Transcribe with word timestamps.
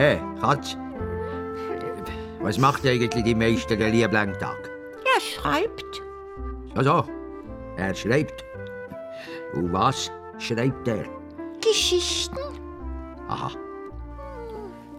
Hey, 0.00 0.18
Katz. 0.40 0.78
Was 2.40 2.56
macht 2.56 2.86
eigentlich 2.86 3.22
die 3.22 3.34
Meister 3.34 3.76
den 3.76 3.92
lieben 3.92 4.32
Tag? 4.38 4.70
Er 5.04 5.20
schreibt. 5.20 6.00
Also, 6.74 7.04
er 7.76 7.94
schreibt. 7.94 8.42
Und 9.52 9.70
was 9.74 10.10
schreibt 10.38 10.88
er? 10.88 11.04
Geschichten. 11.60 12.38
Aha. 13.28 13.50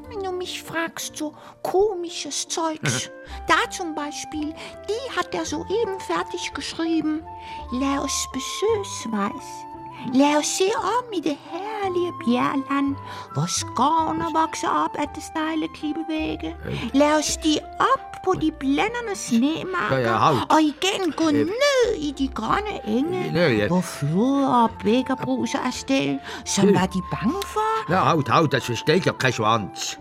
Wenn 0.08 0.22
du 0.22 0.32
mich 0.34 0.62
fragst, 0.62 1.18
so 1.18 1.34
komisches 1.64 2.48
Zeugs. 2.48 3.10
da 3.48 3.68
zum 3.72 3.96
Beispiel, 3.96 4.54
die 4.88 5.18
hat 5.18 5.34
er 5.34 5.46
soeben 5.46 6.00
fertig 6.00 6.54
geschrieben. 6.54 7.24
Laus 7.72 8.28
besøs 8.32 9.12
weiß. 9.12 9.66
Lad 10.14 10.38
os 10.38 10.58
se 10.58 10.70
om 10.78 11.14
i 11.14 11.22
det 11.22 11.38
herlige 11.84 12.12
bjergland, 12.26 12.96
hvor 13.34 13.46
skovene 13.48 14.26
vokser 14.42 14.70
op 14.86 14.96
af 15.00 15.08
det 15.16 15.24
stejle 15.24 15.68
klippevægge. 15.76 16.56
Lad 16.94 17.18
os 17.20 17.26
stige 17.26 17.60
op 17.80 18.12
på 18.26 18.34
de 18.42 18.52
blændende 18.60 19.16
snemarker, 19.16 19.98
Ja, 19.98 20.30
ja, 20.30 20.42
og 20.50 20.62
igen 20.62 21.12
gå 21.18 21.32
ned 21.32 21.96
i 21.98 22.12
de 22.18 22.28
grønne 22.28 22.76
enge, 22.98 23.32
Ja, 23.34 23.48
ja. 23.50 23.68
hvor 23.68 23.82
floder 23.82 24.64
og 24.64 24.70
bækker 24.84 25.16
bruser 25.16 25.60
afsted, 25.60 26.20
som 26.46 26.74
var 26.74 26.86
de 26.86 27.02
bange 27.12 27.42
for. 27.46 27.92
Ja, 27.94 28.04
halt, 28.04 28.30
halt, 28.30 28.52
das 28.54 28.64
versteht 28.66 29.06
ja 29.06 29.12
kein 29.12 29.34
Schwanz. 29.34 29.98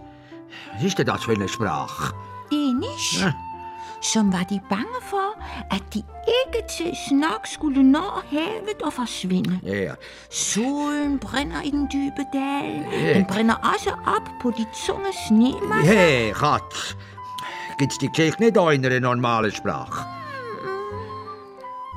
Was 0.74 0.84
ist 0.84 0.98
denn 0.98 1.06
das 1.06 1.24
für 1.24 1.32
eine 1.32 1.48
Sprache? 1.48 2.12
Danish, 2.50 3.20
Ja. 3.22 3.32
Som 4.02 4.32
var 4.32 4.42
de 4.42 4.60
bange 4.68 5.00
for, 5.02 5.42
at 5.70 5.82
de 5.94 6.02
ikke 6.40 6.68
tidsnok 6.68 7.46
skulle 7.46 7.82
nå 7.82 8.04
havet 8.30 8.82
og 8.82 8.92
forsvinde. 8.92 9.60
Ja, 9.62 9.82
ja. 9.82 9.94
Solen 10.30 11.18
brænder 11.18 11.62
i 11.62 11.70
den 11.70 11.88
dybe 11.92 12.24
dal. 12.32 13.14
Den 13.14 13.24
brænder 13.24 13.54
også 13.74 13.90
op 13.90 14.28
på 14.42 14.50
de 14.50 14.66
tunge 14.86 15.12
snemasser. 15.26 15.94
Hey, 15.94 16.32
Katz. 16.32 16.94
Gibt's 17.80 17.98
die 17.98 18.08
Geschichte 18.08 18.42
nicht 18.42 18.58
auch 18.58 18.72
in 18.72 18.84
einer 18.84 19.00
normalen 19.00 19.50
Sprache? 19.52 20.04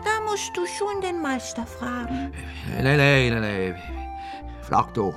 Da 0.06 0.22
musst 0.30 0.56
du 0.56 0.66
schon 0.66 1.02
den 1.02 1.22
Meister 1.22 1.66
fragen. 1.66 2.34
Nein, 2.82 2.98
nein, 2.98 3.30
nein, 3.34 3.42
nein. 3.42 3.76
Frag 4.62 4.94
du. 4.94 5.14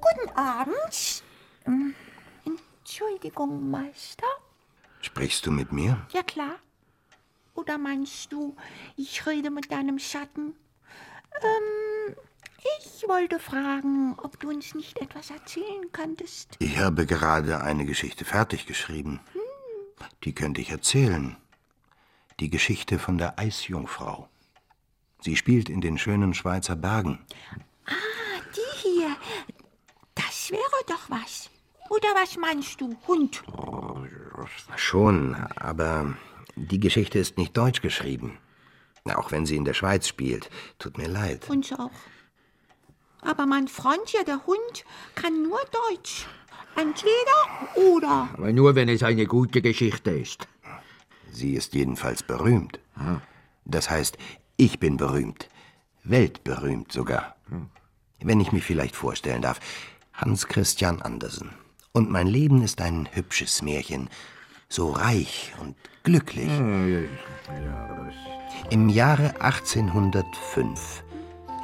Guten 0.00 0.28
Abend. 0.36 1.22
Entschuldigung, 2.86 3.68
Meister. 3.68 4.28
Sprichst 5.00 5.44
du 5.44 5.50
mit 5.50 5.72
mir? 5.72 6.06
Ja, 6.12 6.22
klar. 6.22 6.54
Oder 7.54 7.78
meinst 7.78 8.30
du, 8.30 8.56
ich 8.96 9.26
rede 9.26 9.50
mit 9.50 9.72
deinem 9.72 9.98
Schatten? 9.98 10.54
Ähm, 11.42 12.14
ich 12.78 13.02
wollte 13.08 13.40
fragen, 13.40 14.16
ob 14.22 14.38
du 14.38 14.50
uns 14.50 14.76
nicht 14.76 14.98
etwas 14.98 15.30
erzählen 15.30 15.90
könntest. 15.90 16.54
Ich 16.60 16.78
habe 16.78 17.06
gerade 17.06 17.60
eine 17.60 17.86
Geschichte 17.86 18.24
fertig 18.24 18.66
geschrieben. 18.66 19.18
Die 20.22 20.32
könnte 20.32 20.60
ich 20.60 20.70
erzählen. 20.70 21.36
Die 22.38 22.50
Geschichte 22.50 23.00
von 23.00 23.18
der 23.18 23.36
Eisjungfrau. 23.36 24.28
Sie 25.22 25.34
spielt 25.34 25.68
in 25.68 25.80
den 25.80 25.98
schönen 25.98 26.34
Schweizer 26.34 26.76
Bergen. 26.76 27.26
Die 28.54 28.78
hier, 28.78 29.16
das 30.14 30.52
wäre 30.52 30.84
doch 30.86 31.10
was. 31.10 31.50
Oder 31.88 32.08
was 32.14 32.36
meinst 32.36 32.80
du, 32.80 32.96
Hund? 33.06 33.42
Schon, 34.76 35.34
aber 35.56 36.14
die 36.56 36.80
Geschichte 36.80 37.18
ist 37.18 37.38
nicht 37.38 37.56
deutsch 37.56 37.80
geschrieben. 37.80 38.38
Auch 39.04 39.30
wenn 39.30 39.46
sie 39.46 39.56
in 39.56 39.64
der 39.64 39.74
Schweiz 39.74 40.08
spielt. 40.08 40.50
Tut 40.78 40.98
mir 40.98 41.08
leid. 41.08 41.48
Uns 41.48 41.72
auch. 41.72 41.90
Aber 43.22 43.46
mein 43.46 43.68
Freund 43.68 44.02
hier, 44.06 44.24
der 44.24 44.46
Hund, 44.46 44.84
kann 45.14 45.42
nur 45.42 45.60
Deutsch. 45.88 46.26
Entweder 46.76 47.88
oder. 47.94 48.28
Aber 48.34 48.52
nur, 48.52 48.74
wenn 48.74 48.88
es 48.88 49.02
eine 49.02 49.26
gute 49.26 49.62
Geschichte 49.62 50.10
ist. 50.10 50.48
Sie 51.30 51.54
ist 51.54 51.74
jedenfalls 51.74 52.22
berühmt. 52.22 52.80
Das 53.64 53.90
heißt, 53.90 54.18
ich 54.56 54.78
bin 54.78 54.96
berühmt. 54.96 55.48
Weltberühmt 56.04 56.92
sogar. 56.92 57.36
Wenn 58.20 58.40
ich 58.40 58.52
mich 58.52 58.64
vielleicht 58.64 58.96
vorstellen 58.96 59.42
darf. 59.42 59.60
Hans 60.12 60.46
Christian 60.48 61.02
Andersen. 61.02 61.50
Und 61.96 62.10
mein 62.10 62.26
Leben 62.26 62.60
ist 62.60 62.82
ein 62.82 63.08
hübsches 63.12 63.62
Märchen. 63.62 64.10
So 64.68 64.90
reich 64.90 65.54
und 65.62 65.76
glücklich. 66.02 66.50
Im 68.68 68.90
Jahre 68.90 69.40
1805 69.40 71.02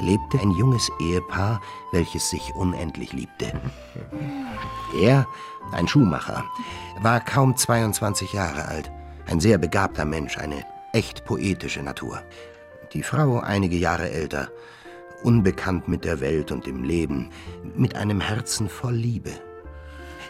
lebte 0.01 0.41
ein 0.41 0.53
junges 0.53 0.91
Ehepaar, 1.01 1.61
welches 1.93 2.31
sich 2.31 2.51
unendlich 2.55 3.13
liebte. 3.13 3.53
Er, 4.99 5.27
ein 5.71 5.87
Schuhmacher, 5.87 6.47
war 7.03 7.21
kaum 7.21 7.55
22 7.55 8.33
Jahre 8.33 8.65
alt, 8.65 8.91
ein 9.27 9.39
sehr 9.39 9.59
begabter 9.59 10.07
Mensch, 10.07 10.39
eine 10.39 10.65
echt 10.95 11.27
poetische 11.27 11.83
Natur. 11.83 12.23
Die 12.95 13.03
Frau 13.03 13.41
einige 13.41 13.77
Jahre 13.77 14.11
älter, 14.11 14.49
unbekannt 15.25 15.89
mit 15.89 16.07
der 16.07 16.21
Welt 16.21 16.51
und 16.53 16.65
dem 16.65 16.85
Leben, 16.85 17.29
mit 17.77 17.97
einem 17.97 18.23
Herzen 18.23 18.71
voll 18.71 18.95
Liebe. 18.95 19.33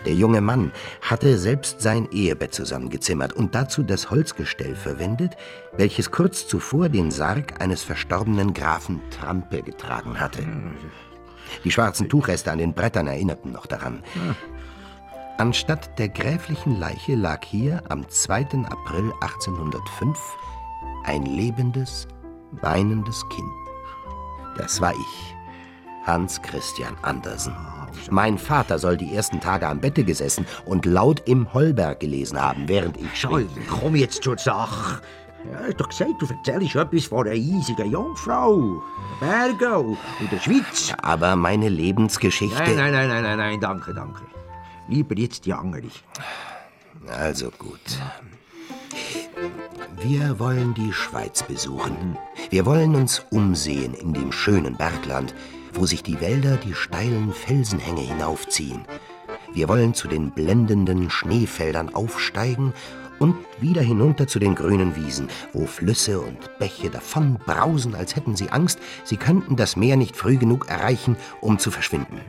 Der 0.05 0.15
junge 0.15 0.41
Mann 0.41 0.73
hatte 1.01 1.39
selbst 1.39 1.81
sein 1.81 2.09
Ehebett 2.11 2.55
zusammengezimmert 2.55 3.33
und 3.33 3.55
dazu 3.55 3.83
das 3.83 4.11
Holzgestell 4.11 4.75
verwendet, 4.75 5.37
welches 5.77 6.11
kurz 6.11 6.47
zuvor 6.47 6.89
den 6.89 7.11
Sarg 7.11 7.61
eines 7.61 7.83
verstorbenen 7.83 8.53
Grafen 8.53 9.01
Trampe 9.11 9.63
getragen 9.63 10.19
hatte. 10.19 10.43
Die 11.65 11.71
schwarzen 11.71 12.09
Tuchreste 12.09 12.51
an 12.51 12.59
den 12.59 12.75
Brettern 12.75 13.07
erinnerten 13.07 13.53
noch 13.53 13.67
daran. 13.67 14.03
Anstatt 15.39 15.99
der 15.99 16.09
gräflichen 16.09 16.79
Leiche 16.79 17.15
lag 17.15 17.45
hier 17.45 17.83
am 17.89 18.09
2. 18.09 18.65
April 18.69 19.13
1805 19.21 20.19
ein 21.05 21.25
lebendes, 21.25 22.07
weinendes 22.53 23.23
Kind. 23.29 23.51
Das 24.57 24.81
war 24.81 24.93
ich, 24.93 25.35
Hans 26.05 26.41
Christian 26.43 26.97
Andersen. 27.03 27.55
Mein 28.11 28.39
Vater 28.39 28.79
soll 28.79 28.97
die 28.97 29.15
ersten 29.15 29.41
Tage 29.41 29.67
am 29.69 29.81
Bette 29.81 30.05
gesessen 30.05 30.47
und 30.65 30.87
laut 30.87 31.23
im 31.29 31.53
Holberg 31.53 32.01
gelesen 32.01 32.41
haben, 32.41 32.69
während 32.69 32.97
ich 32.97 33.21
schrieb. 33.21 33.49
komm 33.69 33.97
jetzt 33.97 34.23
zur 34.23 34.39
Sache. 34.39 35.01
Ja, 35.51 35.59
hast 35.67 35.81
doch 35.81 35.89
gesagt, 35.89 36.13
du 36.21 36.27
erzählst 36.27 36.77
etwas 36.77 37.07
von 37.07 37.27
einer 37.27 37.35
eisigen 37.35 37.91
Jungfrau. 37.91 38.83
Bergau 39.19 39.97
und 40.21 40.33
der 40.33 40.39
Schweiz. 40.39 40.95
Aber 41.03 41.35
meine 41.37 41.69
Lebensgeschichte. 41.69 42.63
Nein, 42.63 42.77
nein, 42.77 42.93
nein, 42.93 43.09
nein, 43.09 43.23
nein, 43.23 43.39
nein, 43.39 43.61
danke, 43.61 43.93
danke. 43.93 44.23
Lieber 44.89 45.17
jetzt 45.17 45.47
die 45.47 45.53
andere. 45.53 45.83
Also 47.09 47.51
gut. 47.59 47.81
Wir 50.01 50.39
wollen 50.39 50.75
die 50.75 50.93
Schweiz 50.93 51.43
besuchen. 51.43 52.17
Wir 52.51 52.67
wollen 52.67 52.95
uns 52.95 53.25
umsehen 53.31 53.95
in 53.95 54.13
dem 54.13 54.33
schönen 54.33 54.77
Bergland, 54.77 55.35
wo 55.73 55.87
sich 55.87 56.03
die 56.03 56.21
Wälder 56.21 56.57
die 56.57 56.75
steilen 56.75 57.33
Felsenhänge 57.33 58.03
hinaufziehen. 58.03 58.85
Wir 59.55 59.69
wollen 59.69 59.95
zu 59.95 60.09
den 60.09 60.31
blendenden 60.31 61.11
Schneefeldern 61.11 61.95
aufsteigen 61.95 62.73
und 63.19 63.37
wieder 63.61 63.83
hinunter 63.83 64.27
zu 64.27 64.39
den 64.39 64.55
grünen 64.55 64.97
Wiesen, 64.97 65.29
wo 65.53 65.67
Flüsse 65.67 66.21
und 66.21 66.59
Bäche 66.59 66.91
davon 66.91 67.39
brausen, 67.47 67.95
als 67.95 68.17
hätten 68.17 68.35
sie 68.35 68.51
Angst, 68.51 68.79
sie 69.05 69.17
könnten 69.17 69.57
das 69.57 69.77
Meer 69.77 69.97
nicht 69.97 70.17
früh 70.17 70.37
genug 70.37 70.69
erreichen, 70.69 71.17
um 71.41 71.59
zu 71.59 71.71
verschwinden. 71.71 72.21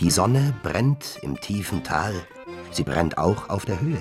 Die 0.00 0.10
Sonne 0.10 0.54
brennt 0.62 1.18
im 1.22 1.40
tiefen 1.40 1.82
Tal, 1.82 2.14
sie 2.70 2.82
brennt 2.84 3.18
auch 3.18 3.50
auf 3.50 3.64
der 3.64 3.80
Höhe, 3.80 4.00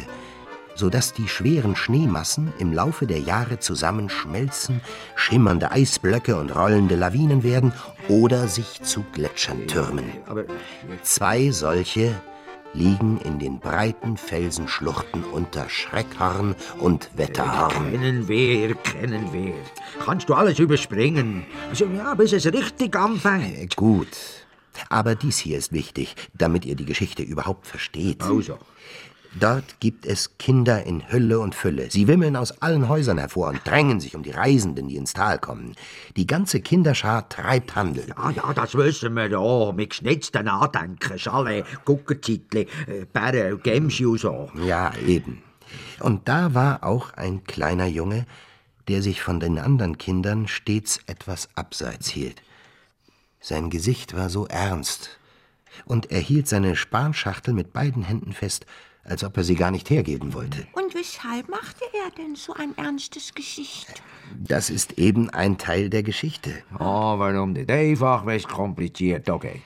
so 0.75 0.89
dass 0.89 1.13
die 1.13 1.27
schweren 1.27 1.75
Schneemassen 1.75 2.53
im 2.59 2.73
Laufe 2.73 3.07
der 3.07 3.19
Jahre 3.19 3.59
zusammenschmelzen, 3.59 4.81
schimmernde 5.15 5.71
Eisblöcke 5.71 6.37
und 6.37 6.55
rollende 6.55 6.95
Lawinen 6.95 7.43
werden 7.43 7.73
oder 8.07 8.47
sich 8.47 8.81
zu 8.81 9.03
Gletschern 9.13 9.67
türmen. 9.67 10.11
Zwei 11.03 11.51
solche 11.51 12.15
liegen 12.73 13.19
in 13.21 13.39
den 13.39 13.59
breiten 13.59 14.17
Felsenschluchten 14.17 15.23
unter 15.23 15.69
Schreckhorn 15.69 16.55
und 16.79 17.09
Wetterhorn. 17.15 17.91
kennen 17.91 18.27
wir, 18.27 18.75
kennen 18.75 19.31
wir. 19.31 19.53
Kannst 20.03 20.27
du 20.27 20.33
alles 20.33 20.59
überspringen. 20.59 21.45
Also, 21.69 21.85
ja, 21.85 22.13
bis 22.15 22.33
es 22.33 22.45
richtig 22.45 22.95
anfängt. 22.95 23.75
Gut, 23.77 24.09
aber 24.89 25.15
dies 25.15 25.37
hier 25.37 25.57
ist 25.57 25.71
wichtig, 25.71 26.15
damit 26.33 26.65
ihr 26.65 26.75
die 26.75 26.85
Geschichte 26.85 27.23
überhaupt 27.23 27.65
versteht. 27.65 28.23
Also, 28.23 28.59
Dort 29.37 29.81
gibt 29.81 30.05
es 30.05 30.37
Kinder 30.37 30.83
in 30.83 31.11
Hülle 31.11 31.39
und 31.39 31.55
Fülle. 31.55 31.91
Sie 31.91 32.07
wimmeln 32.07 32.37
aus 32.37 32.61
allen 32.61 32.87
Häusern 32.87 33.17
hervor 33.17 33.49
und 33.49 33.59
drängen 33.65 33.99
sich 33.99 34.15
um 34.15 34.23
die 34.23 34.31
Reisenden, 34.31 34.87
die 34.87 34.95
ins 34.95 35.13
Tal 35.13 35.39
kommen. 35.39 35.75
Die 36.15 36.25
ganze 36.25 36.61
Kinderschar 36.61 37.27
treibt 37.27 37.75
Handel. 37.75 38.07
ja, 38.07 38.31
ja, 38.31 38.53
das 38.53 38.75
wissen 38.75 39.13
wir 39.13 39.29
ja. 39.29 39.71
Mit 39.73 39.89
geschnitzten 39.89 40.47
Andenken, 40.47 41.19
Schale, 41.19 41.65
Guckerzeitli, 41.83 42.67
äh, 42.87 43.05
Bären, 43.11 43.61
Gemschi 43.61 44.05
und 44.05 44.19
so. 44.21 44.49
Ja, 44.65 44.93
eben. 45.05 45.43
Und 45.99 46.29
da 46.29 46.53
war 46.53 46.85
auch 46.85 47.11
ein 47.13 47.43
kleiner 47.43 47.87
Junge, 47.87 48.25
der 48.87 49.01
sich 49.01 49.21
von 49.21 49.41
den 49.41 49.59
anderen 49.59 49.97
Kindern 49.97 50.47
stets 50.47 51.01
etwas 51.07 51.49
abseits 51.55 52.07
hielt. 52.07 52.41
Sein 53.41 53.69
Gesicht 53.69 54.15
war 54.15 54.29
so 54.29 54.47
ernst 54.47 55.19
und 55.85 56.11
er 56.11 56.19
hielt 56.19 56.47
seine 56.47 56.77
Spanschachtel 56.77 57.53
mit 57.53 57.73
beiden 57.73 58.03
Händen 58.03 58.31
fest, 58.31 58.65
als 59.05 59.23
ob 59.23 59.37
er 59.37 59.43
sie 59.43 59.55
gar 59.55 59.71
nicht 59.71 59.89
hergeben 59.89 60.33
wollte. 60.33 60.67
Und 60.73 60.93
weshalb 60.95 61.47
machte 61.47 61.85
er 62.03 62.11
denn 62.11 62.35
so 62.35 62.53
ein 62.53 62.77
ernstes 62.77 63.33
Gesicht? 63.33 64.01
Das 64.37 64.69
ist 64.69 64.97
eben 64.97 65.29
ein 65.29 65.57
Teil 65.57 65.89
der 65.89 66.03
Geschichte. 66.03 66.63
Oh, 66.79 67.19
warum 67.19 67.53
nicht 67.53 67.69
einfach, 67.69 68.25
es 68.27 68.47
kompliziert 68.47 69.27
da 69.27 69.37
geht? 69.37 69.61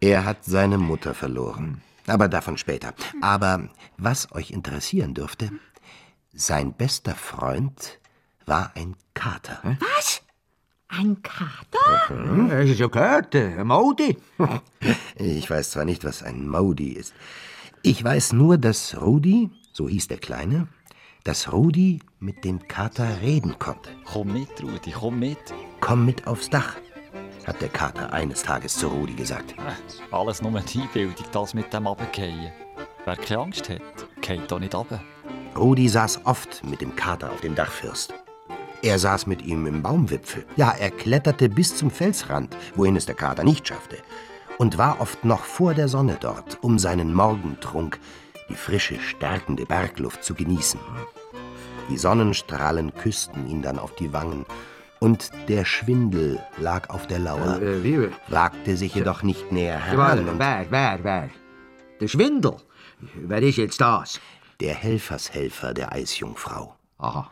Er 0.00 0.24
hat 0.24 0.44
seine 0.44 0.78
Mutter 0.78 1.14
verloren. 1.14 1.82
Aber 2.06 2.28
davon 2.28 2.56
später. 2.56 2.94
Aber 3.20 3.68
was 3.98 4.32
euch 4.32 4.50
interessieren 4.50 5.14
dürfte, 5.14 5.50
sein 6.32 6.72
bester 6.72 7.14
Freund 7.14 8.00
war 8.46 8.72
ein 8.74 8.96
Kater. 9.14 9.60
Was? 9.96 10.22
Ein 10.88 11.22
Kater? 11.22 12.08
Hm, 12.08 12.50
hast 12.50 12.68
du 12.70 12.74
schon 12.76 12.90
gehört? 12.90 13.36
Ein 13.36 13.66
Modi? 13.66 14.16
Ich 15.16 15.50
weiß 15.50 15.72
zwar 15.72 15.84
nicht, 15.84 16.02
was 16.04 16.22
ein 16.22 16.48
Modi 16.48 16.92
ist. 16.92 17.12
Ich 17.82 18.04
weiß 18.04 18.34
nur, 18.34 18.58
dass 18.58 19.00
Rudi, 19.00 19.50
so 19.72 19.88
hieß 19.88 20.08
der 20.08 20.18
Kleine, 20.18 20.68
dass 21.24 21.50
Rudi 21.52 22.00
mit 22.18 22.44
dem 22.44 22.66
Kater 22.68 23.20
reden 23.22 23.58
konnte. 23.58 23.90
Komm 24.04 24.34
mit, 24.34 24.62
Rudi, 24.62 24.90
komm 24.92 25.18
mit. 25.18 25.38
Komm 25.80 26.04
mit 26.04 26.26
aufs 26.26 26.50
Dach, 26.50 26.76
hat 27.46 27.60
der 27.62 27.70
Kater 27.70 28.12
eines 28.12 28.42
Tages 28.42 28.76
zu 28.76 28.88
Rudi 28.88 29.14
gesagt. 29.14 29.52
Äh, 29.52 30.14
Alles 30.14 30.42
nur 30.42 30.60
die 30.60 30.80
Einbildung, 30.80 31.14
das 31.32 31.54
mit 31.54 31.72
dem 31.72 31.86
Runterfallen. 31.86 32.52
Wer 33.06 33.16
keine 33.16 33.40
Angst 33.40 33.70
hat, 33.70 33.80
geht 34.20 34.50
doch 34.52 34.58
nicht 34.58 34.74
runter. 34.74 35.02
Rudi 35.56 35.88
saß 35.88 36.26
oft 36.26 36.62
mit 36.64 36.82
dem 36.82 36.94
Kater 36.94 37.32
auf 37.32 37.40
dem 37.40 37.54
Dachfirst. 37.54 38.12
Er 38.82 38.98
saß 38.98 39.26
mit 39.26 39.42
ihm 39.42 39.66
im 39.66 39.82
Baumwipfel. 39.82 40.44
Ja, 40.56 40.70
er 40.72 40.90
kletterte 40.90 41.48
bis 41.48 41.76
zum 41.76 41.90
Felsrand, 41.90 42.56
wohin 42.74 42.96
es 42.96 43.06
der 43.06 43.14
Kater 43.14 43.42
nicht 43.42 43.66
schaffte. 43.66 43.96
Und 44.60 44.76
war 44.76 45.00
oft 45.00 45.24
noch 45.24 45.44
vor 45.44 45.72
der 45.72 45.88
Sonne 45.88 46.18
dort, 46.20 46.58
um 46.60 46.78
seinen 46.78 47.14
Morgentrunk, 47.14 47.98
die 48.50 48.54
frische, 48.54 49.00
stärkende 49.00 49.64
Bergluft 49.64 50.22
zu 50.22 50.34
genießen. 50.34 50.78
Die 51.88 51.96
Sonnenstrahlen 51.96 52.92
küssten 52.94 53.48
ihn 53.48 53.62
dann 53.62 53.78
auf 53.78 53.94
die 53.94 54.12
Wangen. 54.12 54.44
Und 54.98 55.30
der 55.48 55.64
Schwindel 55.64 56.38
lag 56.58 56.90
auf 56.90 57.06
der 57.06 57.20
Lauer, 57.20 57.62
Äh, 57.62 58.10
wagte 58.28 58.76
sich 58.76 58.94
jedoch 58.94 59.22
nicht 59.22 59.50
näher 59.50 59.78
heran. 59.78 60.38
Wer, 60.38 60.66
wer, 60.68 60.98
wer? 61.04 61.30
Der 61.98 62.08
Schwindel? 62.08 62.56
Wer 63.14 63.42
ist 63.42 63.56
jetzt 63.56 63.80
das? 63.80 64.20
der 64.60 64.74
Helfershelfer 64.74 65.72
der 65.72 65.90
Eisjungfrau. 65.92 66.76
Aha. 66.98 67.30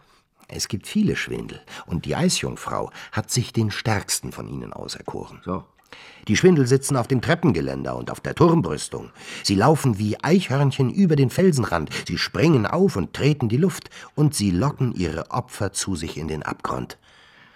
Es 0.49 0.67
gibt 0.69 0.87
viele 0.87 1.15
Schwindel, 1.15 1.61
und 1.85 2.07
die 2.07 2.17
Eisjungfrau 2.17 2.91
hat 3.13 3.31
sich 3.31 3.53
den 3.53 3.71
stärksten 3.71 4.33
von 4.33 4.49
ihnen 4.49 4.73
auserkoren. 4.73 5.43
So. 5.45 5.67
Die 6.29 6.37
Schwindel 6.37 6.67
sitzen 6.67 6.97
auf 6.97 7.09
dem 7.09 7.23
Treppengeländer 7.23 7.97
und 7.97 8.11
auf 8.11 8.21
der 8.21 8.35
Turmbrüstung. 8.35 9.11
Sie 9.43 9.55
laufen 9.55 9.99
wie 9.99 10.23
Eichhörnchen 10.23 10.91
über 10.91 11.17
den 11.17 11.31
Felsenrand, 11.31 11.91
sie 12.07 12.19
springen 12.19 12.67
auf 12.67 12.97
und 12.97 13.15
treten 13.15 13.49
die 13.49 13.57
Luft, 13.57 13.89
und 14.15 14.35
sie 14.35 14.51
locken 14.51 14.93
ihre 14.95 15.31
Opfer 15.31 15.73
zu 15.73 15.97
sich 15.97 16.19
in 16.19 16.29
den 16.29 16.43
Abgrund. 16.43 16.99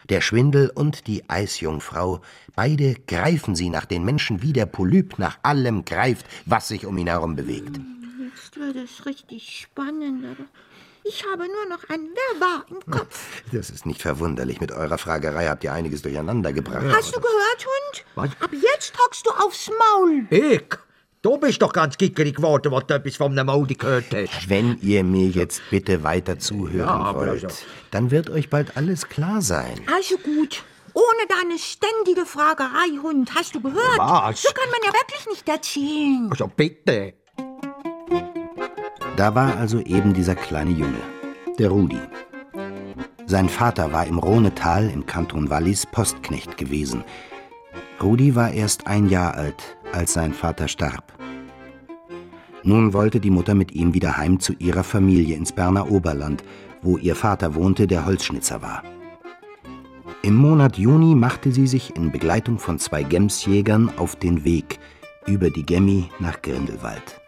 Der 0.09 0.21
Schwindel 0.21 0.71
und 0.75 1.07
die 1.07 1.29
Eisjungfrau, 1.29 2.23
beide 2.57 2.95
greifen 3.07 3.55
sie 3.55 3.69
nach 3.69 3.85
den 3.85 4.05
Menschen, 4.05 4.43
wie 4.43 4.53
der 4.53 4.67
Polyp 4.67 5.19
nach 5.19 5.39
allem 5.43 5.85
greift, 5.85 6.27
was 6.45 6.69
sich 6.69 6.87
um 6.87 6.99
ihn 6.99 7.07
herum 7.07 7.37
bewegt. 7.37 7.79
Jetzt 8.35 8.57
wird 8.57 8.77
es 8.77 9.07
richtig 9.07 9.61
spannend, 9.61 10.25
aber 10.25 10.45
ich 11.05 11.25
habe 11.31 11.45
nur 11.47 11.67
noch 11.69 11.89
ein 11.89 12.01
Wirrwarr 12.01 12.65
im 12.71 12.81
Kopf. 12.91 13.43
Das 13.53 13.71
ist 13.71 13.87
nicht 13.87 14.01
verwunderlich. 14.03 14.61
Mit 14.61 14.73
eurer 14.73 14.99
Fragerei 14.99 15.47
habt 15.49 15.65
ihr 15.65 15.73
einiges 15.73 16.03
durcheinander 16.03 16.53
gebracht. 16.53 16.85
Hast 16.95 17.15
du 17.15 17.21
gehört, 17.21 17.67
Hund? 17.67 18.05
Was? 18.15 18.31
Ab 18.41 18.51
jetzt 18.53 18.93
hockst 18.99 19.27
du 19.27 19.31
aufs 19.31 19.69
Maul. 19.71 20.27
Ich? 20.31 20.65
Du 21.23 21.39
bist 21.39 21.63
doch 21.63 21.73
ganz 21.73 21.97
gickerig 21.97 22.37
geworden, 22.37 22.73
was 22.73 22.87
du 22.87 22.95
etwas 22.95 23.17
von 23.17 23.31
einem 23.39 23.47
Modi 23.47 23.75
gehört 23.75 24.07
hast. 24.13 24.49
Wenn 24.49 24.77
ihr 24.81 25.05
mir 25.05 25.29
jetzt 25.29 25.63
bitte 25.71 26.03
weiter 26.03 26.39
zuhören 26.39 26.89
Ja, 26.89 27.15
wollt, 27.15 27.45
also- 27.45 27.49
dann 27.93 28.11
wird 28.11 28.29
euch 28.31 28.51
bald 28.51 28.77
alles 28.77 29.09
klar 29.09 29.41
sein. 29.41 29.81
Also 29.95 30.17
gut. 30.19 30.65
Ohne 30.95 31.27
deine 31.29 31.59
ständige 31.59 32.27
Fragerei, 32.27 32.99
Hund. 33.03 33.35
Hast 33.35 33.55
du 33.55 33.61
gehört? 33.63 33.99
Was? 33.99 34.43
So 34.43 34.49
kann 34.53 34.69
man 34.71 34.81
ja 34.85 34.93
wirklich 34.93 35.27
nicht 35.29 35.49
erzählen. 35.49 36.29
Also 36.31 36.49
bitte. 36.49 37.15
Da 39.17 39.35
war 39.35 39.57
also 39.59 39.81
eben 39.81 40.15
dieser 40.15 40.35
kleine 40.35 40.71
Junge, 40.71 41.01
der 41.59 41.69
Rudi. 41.69 41.99
Sein 43.27 43.49
Vater 43.49 43.93
war 43.93 44.07
im 44.07 44.19
Rhonetal 44.19 44.89
im 44.89 45.07
Kanton 45.07 45.51
Wallis 45.51 45.87
Postknecht 45.87 46.57
gewesen. 46.57 47.05
Rudi 48.03 48.35
war 48.35 48.53
erst 48.53 48.87
ein 48.87 49.09
Jahr 49.09 49.35
alt, 49.35 49.77
als 49.93 50.15
sein 50.15 50.33
Vater 50.33 50.67
starb. 50.67 51.13
Nun 52.65 52.93
wollte 52.93 53.21
die 53.21 53.31
Mutter 53.31 53.55
mit 53.55 53.73
ihm 53.73 53.93
wieder 53.93 54.17
heim 54.17 54.41
zu 54.41 54.55
ihrer 54.55 54.85
Familie 54.85 55.37
ins 55.37 55.53
Berner 55.53 55.91
Oberland, 55.91 56.43
wo 56.81 56.97
ihr 56.97 57.15
Vater 57.15 57.55
wohnte, 57.55 57.87
der 57.87 58.07
Holzschnitzer 58.07 58.63
war. 58.63 58.83
Im 60.23 60.37
Monat 60.37 60.79
Juni 60.79 61.15
machte 61.15 61.53
sie 61.53 61.67
sich 61.67 61.97
in 61.97 62.13
Begleitung 62.13 62.59
von 62.59 62.79
zwei 62.79 63.03
Gemsjägern 63.03 63.91
auf 63.99 64.17
den 64.17 64.45
Weg 64.45 64.79
über 65.27 65.51
die 65.51 65.67
Gemmi 65.67 66.09
nach 66.21 66.43
Grindelwald. 66.43 67.22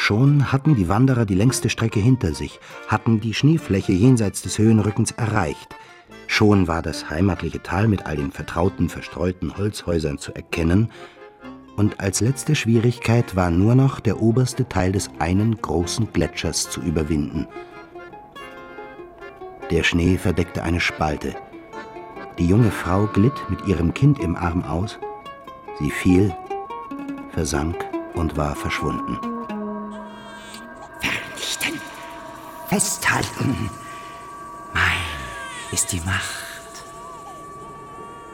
Schon 0.00 0.52
hatten 0.52 0.76
die 0.76 0.88
Wanderer 0.88 1.26
die 1.26 1.34
längste 1.34 1.68
Strecke 1.68 1.98
hinter 1.98 2.32
sich, 2.32 2.60
hatten 2.86 3.20
die 3.20 3.34
Schneefläche 3.34 3.92
jenseits 3.92 4.42
des 4.42 4.56
Höhenrückens 4.56 5.10
erreicht. 5.10 5.74
Schon 6.28 6.68
war 6.68 6.82
das 6.82 7.10
heimatliche 7.10 7.62
Tal 7.64 7.88
mit 7.88 8.06
all 8.06 8.16
den 8.16 8.30
vertrauten, 8.30 8.88
verstreuten 8.88 9.58
Holzhäusern 9.58 10.16
zu 10.16 10.32
erkennen, 10.32 10.92
und 11.76 11.98
als 12.00 12.20
letzte 12.20 12.54
Schwierigkeit 12.54 13.34
war 13.34 13.50
nur 13.50 13.74
noch 13.74 13.98
der 13.98 14.22
oberste 14.22 14.68
Teil 14.68 14.92
des 14.92 15.10
einen 15.18 15.60
großen 15.60 16.12
Gletschers 16.12 16.70
zu 16.70 16.80
überwinden. 16.80 17.48
Der 19.70 19.82
Schnee 19.82 20.16
verdeckte 20.16 20.62
eine 20.62 20.80
Spalte. 20.80 21.34
Die 22.38 22.46
junge 22.46 22.70
Frau 22.70 23.06
glitt 23.06 23.50
mit 23.50 23.66
ihrem 23.66 23.92
Kind 23.92 24.20
im 24.20 24.36
Arm 24.36 24.62
aus. 24.62 24.98
Sie 25.80 25.90
fiel, 25.90 26.32
versank 27.32 27.84
und 28.14 28.36
war 28.36 28.54
verschwunden. 28.54 29.37
Vernichten. 31.00 31.80
Festhalten. 32.68 33.70
Mein 34.72 34.82
ist 35.72 35.92
die 35.92 36.00
Macht. 36.00 36.48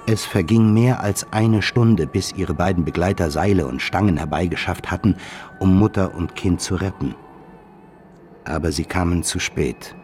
Es 0.06 0.24
verging 0.24 0.74
mehr 0.74 1.00
als 1.00 1.32
eine 1.32 1.62
Stunde, 1.62 2.06
bis 2.06 2.32
ihre 2.32 2.52
beiden 2.52 2.84
Begleiter 2.84 3.30
Seile 3.30 3.66
und 3.66 3.80
Stangen 3.80 4.18
herbeigeschafft 4.18 4.90
hatten, 4.90 5.16
um 5.60 5.78
Mutter 5.78 6.14
und 6.14 6.36
Kind 6.36 6.60
zu 6.60 6.74
retten. 6.74 7.14
Aber 8.44 8.70
sie 8.70 8.84
kamen 8.84 9.22
zu 9.22 9.38
spät. 9.38 9.94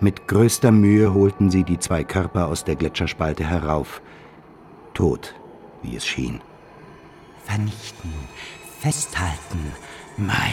Mit 0.00 0.26
größter 0.28 0.72
Mühe 0.72 1.12
holten 1.12 1.50
sie 1.50 1.62
die 1.64 1.78
zwei 1.78 2.04
Körper 2.04 2.48
aus 2.48 2.64
der 2.64 2.76
Gletscherspalte 2.76 3.44
herauf. 3.44 4.00
Tot, 4.94 5.34
wie 5.82 5.96
es 5.96 6.06
schien. 6.06 6.40
Vernichten. 7.44 8.12
Festhalten. 8.80 9.72
Mein 10.16 10.52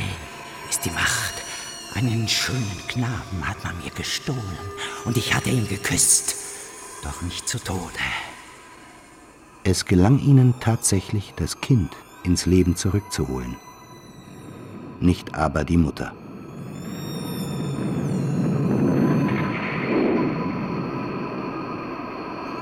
ist 0.72 0.86
die 0.86 0.92
Macht. 0.92 1.34
Einen 1.96 2.30
schönen 2.30 2.82
Knaben 2.88 3.46
hat 3.46 3.62
man 3.66 3.78
mir 3.84 3.92
gestohlen 3.92 4.58
und 5.04 5.18
ich 5.18 5.34
hatte 5.34 5.50
ihn 5.50 5.68
geküsst. 5.68 6.34
Doch 7.04 7.22
nicht 7.22 7.50
zu 7.50 7.62
Tode. 7.62 8.00
Es 9.66 9.84
gelang 9.84 10.18
ihnen 10.20 10.54
tatsächlich, 10.62 11.34
das 11.36 11.60
Kind 11.60 11.92
ins 12.24 12.46
Leben 12.46 12.78
zurückzuholen. 12.78 13.58
Nicht 15.02 15.36
aber 15.36 15.66
die 15.66 15.76
Mutter. 15.76 16.14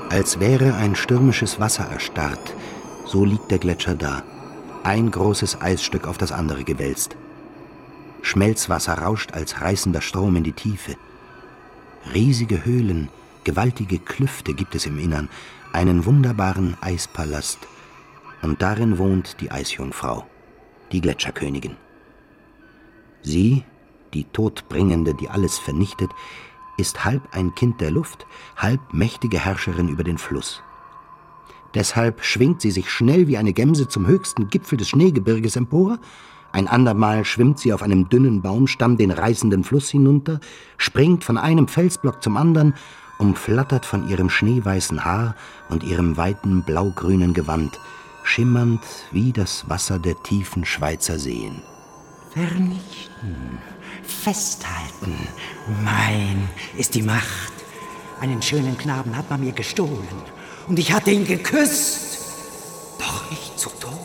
Als 0.08 0.40
wäre 0.40 0.74
ein 0.74 0.96
stürmisches 0.96 1.60
Wasser 1.60 1.84
erstarrt, 1.84 2.56
so 3.06 3.24
liegt 3.24 3.52
der 3.52 3.60
Gletscher 3.60 3.94
da, 3.94 4.24
ein 4.82 5.12
großes 5.12 5.60
Eisstück 5.60 6.08
auf 6.08 6.18
das 6.18 6.32
andere 6.32 6.64
gewälzt. 6.64 7.14
Schmelzwasser 8.22 8.94
rauscht 8.98 9.32
als 9.32 9.60
reißender 9.60 10.00
Strom 10.00 10.36
in 10.36 10.44
die 10.44 10.52
Tiefe. 10.52 10.96
Riesige 12.14 12.64
Höhlen, 12.64 13.08
gewaltige 13.44 13.98
Klüfte 13.98 14.54
gibt 14.54 14.74
es 14.74 14.86
im 14.86 14.98
Innern, 14.98 15.28
einen 15.72 16.04
wunderbaren 16.04 16.76
Eispalast. 16.80 17.58
Und 18.42 18.62
darin 18.62 18.98
wohnt 18.98 19.40
die 19.40 19.50
Eisjungfrau, 19.50 20.26
die 20.92 21.00
Gletscherkönigin. 21.00 21.76
Sie, 23.22 23.64
die 24.14 24.24
Todbringende, 24.24 25.14
die 25.14 25.28
alles 25.28 25.58
vernichtet, 25.58 26.10
ist 26.78 27.04
halb 27.04 27.22
ein 27.32 27.54
Kind 27.54 27.80
der 27.80 27.90
Luft, 27.90 28.26
halb 28.56 28.80
mächtige 28.92 29.38
Herrscherin 29.38 29.88
über 29.88 30.04
den 30.04 30.18
Fluss. 30.18 30.62
Deshalb 31.74 32.24
schwingt 32.24 32.60
sie 32.62 32.70
sich 32.70 32.90
schnell 32.90 33.28
wie 33.28 33.36
eine 33.36 33.52
Gemse 33.52 33.86
zum 33.86 34.06
höchsten 34.06 34.48
Gipfel 34.48 34.78
des 34.78 34.88
Schneegebirges 34.88 35.56
empor, 35.56 35.98
ein 36.52 36.66
andermal 36.66 37.24
schwimmt 37.24 37.58
sie 37.58 37.72
auf 37.72 37.82
einem 37.82 38.08
dünnen 38.08 38.42
Baumstamm 38.42 38.96
den 38.96 39.10
reißenden 39.10 39.62
Fluss 39.64 39.90
hinunter, 39.90 40.40
springt 40.78 41.22
von 41.24 41.38
einem 41.38 41.68
Felsblock 41.68 42.22
zum 42.22 42.36
anderen, 42.36 42.74
umflattert 43.18 43.86
von 43.86 44.08
ihrem 44.08 44.30
schneeweißen 44.30 45.04
Haar 45.04 45.36
und 45.68 45.84
ihrem 45.84 46.16
weiten 46.16 46.62
blaugrünen 46.62 47.34
Gewand, 47.34 47.78
schimmernd 48.24 48.80
wie 49.12 49.32
das 49.32 49.68
Wasser 49.68 49.98
der 49.98 50.20
tiefen 50.22 50.64
Schweizer 50.64 51.18
Seen. 51.18 51.62
Vernichten, 52.30 53.58
festhalten, 54.02 55.28
mein 55.84 56.48
ist 56.76 56.94
die 56.94 57.02
Macht. 57.02 57.52
Einen 58.20 58.42
schönen 58.42 58.76
Knaben 58.76 59.16
hat 59.16 59.30
man 59.30 59.40
mir 59.40 59.52
gestohlen 59.52 60.08
und 60.68 60.78
ich 60.78 60.92
hatte 60.92 61.10
ihn 61.10 61.26
geküsst. 61.26 62.18
Doch 62.98 63.30
nicht 63.30 63.58
zu 63.58 63.70
Tode. 63.80 63.99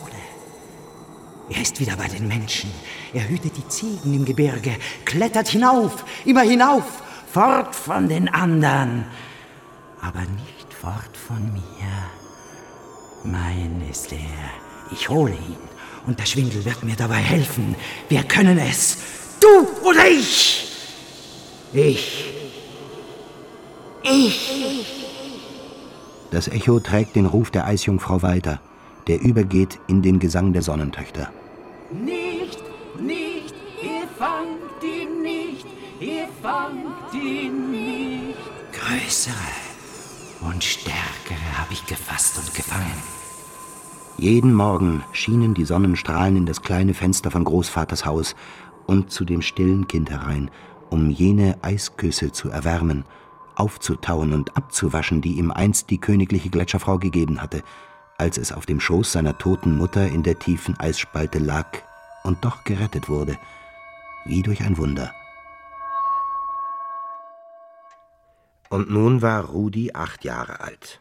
Er 1.48 1.62
ist 1.62 1.78
wieder 1.78 1.96
bei 1.96 2.08
den 2.08 2.26
Menschen. 2.26 2.70
Er 3.12 3.28
hütet 3.28 3.56
die 3.56 3.68
Ziegen 3.68 4.14
im 4.14 4.24
Gebirge, 4.24 4.76
klettert 5.04 5.48
hinauf, 5.48 6.04
immer 6.24 6.42
hinauf, 6.42 6.84
fort 7.32 7.74
von 7.74 8.08
den 8.08 8.28
anderen, 8.28 9.04
aber 10.00 10.20
nicht 10.20 10.72
fort 10.72 11.16
von 11.16 11.52
mir. 11.52 11.62
Mein 13.24 13.82
ist 13.90 14.12
er. 14.12 14.18
Ich 14.92 15.08
hole 15.08 15.32
ihn. 15.32 15.56
Und 16.06 16.18
der 16.18 16.26
Schwindel 16.26 16.64
wird 16.64 16.84
mir 16.84 16.94
dabei 16.94 17.16
helfen. 17.16 17.74
Wir 18.08 18.22
können 18.22 18.58
es. 18.58 18.98
Du 19.40 19.88
oder 19.88 20.06
ich. 20.08 20.70
Ich. 21.72 22.24
Ich. 24.02 24.86
Das 26.30 26.48
Echo 26.48 26.80
trägt 26.80 27.16
den 27.16 27.26
Ruf 27.26 27.50
der 27.50 27.66
Eisjungfrau 27.66 28.22
weiter, 28.22 28.60
der 29.06 29.20
übergeht 29.20 29.78
in 29.86 30.02
den 30.02 30.18
Gesang 30.18 30.52
der 30.52 30.62
Sonnentöchter. 30.62 31.30
Nicht, 31.92 32.62
nicht, 33.00 33.54
ihr 33.82 34.06
fangt 34.18 34.82
ihn 34.82 35.22
nicht, 35.22 35.66
ihr 36.00 36.28
fangt 36.42 37.14
ihn 37.14 37.70
nicht. 37.70 38.38
Größere 38.72 39.34
und 40.40 40.62
stärkere 40.62 41.58
habe 41.58 41.72
ich 41.72 41.86
gefasst 41.86 42.38
und 42.38 42.54
gefangen. 42.54 43.02
Jeden 44.18 44.54
Morgen 44.54 45.04
schienen 45.12 45.54
die 45.54 45.64
Sonnenstrahlen 45.64 46.36
in 46.36 46.46
das 46.46 46.62
kleine 46.62 46.94
Fenster 46.94 47.30
von 47.30 47.44
Großvaters 47.44 48.06
Haus 48.06 48.34
und 48.86 49.10
zu 49.10 49.24
dem 49.24 49.42
stillen 49.42 49.88
Kind 49.88 50.10
herein, 50.10 50.50
um 50.90 51.10
jene 51.10 51.58
Eisküsse 51.62 52.32
zu 52.32 52.48
erwärmen, 52.48 53.04
aufzutauen 53.56 54.32
und 54.32 54.56
abzuwaschen, 54.56 55.20
die 55.20 55.34
ihm 55.34 55.50
einst 55.50 55.90
die 55.90 55.98
königliche 55.98 56.50
Gletscherfrau 56.50 56.98
gegeben 56.98 57.42
hatte, 57.42 57.62
als 58.18 58.38
es 58.38 58.52
auf 58.52 58.66
dem 58.66 58.80
Schoß 58.80 59.12
seiner 59.12 59.38
toten 59.38 59.76
Mutter 59.76 60.06
in 60.06 60.22
der 60.22 60.38
tiefen 60.38 60.78
Eisspalte 60.78 61.38
lag 61.38 61.66
und 62.24 62.44
doch 62.44 62.64
gerettet 62.64 63.08
wurde, 63.08 63.38
wie 64.24 64.42
durch 64.42 64.62
ein 64.62 64.76
Wunder. 64.78 65.12
Und 68.68 68.90
nun 68.90 69.22
war 69.22 69.44
Rudi 69.44 69.92
acht 69.94 70.24
Jahre 70.24 70.60
alt. 70.60 71.00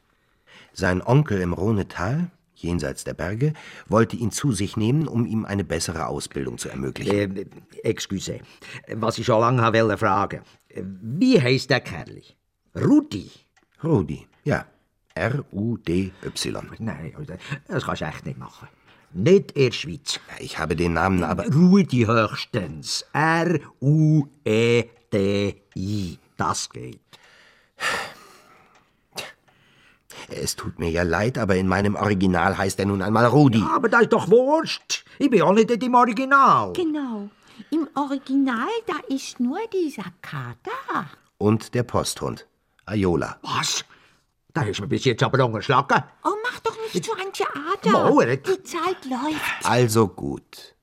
Sein 0.74 1.02
Onkel 1.02 1.42
im 1.42 1.54
Rhonetal, 1.54 2.30
jenseits 2.54 3.04
der 3.04 3.14
Berge, 3.14 3.54
wollte 3.88 4.16
ihn 4.18 4.32
zu 4.32 4.52
sich 4.52 4.78
nehmen, 4.78 5.08
um 5.08 5.26
ihm 5.26 5.46
eine 5.46 5.64
bessere 5.64 6.08
Ausbildung 6.08 6.58
zu 6.58 6.70
ermöglichen. 6.70 7.38
Äh, 7.38 7.46
excuse, 7.84 8.40
was 8.94 9.18
ich 9.18 9.26
schon 9.26 9.40
lange 9.40 9.64
wollte 9.64 9.98
fragen. 9.98 10.42
Wie 10.76 11.42
heißt 11.42 11.70
der 11.70 11.80
Kerl? 11.80 12.22
Rudi? 12.76 13.32
Rudi, 13.84 14.28
ja. 14.44 14.66
R-U-D-Y. 15.16 16.12
Nein, 16.80 17.14
das 17.68 17.86
kannst 17.86 18.02
du 18.02 18.06
echt 18.06 18.26
nicht 18.26 18.38
machen. 18.38 18.68
Nicht 19.14 19.54
in 19.54 19.66
der 19.66 19.72
Schweiz. 19.72 20.20
Ich 20.40 20.60
habe 20.60 20.76
den 20.76 20.92
Namen 20.94 21.24
aber. 21.24 21.46
Rudi 21.46 22.06
höchstens. 22.06 23.06
R-U-E-D-I. 23.14 23.70
Das 26.36 26.70
geht. 26.70 27.00
Es 30.28 30.58
tut 30.58 30.80
mir 30.80 30.90
ja 30.90 31.04
leid, 31.04 31.38
aber 31.38 31.56
in 31.56 31.68
meinem 31.68 31.96
Original 31.96 32.58
heißt 32.58 32.80
er 32.80 32.88
nun 32.88 33.02
einmal 33.02 33.26
Rudi. 33.28 33.60
Ja, 33.60 33.76
aber 33.76 33.88
das 33.88 34.02
ist 34.02 34.14
doch 34.14 34.30
wurscht. 34.30 35.06
Ich 35.18 35.30
bin 35.30 35.42
auch 35.44 35.54
nicht 35.54 35.72
im 35.72 35.96
Original. 35.96 36.74
Genau. 36.74 37.30
Im 37.72 37.88
Original, 37.96 38.68
da 38.86 38.96
ist 39.08 39.40
nur 39.40 39.60
dieser 39.72 40.12
Kater. 40.22 41.08
Und 41.38 41.74
der 41.74 41.84
Posthund. 41.84 42.48
Ayola. 42.86 43.38
Was? 43.44 43.86
Da 44.56 44.62
ist 44.64 44.80
mir 44.80 44.88
bis 44.88 45.04
jetzt 45.04 45.22
aber 45.22 45.46
unterschlagen. 45.46 46.02
Oh, 46.24 46.32
mach 46.42 46.60
doch 46.62 46.78
nicht 46.82 47.04
so 47.04 47.12
ein 47.14 47.34
Theater. 47.34 47.92
Mauer. 47.92 48.38
Die 48.38 48.64
Zeit 48.64 49.04
läuft. 49.04 49.66
Also 49.66 50.08
gut. 50.08 50.76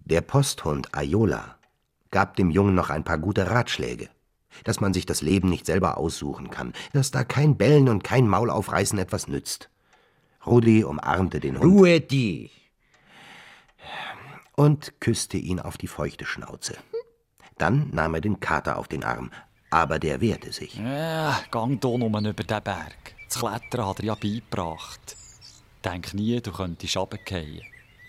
Der 0.00 0.22
Posthund 0.22 0.92
Ayola 0.92 1.56
gab 2.10 2.34
dem 2.34 2.50
Jungen 2.50 2.74
noch 2.74 2.90
ein 2.90 3.04
paar 3.04 3.18
gute 3.18 3.48
Ratschläge. 3.48 4.10
Dass 4.64 4.80
man 4.80 4.92
sich 4.92 5.06
das 5.06 5.22
Leben 5.22 5.48
nicht 5.48 5.66
selber 5.66 5.98
aussuchen 5.98 6.50
kann, 6.50 6.72
dass 6.92 7.12
da 7.12 7.22
kein 7.22 7.56
Bellen 7.56 7.88
und 7.88 8.02
kein 8.02 8.26
Maulaufreißen 8.26 8.98
etwas 8.98 9.28
nützt. 9.28 9.70
Rudi 10.44 10.82
umarmte 10.82 11.38
den 11.38 11.60
Hund 11.60 11.64
Ruhe 11.64 12.00
die. 12.00 12.50
und 14.56 15.00
küsste 15.00 15.36
ihn 15.36 15.60
auf 15.60 15.78
die 15.78 15.86
feuchte 15.86 16.24
Schnauze. 16.24 16.76
Dann 17.56 17.90
nahm 17.92 18.14
er 18.14 18.20
den 18.20 18.40
Kater 18.40 18.78
auf 18.78 18.88
den 18.88 19.04
Arm, 19.04 19.30
aber 19.70 19.98
der 19.98 20.20
wehrte 20.20 20.52
sich. 20.52 20.76
Ja, 20.76 21.40
gang 21.50 21.78
hier 21.82 21.98
nur 21.98 22.08
über 22.08 22.20
den 22.20 22.34
Berg. 22.34 23.14
Das 23.28 23.38
Klettern 23.38 23.86
hat 23.86 24.00
er 24.00 24.04
ja 24.06 24.14
beigebracht. 24.14 25.16
Denk 25.84 26.14
nie, 26.14 26.40
du 26.40 26.50
könntest 26.52 26.96
runterfallen. 26.96 27.62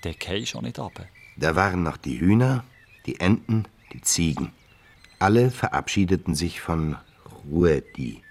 Der 0.03 0.13
gehst 0.13 0.49
schon 0.51 0.63
nicht 0.63 0.79
runter. 0.79 1.05
Da 1.37 1.55
waren 1.55 1.83
noch 1.83 1.97
die 1.97 2.19
Hühner, 2.19 2.63
die 3.05 3.19
Enten, 3.19 3.65
die 3.93 4.01
Ziegen. 4.01 4.53
Alle 5.19 5.51
verabschiedeten 5.51 6.35
sich 6.35 6.61
von 6.61 6.95
Ruedi. 7.45 8.23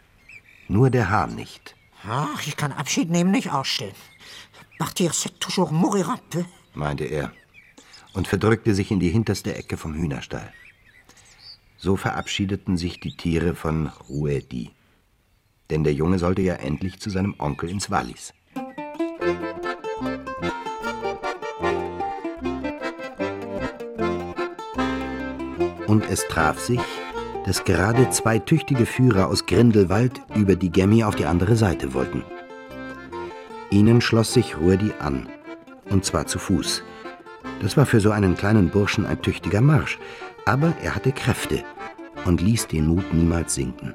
Nur 0.68 0.90
der 0.90 1.10
Hahn 1.10 1.34
nicht. 1.34 1.74
Ach, 2.08 2.46
ich 2.46 2.56
kann 2.56 2.72
Abschied 2.72 3.10
nehmen 3.10 3.30
nicht 3.30 3.50
ausstellen. 3.50 3.94
Partir, 4.78 5.10
c'est 5.12 5.38
toujours 5.40 5.72
mourir 5.72 6.08
un 6.08 6.18
peu. 6.30 6.44
meinte 6.74 7.04
er 7.04 7.32
und 8.12 8.28
verdrückte 8.28 8.74
sich 8.74 8.90
in 8.90 9.00
die 9.00 9.10
hinterste 9.10 9.54
Ecke 9.54 9.76
vom 9.76 9.94
Hühnerstall. 9.94 10.52
So 11.80 11.94
verabschiedeten 11.94 12.76
sich 12.76 12.98
die 12.98 13.16
Tiere 13.16 13.54
von 13.54 13.92
Ruedi. 14.08 14.72
Denn 15.70 15.84
der 15.84 15.94
Junge 15.94 16.18
sollte 16.18 16.42
ja 16.42 16.54
endlich 16.54 16.98
zu 16.98 17.08
seinem 17.08 17.36
Onkel 17.38 17.70
ins 17.70 17.88
Wallis. 17.88 18.34
Und 25.86 26.04
es 26.10 26.26
traf 26.26 26.58
sich, 26.58 26.80
dass 27.46 27.64
gerade 27.64 28.10
zwei 28.10 28.40
tüchtige 28.40 28.84
Führer 28.84 29.28
aus 29.28 29.46
Grindelwald 29.46 30.20
über 30.34 30.56
die 30.56 30.70
Gemmi 30.70 31.04
auf 31.04 31.14
die 31.14 31.26
andere 31.26 31.54
Seite 31.54 31.94
wollten. 31.94 32.24
Ihnen 33.70 34.00
schloss 34.00 34.34
sich 34.34 34.58
Ruedi 34.58 34.92
an, 34.98 35.28
und 35.90 36.04
zwar 36.04 36.26
zu 36.26 36.40
Fuß. 36.40 36.82
Das 37.62 37.76
war 37.76 37.86
für 37.86 38.00
so 38.00 38.10
einen 38.10 38.36
kleinen 38.36 38.68
Burschen 38.68 39.06
ein 39.06 39.22
tüchtiger 39.22 39.60
Marsch, 39.60 39.98
aber 40.48 40.72
er 40.82 40.94
hatte 40.94 41.12
Kräfte 41.12 41.62
und 42.24 42.40
ließ 42.40 42.68
den 42.68 42.86
Mut 42.86 43.12
niemals 43.12 43.54
sinken. 43.54 43.94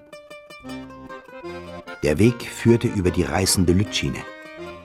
Der 2.04 2.20
Weg 2.20 2.44
führte 2.44 2.88
über 2.88 3.10
die 3.10 3.24
reißende 3.24 3.74
Lütschine. 3.74 4.20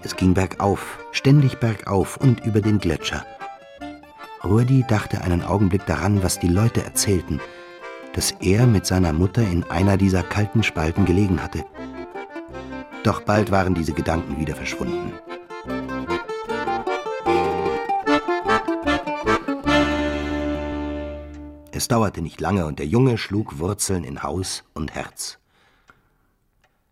Es 0.02 0.16
ging 0.16 0.32
bergauf, 0.32 0.98
ständig 1.12 1.58
bergauf 1.58 2.16
und 2.16 2.44
über 2.46 2.62
den 2.62 2.78
Gletscher. 2.78 3.22
Rudi 4.42 4.82
dachte 4.88 5.20
einen 5.20 5.42
Augenblick 5.42 5.84
daran, 5.84 6.22
was 6.22 6.38
die 6.38 6.48
Leute 6.48 6.82
erzählten, 6.82 7.38
dass 8.14 8.30
er 8.40 8.66
mit 8.66 8.86
seiner 8.86 9.12
Mutter 9.12 9.42
in 9.42 9.62
einer 9.64 9.98
dieser 9.98 10.22
kalten 10.22 10.62
Spalten 10.62 11.04
gelegen 11.04 11.42
hatte. 11.42 11.66
Doch 13.02 13.20
bald 13.20 13.50
waren 13.50 13.74
diese 13.74 13.92
Gedanken 13.92 14.40
wieder 14.40 14.54
verschwunden. 14.54 15.12
Es 21.78 21.86
dauerte 21.86 22.22
nicht 22.22 22.40
lange 22.40 22.66
und 22.66 22.80
der 22.80 22.88
Junge 22.88 23.18
schlug 23.18 23.60
Wurzeln 23.60 24.02
in 24.02 24.24
Haus 24.24 24.64
und 24.74 24.96
Herz. 24.96 25.38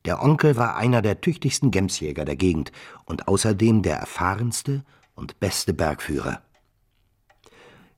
Der 0.05 0.23
Onkel 0.23 0.55
war 0.55 0.77
einer 0.77 1.03
der 1.03 1.21
tüchtigsten 1.21 1.73
Gemsjäger 1.73 2.25
der 2.25 2.37
Gegend 2.37 2.71
und 3.05 3.27
außerdem 3.27 3.83
der 3.83 3.97
erfahrenste 3.97 4.85
und 5.17 5.41
beste 5.41 5.75
Bergführer. 5.75 6.41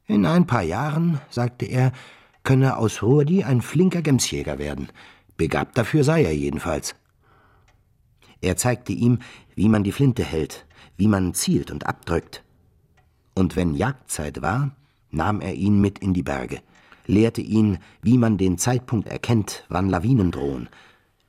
In 0.07 0.25
ein 0.25 0.47
paar 0.47 0.62
Jahren, 0.62 1.21
sagte 1.28 1.66
er, 1.66 1.92
könne 2.42 2.78
aus 2.78 3.02
Rudi 3.02 3.45
ein 3.45 3.61
flinker 3.61 4.00
Gemsjäger 4.00 4.59
werden. 4.59 4.88
Begabt 5.37 5.76
dafür 5.76 6.04
sei 6.04 6.25
er 6.25 6.35
jedenfalls. 6.35 6.95
Er 8.40 8.57
zeigte 8.57 8.95
ihm, 8.95 9.18
wie 9.54 9.68
man 9.68 9.85
die 9.85 9.92
Flinte 9.92 10.25
hält, 10.25 10.64
wie 10.97 11.07
man 11.07 11.35
zielt 11.35 11.71
und 11.71 11.85
abdrückt. 11.85 12.45
Und 13.35 13.57
wenn 13.57 13.75
Jagdzeit 13.75 14.40
war, 14.40 14.71
nahm 15.11 15.42
er 15.42 15.52
ihn 15.52 15.83
mit 15.83 15.99
in 15.99 16.14
die 16.14 16.23
Berge, 16.23 16.62
lehrte 17.08 17.40
ihn, 17.40 17.78
wie 18.02 18.18
man 18.18 18.38
den 18.38 18.58
Zeitpunkt 18.58 19.08
erkennt, 19.08 19.64
wann 19.68 19.88
Lawinen 19.88 20.30
drohen. 20.30 20.68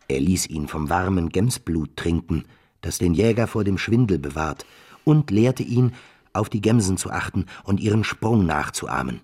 Er 0.07 0.19
ließ 0.19 0.48
ihn 0.48 0.67
vom 0.67 0.89
warmen 0.89 1.29
Gemsblut 1.29 1.95
trinken, 1.95 2.45
das 2.81 3.00
den 3.00 3.13
Jäger 3.13 3.48
vor 3.48 3.63
dem 3.63 3.77
Schwindel 3.77 4.19
bewahrt, 4.19 4.65
und 5.03 5.31
lehrte 5.31 5.63
ihn, 5.63 5.93
auf 6.33 6.50
die 6.50 6.62
Gemsen 6.62 6.98
zu 6.98 7.09
achten 7.09 7.45
und 7.63 7.79
ihren 7.79 8.03
Sprung 8.03 8.45
nachzuahmen. 8.45 9.21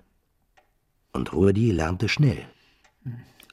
Und 1.14 1.34
Rudi 1.34 1.72
lernte 1.72 2.10
schnell. 2.10 2.48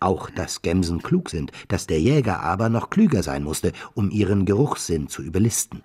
Auch, 0.01 0.31
dass 0.31 0.63
Gemsen 0.63 1.03
klug 1.03 1.31
sind, 1.31 1.53
dass 1.69 1.87
der 1.87 2.01
Jäger 2.01 2.41
aber 2.41 2.69
noch 2.69 2.91
klüger 2.91 3.23
sein 3.23 3.45
musste, 3.45 3.73
um 3.95 4.11
ihren 4.11 4.47
Geruchssinn 4.47 5.09
zu 5.09 5.23
überlisten. 5.23 5.83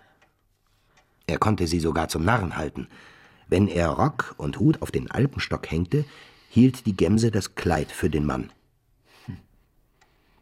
Er 1.27 1.37
konnte 1.37 1.67
sie 1.67 1.79
sogar 1.79 2.07
zum 2.07 2.23
Narren 2.23 2.55
halten. 2.55 2.87
Wenn 3.47 3.67
er 3.67 3.89
Rock 3.89 4.33
und 4.37 4.59
Hut 4.59 4.81
auf 4.81 4.91
den 4.91 5.11
Alpenstock 5.11 5.69
hängte, 5.69 6.05
hielt 6.49 6.85
die 6.85 6.95
Gemse 6.95 7.31
das 7.31 7.55
Kleid 7.55 7.91
für 7.91 8.09
den 8.09 8.25
Mann. 8.25 8.51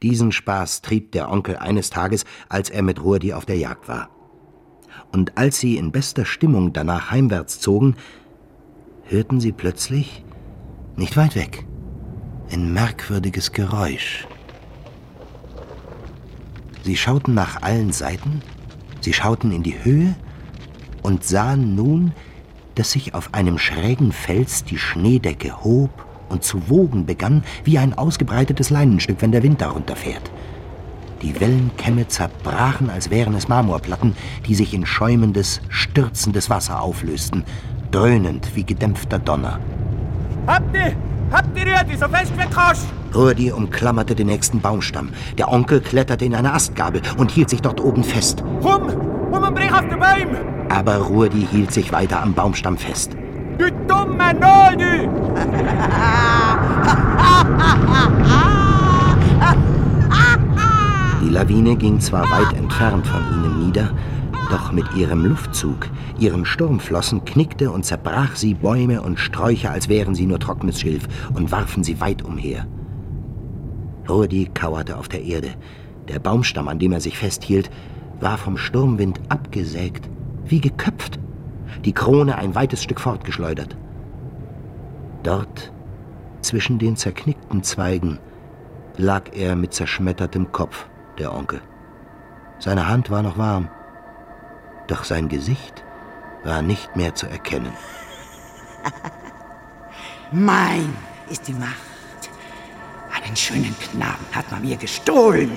Diesen 0.02 0.32
Spaß 0.32 0.82
trieb 0.82 1.12
der 1.14 1.32
Onkel 1.32 1.58
eines 1.58 1.90
Tages, 1.90 2.26
als 2.50 2.70
er 2.70 2.84
mit 2.84 3.02
Ruhrdi 3.02 3.34
auf 3.34 3.46
der 3.46 3.58
Jagd 3.58 3.88
war. 3.88 4.10
Und 5.12 5.38
als 5.38 5.60
sie 5.60 5.78
in 5.78 5.92
bester 5.92 6.26
Stimmung 6.26 6.74
danach 6.74 7.12
heimwärts 7.12 7.60
zogen, 7.60 7.96
hörten 9.06 9.40
sie 9.40 9.52
plötzlich, 9.52 10.24
nicht 10.96 11.18
weit 11.18 11.36
weg, 11.36 11.66
ein 12.52 12.74
merkwürdiges 12.74 13.52
Geräusch. 13.52 14.28
Sie 16.84 16.98
schauten 16.98 17.34
nach 17.34 17.62
allen 17.64 17.92
Seiten, 17.92 18.42
sie 19.02 19.14
schauten 19.14 19.52
in 19.52 19.64
die 19.64 19.84
Höhe 19.84 20.16
und 21.02 21.24
sahen 21.24 21.76
nun, 21.76 22.14
dass 22.76 22.92
sich 22.92 23.14
auf 23.14 23.34
einem 23.34 23.58
schrägen 23.58 24.12
Fels 24.12 24.64
die 24.64 24.78
Schneedecke 24.78 25.64
hob 25.64 26.06
und 26.30 26.44
zu 26.44 26.70
wogen 26.70 27.06
begann, 27.06 27.44
wie 27.64 27.78
ein 27.78 27.98
ausgebreitetes 27.98 28.70
Leinenstück, 28.70 29.18
wenn 29.22 29.32
der 29.32 29.44
Wind 29.44 29.62
darunter 29.62 29.96
fährt. 29.96 30.32
Die 31.22 31.40
Wellenkämme 31.40 32.08
zerbrachen, 32.08 32.90
als 32.90 33.10
wären 33.10 33.36
es 33.36 33.48
Marmorplatten, 33.48 34.16
die 34.46 34.56
sich 34.56 34.74
in 34.74 34.86
schäumendes, 34.86 35.62
stürzendes 35.70 36.50
Wasser 36.50 36.82
auflösten, 36.82 37.44
dröhnend 37.92 38.56
wie 38.56 38.66
gedämpfter 38.66 39.20
Donner. 39.20 39.60
Habt 40.46 40.76
ihr, 40.76 40.94
habt 41.32 41.58
ihr 41.58 41.66
Rüdi, 41.66 41.98
so 41.98 42.08
fest 42.08 42.34
wie 42.38 42.54
kannst? 42.54 42.88
Rudi 43.16 43.52
umklammerte 43.52 44.14
den 44.14 44.28
nächsten 44.28 44.60
Baumstamm. 44.60 45.10
Der 45.38 45.52
Onkel 45.52 45.80
kletterte 45.80 46.26
in 46.26 46.36
eine 46.36 46.54
Astgabel 46.54 47.02
und 47.18 47.32
hielt 47.32 47.50
sich 47.50 47.62
dort 47.62 47.80
oben 47.80 48.04
fest. 48.04 48.44
Komm 48.62 49.15
und 49.44 49.56
brich 49.56 49.72
auf 49.72 49.88
den 49.88 50.00
Baum! 50.00 50.36
Aber 50.70 50.98
Rudi 50.98 51.48
hielt 51.52 51.72
sich 51.72 51.92
weiter 51.92 52.22
am 52.22 52.34
Baumstamm 52.34 52.78
fest. 52.78 53.16
Du 53.58 53.72
dumme 53.88 54.34
du! 54.34 55.10
Die 61.24 61.30
Lawine 61.30 61.76
ging 61.76 62.00
zwar 62.00 62.30
weit 62.30 62.58
entfernt 62.58 63.08
von 63.08 63.22
ihnen 63.34 63.66
nieder, 63.66 63.92
doch 64.52 64.72
mit 64.72 64.86
ihrem 64.96 65.26
Luftzug, 65.26 65.88
ihren 66.20 66.46
Sturmflossen 66.46 67.26
knickte 67.26 67.72
und 67.72 67.84
zerbrach 67.84 68.36
sie 68.36 68.54
Bäume 68.54 69.02
und 69.02 69.20
Sträucher, 69.20 69.72
als 69.72 69.90
wären 69.90 70.16
sie 70.16 70.26
nur 70.26 70.40
trockenes 70.40 70.80
Schilf, 70.80 71.08
und 71.34 71.52
warfen 71.52 71.84
sie 71.84 72.00
weit 72.00 72.24
umher. 72.24 72.68
Rudi 74.08 74.50
kauerte 74.54 74.98
auf 74.98 75.08
der 75.08 75.24
Erde. 75.24 75.50
Der 76.08 76.20
Baumstamm, 76.20 76.68
an 76.68 76.78
dem 76.78 76.92
er 76.92 77.02
sich 77.02 77.18
festhielt, 77.18 77.72
war 78.20 78.38
vom 78.38 78.58
Sturmwind 78.58 79.20
abgesägt, 79.30 80.10
wie 80.46 80.62
geköpft, 80.62 81.20
die 81.84 81.94
Krone 81.94 82.38
ein 82.38 82.56
weites 82.56 82.84
Stück 82.84 83.00
fortgeschleudert. 83.00 83.76
Dort, 85.24 85.72
zwischen 86.42 86.80
den 86.80 86.96
zerknickten 86.96 87.64
Zweigen, 87.64 88.20
lag 88.98 89.34
er 89.34 89.56
mit 89.56 89.74
zerschmettertem 89.74 90.52
Kopf, 90.52 90.88
der 91.18 91.34
Onkel. 91.34 91.62
Seine 92.60 92.88
Hand 92.88 93.10
war 93.10 93.22
noch 93.22 93.38
warm, 93.38 93.70
doch 94.88 95.04
sein 95.04 95.30
Gesicht 95.30 95.84
war 96.44 96.62
nicht 96.62 96.96
mehr 96.96 97.16
zu 97.16 97.28
erkennen. 97.28 97.74
Mein 100.32 100.94
ist 101.30 101.48
die 101.48 101.54
Macht. 101.54 101.76
Einen 103.24 103.36
schönen 103.36 103.76
Knaben 103.80 104.26
hat 104.32 104.52
man 104.52 104.62
mir 104.62 104.78
gestohlen. 104.78 105.52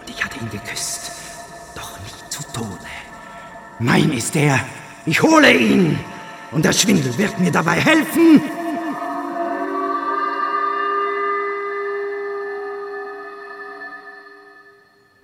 Und 0.00 0.10
ich 0.10 0.24
hatte 0.24 0.40
ihn 0.40 0.50
geküsst. 0.50 1.19
Tode. 2.52 2.90
Mein 3.78 4.12
ist 4.12 4.36
er. 4.36 4.60
Ich 5.06 5.22
hole 5.22 5.52
ihn. 5.52 5.98
Und 6.52 6.64
der 6.64 6.72
Schwindel 6.72 7.16
wird 7.16 7.38
mir 7.38 7.50
dabei 7.50 7.80
helfen. 7.80 8.42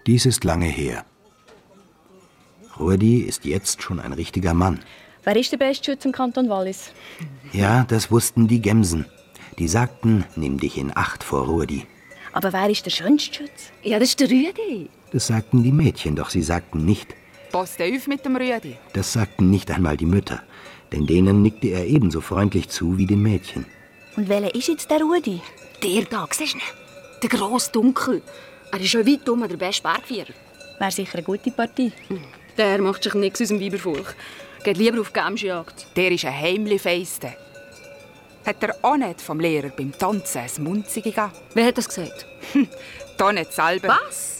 Dies 0.06 0.24
ist 0.24 0.44
lange 0.44 0.66
her. 0.66 1.04
Rudi 2.78 3.18
ist 3.22 3.44
jetzt 3.44 3.82
schon 3.82 3.98
ein 3.98 4.12
richtiger 4.12 4.54
Mann. 4.54 4.80
Wer 5.24 5.34
ist 5.36 5.50
der 5.50 5.56
beste 5.56 5.86
Schütze 5.86 6.08
im 6.08 6.12
Kanton 6.12 6.48
Wallis? 6.48 6.92
Ja, 7.52 7.84
das 7.88 8.10
wussten 8.12 8.46
die 8.46 8.62
Gemsen. 8.62 9.06
Die 9.58 9.66
sagten, 9.66 10.24
nimm 10.36 10.60
dich 10.60 10.78
in 10.78 10.96
Acht 10.96 11.24
vor 11.24 11.46
Rudi. 11.46 11.86
Aber 12.32 12.52
wer 12.52 12.68
ist 12.70 12.84
der 12.86 12.90
schönste 12.90 13.34
Schütze? 13.34 13.72
Ja, 13.82 13.98
das 13.98 14.10
ist 14.10 14.20
der 14.20 14.30
Rüdi. 14.30 14.90
Das 15.16 15.28
sagten 15.28 15.62
die 15.62 15.72
Mädchen, 15.72 16.14
doch 16.14 16.28
sie 16.28 16.42
sagten 16.42 16.84
nicht. 16.84 17.14
Pass 17.50 17.78
dir 17.78 17.86
auf 17.86 18.06
mit 18.06 18.26
dem 18.26 18.36
Rüdi. 18.36 18.76
Das 18.92 19.14
sagten 19.14 19.48
nicht 19.48 19.70
einmal 19.70 19.96
die 19.96 20.04
Mütter. 20.04 20.42
Denn 20.92 21.06
denen 21.06 21.40
nickte 21.40 21.68
er 21.68 21.86
ebenso 21.86 22.20
freundlich 22.20 22.68
zu 22.68 22.98
wie 22.98 23.06
den 23.06 23.22
Mädchen. 23.22 23.64
Und 24.14 24.28
welcher 24.28 24.54
ist 24.54 24.68
jetzt 24.68 24.90
der 24.90 25.00
Rudi? 25.00 25.40
Der 25.82 26.02
da, 26.02 26.28
siehst 26.30 26.52
du 26.52 26.58
ihn? 26.58 26.64
Der 27.22 27.30
grosse 27.30 27.72
Dunkel. 27.72 28.20
Er 28.70 28.78
ist 28.78 28.90
schon 28.90 29.06
weit 29.06 29.26
um 29.26 29.48
der 29.48 29.56
beste 29.56 29.84
Bergführer. 29.84 30.34
Wäre 30.78 30.90
sicher 30.90 31.14
eine 31.14 31.22
gute 31.22 31.50
Partie. 31.50 31.92
Der 32.58 32.82
macht 32.82 33.02
sich 33.02 33.14
nichts 33.14 33.40
aus 33.40 33.48
dem 33.48 33.58
Weibervolk. 33.58 34.14
Geht 34.64 34.76
lieber 34.76 35.00
auf 35.00 35.14
Gemsjagd. 35.14 35.96
Der 35.96 36.12
ist 36.12 36.26
ein 36.26 36.38
heimlich 36.38 36.82
Feiste. 36.82 37.32
Hat 38.44 38.62
er 38.62 38.76
auch 38.82 38.98
nicht 38.98 39.22
vom 39.22 39.40
Lehrer 39.40 39.70
beim 39.70 39.92
Tanzen 39.92 40.42
ein 40.42 40.62
Munzige 40.62 41.10
gegeben? 41.10 41.32
Wer 41.54 41.64
hat 41.68 41.78
das 41.78 41.88
gesagt? 41.88 42.26
Da 43.16 43.32
nicht 43.32 43.54
selber. 43.54 43.96
Was? 44.06 44.35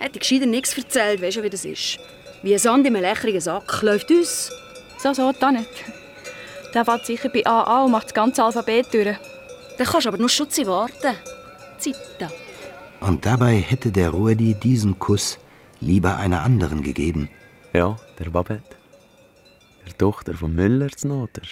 Hätte 0.00 0.14
ich 0.14 0.20
gescheiter 0.20 0.46
nichts 0.46 0.76
erzählt, 0.78 1.20
weißt 1.20 1.36
du, 1.36 1.42
wie 1.42 1.50
das 1.50 1.66
ist. 1.66 1.98
Wie 2.42 2.54
ein 2.54 2.58
Sand 2.58 2.86
in 2.86 2.96
einem 2.96 3.04
lächerigen 3.04 3.40
Sack 3.40 3.82
läuft 3.82 4.10
uns. 4.10 4.50
So, 4.96 5.12
so, 5.12 5.30
da 5.38 5.52
nicht. 5.52 5.68
Der 6.72 6.86
fährt 6.86 7.04
sicher 7.04 7.28
bei 7.28 7.44
AA 7.44 7.84
und 7.84 7.90
macht 7.90 8.06
das 8.06 8.14
ganze 8.14 8.42
Alphabet 8.42 8.86
durch. 8.94 9.18
Dann 9.76 9.86
kannst 9.86 10.06
du 10.06 10.08
aber 10.08 10.16
nur 10.16 10.30
Schutze 10.30 10.66
warten. 10.66 11.16
Zeit 11.78 11.96
da. 12.18 12.30
Und 13.00 13.26
dabei 13.26 13.56
hätte 13.56 13.92
der 13.92 14.08
Rudi 14.08 14.54
diesen 14.54 14.98
Kuss 14.98 15.38
lieber 15.80 16.16
einer 16.16 16.44
anderen 16.44 16.82
gegeben. 16.82 17.28
Ja, 17.74 17.96
der 18.18 18.30
Babette. 18.30 18.76
Der 19.86 19.98
Tochter 19.98 20.32
von 20.32 20.54
Müller 20.54 20.88
zu 20.88 21.08
Noter. 21.08 21.42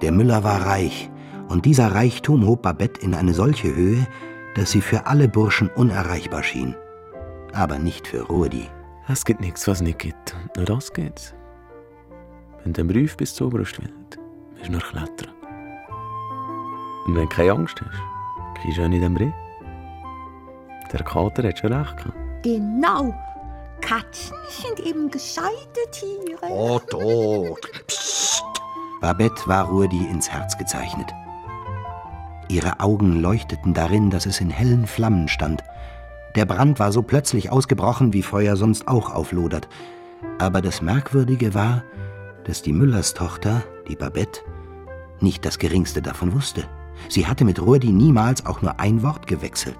Der 0.00 0.12
Müller 0.12 0.42
war 0.42 0.64
reich, 0.64 1.10
und 1.48 1.64
dieser 1.64 1.94
Reichtum 1.94 2.46
hob 2.46 2.62
Babette 2.62 3.00
in 3.00 3.14
eine 3.14 3.34
solche 3.34 3.74
Höhe, 3.74 4.06
dass 4.54 4.70
sie 4.70 4.80
für 4.80 5.06
alle 5.06 5.28
Burschen 5.28 5.68
unerreichbar 5.68 6.42
schien. 6.42 6.74
Aber 7.52 7.78
nicht 7.78 8.06
für 8.06 8.22
Rudi. 8.22 8.68
Es 9.08 9.24
gibt 9.24 9.40
nichts, 9.40 9.68
was 9.68 9.80
nicht 9.80 9.98
gibt. 9.98 10.34
Nur 10.56 10.64
das 10.64 10.92
geht's. 10.92 11.34
Wenn 12.62 12.72
du 12.72 12.80
einen 12.80 12.88
Brief 12.88 13.16
bis 13.16 13.34
zur 13.34 13.50
Brust 13.50 13.78
willst, 13.80 14.18
musst 14.52 14.66
du 14.68 14.72
nur 14.72 14.80
klettern. 14.80 15.34
Und 17.06 17.14
wenn 17.14 17.22
du 17.22 17.28
keine 17.28 17.52
Angst 17.52 17.80
hast, 17.80 18.60
kriegst 18.60 18.78
du 18.78 18.84
auch 18.84 18.88
nicht 18.88 19.02
den 19.02 19.14
Brief. 19.14 19.34
Der 20.92 21.02
Kater 21.02 21.48
hat 21.48 21.58
schon 21.58 21.72
recht 21.72 21.96
gehabt. 21.96 22.16
Genau. 22.42 23.14
Katzen 23.80 24.36
sind 24.48 24.86
eben 24.86 25.10
gescheite 25.10 25.50
Tiere. 25.90 26.48
Oh, 26.48 26.78
tot. 26.78 27.60
Psst. 27.86 28.42
Babette 29.00 29.46
war 29.46 29.68
Rudi 29.68 30.06
ins 30.06 30.30
Herz 30.30 30.56
gezeichnet. 30.56 31.12
Ihre 32.54 32.78
Augen 32.78 33.20
leuchteten 33.20 33.74
darin, 33.74 34.10
dass 34.10 34.26
es 34.26 34.40
in 34.40 34.48
hellen 34.48 34.86
Flammen 34.86 35.26
stand. 35.26 35.64
Der 36.36 36.46
Brand 36.46 36.78
war 36.78 36.92
so 36.92 37.02
plötzlich 37.02 37.50
ausgebrochen, 37.50 38.12
wie 38.12 38.22
Feuer 38.22 38.54
sonst 38.54 38.86
auch 38.86 39.12
auflodert. 39.12 39.68
Aber 40.38 40.62
das 40.62 40.80
Merkwürdige 40.80 41.52
war, 41.52 41.82
dass 42.44 42.62
die 42.62 42.72
Müllerstochter, 42.72 43.64
die 43.88 43.96
Babette, 43.96 44.42
nicht 45.18 45.44
das 45.44 45.58
geringste 45.58 46.00
davon 46.00 46.32
wusste. 46.32 46.62
Sie 47.08 47.26
hatte 47.26 47.44
mit 47.44 47.60
Rudi 47.60 47.90
niemals 47.90 48.46
auch 48.46 48.62
nur 48.62 48.78
ein 48.78 49.02
Wort 49.02 49.26
gewechselt. 49.26 49.78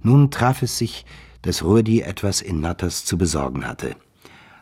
Nun 0.00 0.32
traf 0.32 0.60
es 0.62 0.76
sich, 0.76 1.06
dass 1.42 1.62
Rudi 1.62 2.00
etwas 2.00 2.40
in 2.40 2.60
Natters 2.60 3.04
zu 3.04 3.16
besorgen 3.16 3.64
hatte. 3.64 3.94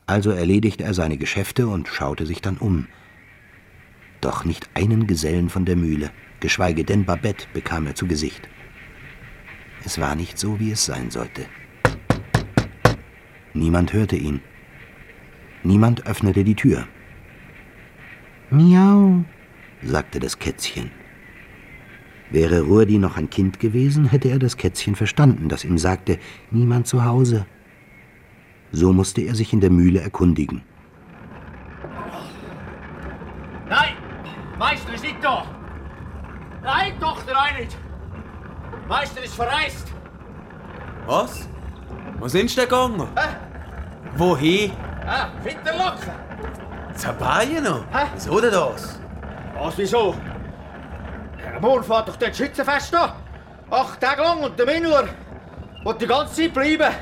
Also 0.04 0.30
erledigte 0.30 0.84
er 0.84 0.92
seine 0.92 1.16
Geschäfte 1.16 1.68
und 1.68 1.88
schaute 1.88 2.26
sich 2.26 2.42
dann 2.42 2.58
um. 2.58 2.86
Doch 4.20 4.44
nicht 4.44 4.68
einen 4.74 5.06
Gesellen 5.06 5.48
von 5.48 5.64
der 5.64 5.76
Mühle, 5.76 6.10
geschweige 6.40 6.84
denn 6.84 7.04
Babette 7.04 7.46
bekam 7.52 7.86
er 7.86 7.94
zu 7.94 8.06
Gesicht. 8.06 8.48
Es 9.84 9.98
war 9.98 10.14
nicht 10.14 10.38
so, 10.38 10.60
wie 10.60 10.72
es 10.72 10.84
sein 10.84 11.10
sollte. 11.10 11.46
Niemand 13.54 13.92
hörte 13.92 14.16
ihn. 14.16 14.40
Niemand 15.62 16.06
öffnete 16.06 16.44
die 16.44 16.54
Tür. 16.54 16.86
Miau, 18.50 19.24
sagte 19.82 20.20
das 20.20 20.38
Kätzchen. 20.38 20.90
Wäre 22.30 22.60
Rudi 22.60 22.98
noch 22.98 23.16
ein 23.16 23.28
Kind 23.28 23.58
gewesen, 23.58 24.06
hätte 24.06 24.28
er 24.28 24.38
das 24.38 24.56
Kätzchen 24.56 24.94
verstanden, 24.94 25.48
das 25.48 25.64
ihm 25.64 25.78
sagte, 25.78 26.18
niemand 26.50 26.86
zu 26.86 27.04
Hause. 27.04 27.46
So 28.70 28.92
musste 28.92 29.22
er 29.22 29.34
sich 29.34 29.52
in 29.52 29.60
der 29.60 29.70
Mühle 29.70 30.00
erkundigen. 30.00 30.62
Nein! 36.62 36.92
Nein, 36.92 37.00
Tochter, 37.00 37.32
auch 37.36 37.58
nicht! 37.58 37.76
Meister 38.88 39.22
ist 39.22 39.34
verreist. 39.34 39.86
Was? 41.06 41.48
Wo 42.18 42.28
sind 42.28 42.50
Sie 42.50 42.56
denn 42.56 42.64
gegangen? 42.68 43.08
Wohin? 44.16 44.72
Ah, 45.06 45.28
Winterlocken. 45.42 46.12
Zu 46.94 47.12
Bayern 47.14 47.64
noch? 47.64 47.84
Wieso 48.14 48.40
denn 48.40 48.50
das? 48.52 49.00
Was, 49.54 49.78
wieso? 49.78 50.14
Ja, 51.42 51.60
morgen 51.60 51.84
fährt 51.84 52.08
doch 52.08 52.16
dort 52.16 52.36
Schützenfest 52.36 52.94
an. 52.94 53.12
Acht 53.70 54.00
Tage 54.00 54.22
lang 54.22 54.40
und 54.42 54.58
der 54.58 54.66
Minur 54.66 55.08
wird 55.84 56.02
die 56.02 56.06
ganze 56.06 56.34
Zeit 56.34 56.52
bleiben. 56.52 56.92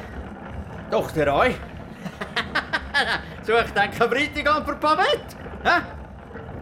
Doch, 0.90 1.10
der 1.10 1.34
Ei. 1.34 1.54
Sucht 3.42 3.74
dann 3.74 3.90
kein 3.90 4.10
Bräutigam 4.10 4.64
für 4.64 4.74
Babette? 4.74 5.36
Hä? 5.64 5.80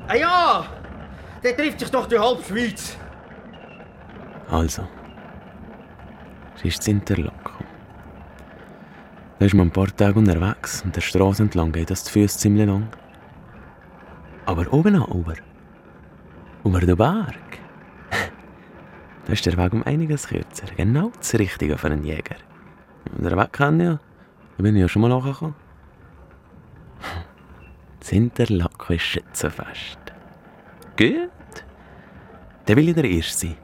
Ah 0.08 0.14
ja, 0.14 0.66
der 1.46 1.56
trifft 1.56 1.78
sich 1.78 1.90
doch 1.90 2.06
die 2.08 2.18
halbe 2.18 2.42
Schweiz. 2.42 2.96
Also. 4.50 4.82
Sie 6.56 6.68
ist 6.68 6.88
in 6.88 6.96
Interlaken. 6.96 7.64
Da 9.38 9.46
ist 9.46 9.54
man 9.54 9.68
ein 9.68 9.70
paar 9.70 9.94
Tage 9.94 10.18
unterwegs 10.18 10.82
und 10.82 10.96
der 10.96 11.02
Straße 11.02 11.42
entlang 11.44 11.70
geht 11.70 11.90
das 11.90 12.02
die 12.04 12.10
Füße 12.10 12.38
ziemlich 12.38 12.66
lang. 12.66 12.88
Aber 14.44 14.72
oben 14.72 14.96
an 14.96 15.36
über 16.64 16.80
den 16.80 16.96
Berg, 16.96 17.58
da 19.26 19.32
ist 19.32 19.46
der 19.46 19.56
Weg 19.56 19.72
um 19.72 19.84
einiges 19.84 20.26
kürzer. 20.26 20.66
Genau 20.76 21.12
das 21.16 21.34
Richtige 21.34 21.78
für 21.78 21.86
einen 21.86 22.02
Jäger. 22.02 22.36
Der 23.18 23.36
Weg 23.36 23.52
kenne 23.52 23.82
ich 23.82 23.88
ja. 23.90 24.00
Da 24.56 24.62
bin 24.64 24.74
ich 24.74 24.80
ja 24.80 24.88
schon 24.88 25.02
mal 25.02 25.08
nachgekommen. 25.08 25.54
Das 28.00 28.12
Interlaken 28.12 28.94
ist 28.94 29.02
Schützenfest. 29.02 30.05
Gut. 30.96 31.30
Dann 32.64 32.76
will 32.76 32.88
ich 32.88 32.94
der 32.94 33.04
Erste 33.04 33.48
sein. 33.48 33.56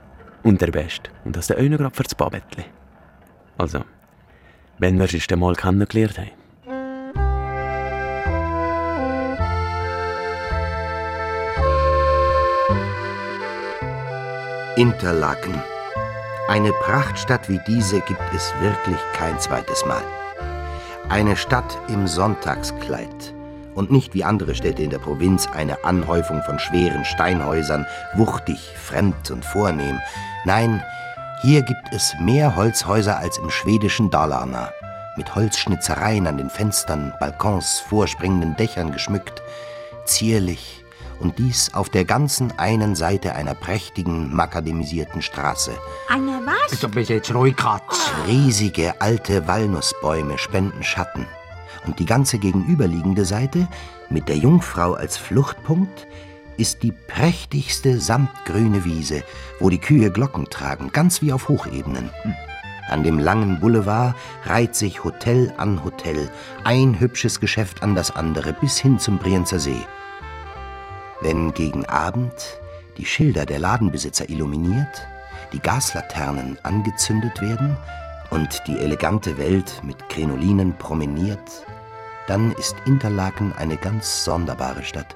Und 0.43 0.61
der 0.61 0.71
Beste. 0.71 1.11
Und 1.25 1.37
das 1.37 1.47
der 1.47 1.63
noch 1.63 1.79
gerade 1.79 1.95
für 1.95 2.03
das 2.03 2.15
Babettli. 2.15 2.65
Also, 3.57 3.85
wenn 4.79 4.99
wir 4.99 5.13
uns 5.13 5.27
dann 5.27 5.39
mal 5.39 5.55
kennengelernt 5.55 6.19
haben. 6.19 6.31
Interlaken. 14.77 15.63
Eine 16.49 16.73
Prachtstadt 16.73 17.49
wie 17.49 17.61
diese 17.67 18.01
gibt 18.01 18.21
es 18.35 18.53
wirklich 18.61 18.99
kein 19.15 19.39
zweites 19.39 19.85
Mal. 19.87 20.03
Eine 21.09 21.37
Stadt 21.37 21.79
im 21.89 22.07
Sonntagskleid. 22.07 23.35
Und 23.75 23.91
nicht 23.91 24.15
wie 24.15 24.25
andere 24.25 24.55
Städte 24.55 24.83
in 24.83 24.91
der 24.91 24.99
Provinz 24.99 25.47
eine 25.47 25.85
Anhäufung 25.85 26.43
von 26.43 26.59
schweren 26.59 27.05
Steinhäusern, 27.05 27.87
wuchtig, 28.15 28.59
fremd 28.77 29.31
und 29.31 29.45
vornehm. 29.45 29.99
Nein, 30.45 30.83
hier 31.43 31.63
gibt 31.63 31.93
es 31.93 32.15
mehr 32.21 32.55
Holzhäuser 32.55 33.19
als 33.19 33.39
im 33.39 33.51
schwedischen 33.51 34.11
Dalarna. 34.11 34.71
Mit 35.17 35.35
Holzschnitzereien 35.35 36.27
an 36.27 36.37
den 36.37 36.51
Fenstern, 36.51 37.13
Balkons, 37.19 37.81
vorspringenden 37.89 38.57
Dächern 38.57 38.93
geschmückt. 38.93 39.43
Zierlich, 40.05 40.83
und 41.23 41.39
dies 41.39 41.73
auf 41.73 41.89
der 41.89 42.05
ganzen 42.05 42.59
einen 42.59 42.95
Seite 42.95 43.35
einer 43.35 43.55
prächtigen, 43.55 44.35
makademisierten 44.35 45.23
Straße. 45.23 45.73
Eine 46.09 46.41
was? 46.45 46.81
Du 46.81 46.89
bist 46.89 47.11
jetzt 47.11 47.33
ruhig, 47.35 47.57
Katz. 47.57 48.11
Riesige 48.27 49.01
alte 49.01 49.47
Walnussbäume 49.47 50.37
spenden 50.39 50.83
Schatten. 50.83 51.27
Und 51.87 51.99
die 51.99 52.07
ganze 52.07 52.39
gegenüberliegende 52.39 53.25
Seite, 53.25 53.69
mit 54.09 54.29
der 54.29 54.37
Jungfrau 54.37 54.95
als 54.95 55.17
Fluchtpunkt, 55.17 56.07
ist 56.57 56.83
die 56.83 56.93
prächtigste 56.93 58.01
samtgrüne 58.01 58.85
Wiese, 58.85 59.25
wo 59.59 59.71
die 59.71 59.79
Kühe 59.79 60.11
Glocken 60.11 60.49
tragen, 60.51 60.91
ganz 60.93 61.23
wie 61.23 61.33
auf 61.33 61.49
Hochebenen. 61.49 62.11
An 62.89 63.03
dem 63.03 63.19
langen 63.19 63.61
Boulevard 63.61 64.15
reiht 64.45 64.75
sich 64.75 65.03
Hotel 65.03 65.53
an 65.57 65.83
Hotel, 65.83 66.31
ein 66.65 67.01
hübsches 67.01 67.41
Geschäft 67.41 67.83
an 67.83 67.95
das 67.95 68.11
andere, 68.15 68.53
bis 68.53 68.79
hin 68.79 68.99
zum 68.99 69.19
Brienzer 69.19 69.59
See. 69.59 69.87
Wenn 71.21 71.55
gegen 71.55 71.87
Abend 71.87 72.61
die 72.99 73.07
Schilder 73.07 73.47
der 73.47 73.59
Ladenbesitzer 73.59 74.29
illuminiert, 74.29 75.07
die 75.53 75.61
Gaslaternen 75.61 76.59
angezündet 76.63 77.41
werden 77.41 77.77
und 78.33 78.63
die 78.67 78.79
elegante 78.79 79.37
Welt 79.37 79.81
mit 79.85 80.09
Krinolinen 80.09 80.77
promeniert, 80.79 81.67
dann 82.27 82.53
ist 82.53 82.75
Interlaken 82.87 83.53
eine 83.59 83.77
ganz 83.77 84.25
sonderbare 84.25 84.83
Stadt. 84.83 85.15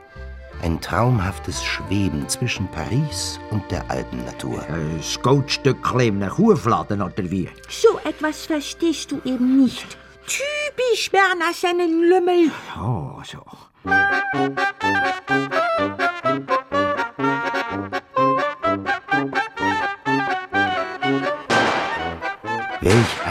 Ein 0.62 0.80
traumhaftes 0.80 1.64
Schweben 1.64 2.28
zwischen 2.28 2.68
Paris 2.68 3.38
und 3.50 3.70
der 3.70 3.90
alten 3.90 4.24
Natur. 4.24 4.64
Das 4.96 5.20
Goldstückchen 5.20 6.00
in 6.00 6.22
einem 6.22 6.30
Kuhfladen 6.32 7.02
oder 7.02 7.30
wie? 7.30 7.48
So 7.68 7.98
etwas 8.04 8.46
verstehst 8.46 9.12
du 9.12 9.20
eben 9.24 9.62
nicht. 9.62 9.98
Typisch 10.26 11.10
Berner 11.10 11.52
Sennenlümmel. 11.52 12.50
Oh, 12.78 13.22
so. 13.22 13.42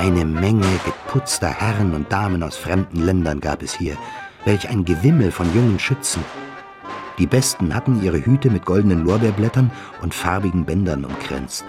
Eine 0.05 0.23
Menge 0.23 0.67
geputzter 0.85 1.49
Herren 1.49 1.95
und 1.95 2.11
Damen 2.11 2.43
aus 2.43 2.57
fremden 2.57 3.03
Ländern 3.03 3.39
gab 3.39 3.63
es 3.63 3.73
hier. 3.73 3.97
Welch 4.45 4.69
ein 4.69 4.85
Gewimmel 4.85 5.31
von 5.31 5.51
jungen 5.55 5.79
Schützen. 5.79 6.23
Die 7.17 7.25
Besten 7.25 7.73
hatten 7.73 8.03
ihre 8.03 8.23
Hüte 8.23 8.51
mit 8.51 8.65
goldenen 8.65 9.03
Lorbeerblättern 9.03 9.71
und 10.03 10.13
farbigen 10.13 10.63
Bändern 10.63 11.05
umkränzt. 11.05 11.65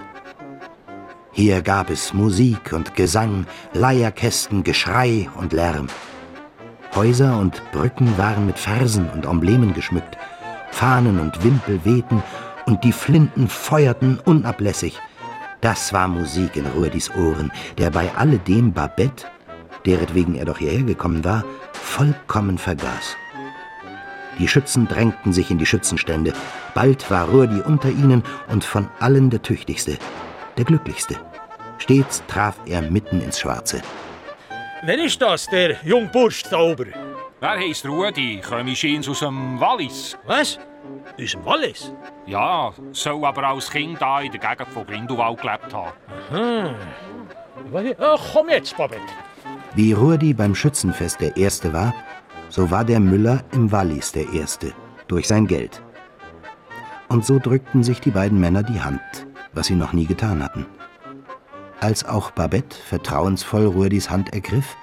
Hier 1.31 1.63
gab 1.63 1.89
es 1.89 2.13
Musik 2.13 2.73
und 2.73 2.93
Gesang, 2.93 3.47
Leierkästen, 3.73 4.63
Geschrei 4.63 5.27
und 5.39 5.51
Lärm. 5.51 5.87
Häuser 6.93 7.39
und 7.39 7.63
Brücken 7.71 8.19
waren 8.19 8.45
mit 8.45 8.59
Versen 8.59 9.09
und 9.09 9.25
Emblemen 9.25 9.73
geschmückt. 9.73 10.15
Fahnen 10.69 11.19
und 11.19 11.43
Wimpel 11.43 11.83
wehten 11.85 12.21
und 12.67 12.83
die 12.83 12.93
Flinten 12.93 13.47
feuerten 13.47 14.19
unablässig. 14.23 14.99
Das 15.61 15.91
war 15.91 16.07
Musik 16.07 16.55
in 16.55 16.67
Ruedis 16.67 17.09
Ohren, 17.15 17.51
der 17.77 17.89
bei 17.89 18.11
alledem 18.15 18.71
Babette, 18.71 19.25
deretwegen 19.85 20.35
er 20.35 20.45
doch 20.45 20.59
hierher 20.59 20.83
gekommen 20.83 21.23
war, 21.23 21.43
vollkommen 21.73 22.57
vergaß. 22.57 23.15
Die 24.39 24.47
Schützen 24.47 24.87
drängten 24.87 25.33
sich 25.33 25.49
in 25.49 25.57
die 25.57 25.65
Schützenstände. 25.65 26.33
Bald 26.75 27.09
war 27.09 27.27
Ruedi 27.27 27.59
unter 27.61 27.89
ihnen 27.89 28.23
und 28.49 28.63
von 28.63 28.87
allen 28.99 29.31
der 29.31 29.41
tüchtigste, 29.41 29.97
der 30.57 30.65
glücklichste. 30.65 31.15
Stets 31.79 32.23
traf 32.27 32.55
er 32.67 32.83
mitten 32.83 33.19
ins 33.21 33.39
Schwarze. 33.39 33.81
Wer 34.83 35.03
ist 35.03 35.19
das, 35.21 35.47
der 35.47 35.77
Jungbursch 35.83 36.43
da 36.43 36.59
oben? 36.59 36.93
Wer 37.39 37.57
heisst 37.57 37.85
Rudi? 37.85 38.41
Komme 38.47 38.71
ich 38.71 39.09
aus 39.09 39.19
dem 39.19 39.59
Wallis. 39.59 40.15
Was? 40.25 40.59
Aus 41.19 41.31
dem 41.31 41.45
Wallis? 41.45 41.93
Ja, 42.25 42.71
soll 42.91 43.25
aber 43.25 43.43
als 43.43 43.69
Kind 43.69 44.01
da 44.01 44.21
in 44.21 44.31
der 44.31 44.39
Gegend 44.39 44.69
von 44.69 44.85
Grindelwald 44.85 45.41
gelebt 45.41 45.73
haben. 45.73 45.91
Aha. 46.31 46.75
Ach, 47.99 48.21
komm 48.33 48.49
jetzt, 48.49 48.77
Babette. 48.77 49.01
Wie 49.75 49.93
Ruedi 49.93 50.33
beim 50.33 50.55
Schützenfest 50.55 51.19
der 51.19 51.35
Erste 51.37 51.73
war, 51.73 51.93
so 52.49 52.71
war 52.71 52.85
der 52.85 52.99
Müller 52.99 53.43
im 53.51 53.71
Wallis 53.71 54.11
der 54.11 54.31
Erste, 54.33 54.73
durch 55.07 55.27
sein 55.27 55.47
Geld. 55.47 55.81
Und 57.09 57.25
so 57.25 57.39
drückten 57.39 57.83
sich 57.83 57.99
die 57.99 58.11
beiden 58.11 58.39
Männer 58.39 58.63
die 58.63 58.81
Hand, 58.81 59.01
was 59.53 59.67
sie 59.67 59.75
noch 59.75 59.93
nie 59.93 60.05
getan 60.05 60.43
hatten. 60.43 60.65
Als 61.79 62.05
auch 62.05 62.31
Babette 62.31 62.75
vertrauensvoll 62.75 63.65
Ruedis 63.65 64.09
Hand 64.09 64.33
ergriff, 64.33 64.75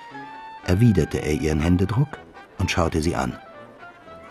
erwiderte 0.65 1.19
er 1.19 1.33
ihren 1.33 1.61
Händedruck 1.61 2.19
und 2.59 2.71
schaute 2.71 3.03
sie 3.03 3.17
an. 3.17 3.37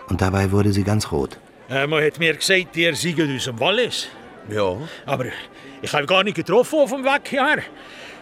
Und 0.10 0.22
dabei 0.22 0.52
wurde 0.52 0.74
sie 0.74 0.84
ganz 0.84 1.12
rot. 1.12 1.40
Äh, 1.74 1.88
man 1.88 2.04
hat 2.04 2.20
mir 2.20 2.36
gesagt, 2.36 2.78
ihr 2.78 2.96
seid 2.96 3.20
aus 3.20 3.46
dem 3.46 3.60
Wallis. 3.60 4.08
Ja. 4.48 4.78
Aber 5.08 5.26
ich 5.82 5.92
habe 5.92 6.06
gar 6.06 6.24
nicht 6.24 6.36
getroffen 6.36 6.78
auf 6.78 6.92
dem 6.92 7.04
Weg 7.04 7.28
hierher. 7.28 7.64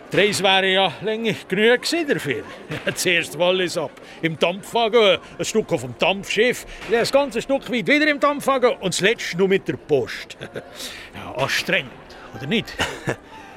Die 0.10 0.18
Reise 0.18 0.42
wäre 0.42 0.68
ja 0.68 0.94
länger 1.02 1.34
genug 1.50 1.82
gewesen 1.82 2.08
dafür. 2.08 2.44
Zuerst 2.96 3.38
Wallis 3.38 3.78
ab, 3.78 3.92
im 4.22 4.40
Dampfwagen, 4.40 5.18
ein 5.38 5.46
Stück 5.46 5.70
auf 5.74 5.82
dem 5.82 5.96
Dampfschiff, 6.00 6.66
das 6.90 7.12
ganze 7.12 7.42
Stück 7.42 7.70
weit 7.70 7.88
wieder 7.88 8.08
im 8.08 8.22
Dampfwagen 8.22 8.72
und 8.80 8.94
das 8.94 9.02
letzte 9.02 9.38
nur 9.38 9.50
mit 9.50 9.68
der 9.68 9.76
Post. 9.76 10.38
ja, 11.14 11.36
anstrengend, 11.36 11.92
oder 12.34 12.48
nicht? 12.48 12.74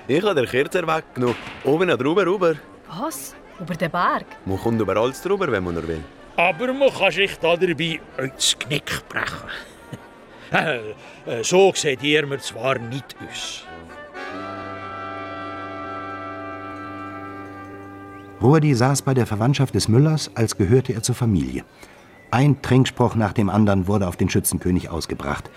Ich 0.09 0.23
habe 0.25 0.35
den 0.35 0.47
kürzer 0.47 0.85
Weg 0.89 1.05
genommen. 1.15 1.37
Oben 1.63 1.89
drüber, 1.89 2.27
rüber. 2.27 2.57
Was? 2.89 3.37
Über 3.61 3.75
den 3.75 3.93
Berg? 3.93 4.27
Man 4.45 4.59
kommt 4.59 4.81
über 4.81 4.97
alles 4.97 5.23
drüber, 5.23 5.51
wenn 5.53 5.63
man 5.63 5.75
nur 5.75 5.87
will. 5.87 6.03
Aber 6.37 6.73
man 6.73 6.93
kann 6.93 7.13
sich 7.13 7.39
da 7.39 7.57
dabei 7.57 8.01
ins 8.19 8.59
Knick 8.59 9.09
brechen. 9.09 9.74
Äh, 11.27 11.43
so 11.43 11.73
seht 11.75 12.03
ihr 12.03 12.27
mir 12.27 12.39
zwar 12.39 12.79
nicht 12.79 13.17
aus. 13.27 13.65
Ruedi 18.43 18.75
saß 18.75 19.01
bei 19.03 19.15
der 19.15 19.27
Verwandtschaft 19.27 19.75
des 19.75 19.89
Müllers, 19.89 20.31
als 20.35 20.59
gehörte 20.59 20.93
er 20.93 21.03
zur 21.03 21.15
Familie. 21.15 21.65
Ein 22.31 22.61
Trinkspruch 22.61 23.15
nach 23.15 23.33
dem 23.33 23.49
anderen 23.49 23.87
wurde 23.89 24.07
auf 24.07 24.17
den 24.17 24.29
Schützenkönig 24.29 24.91
ausgebracht. 24.91 25.51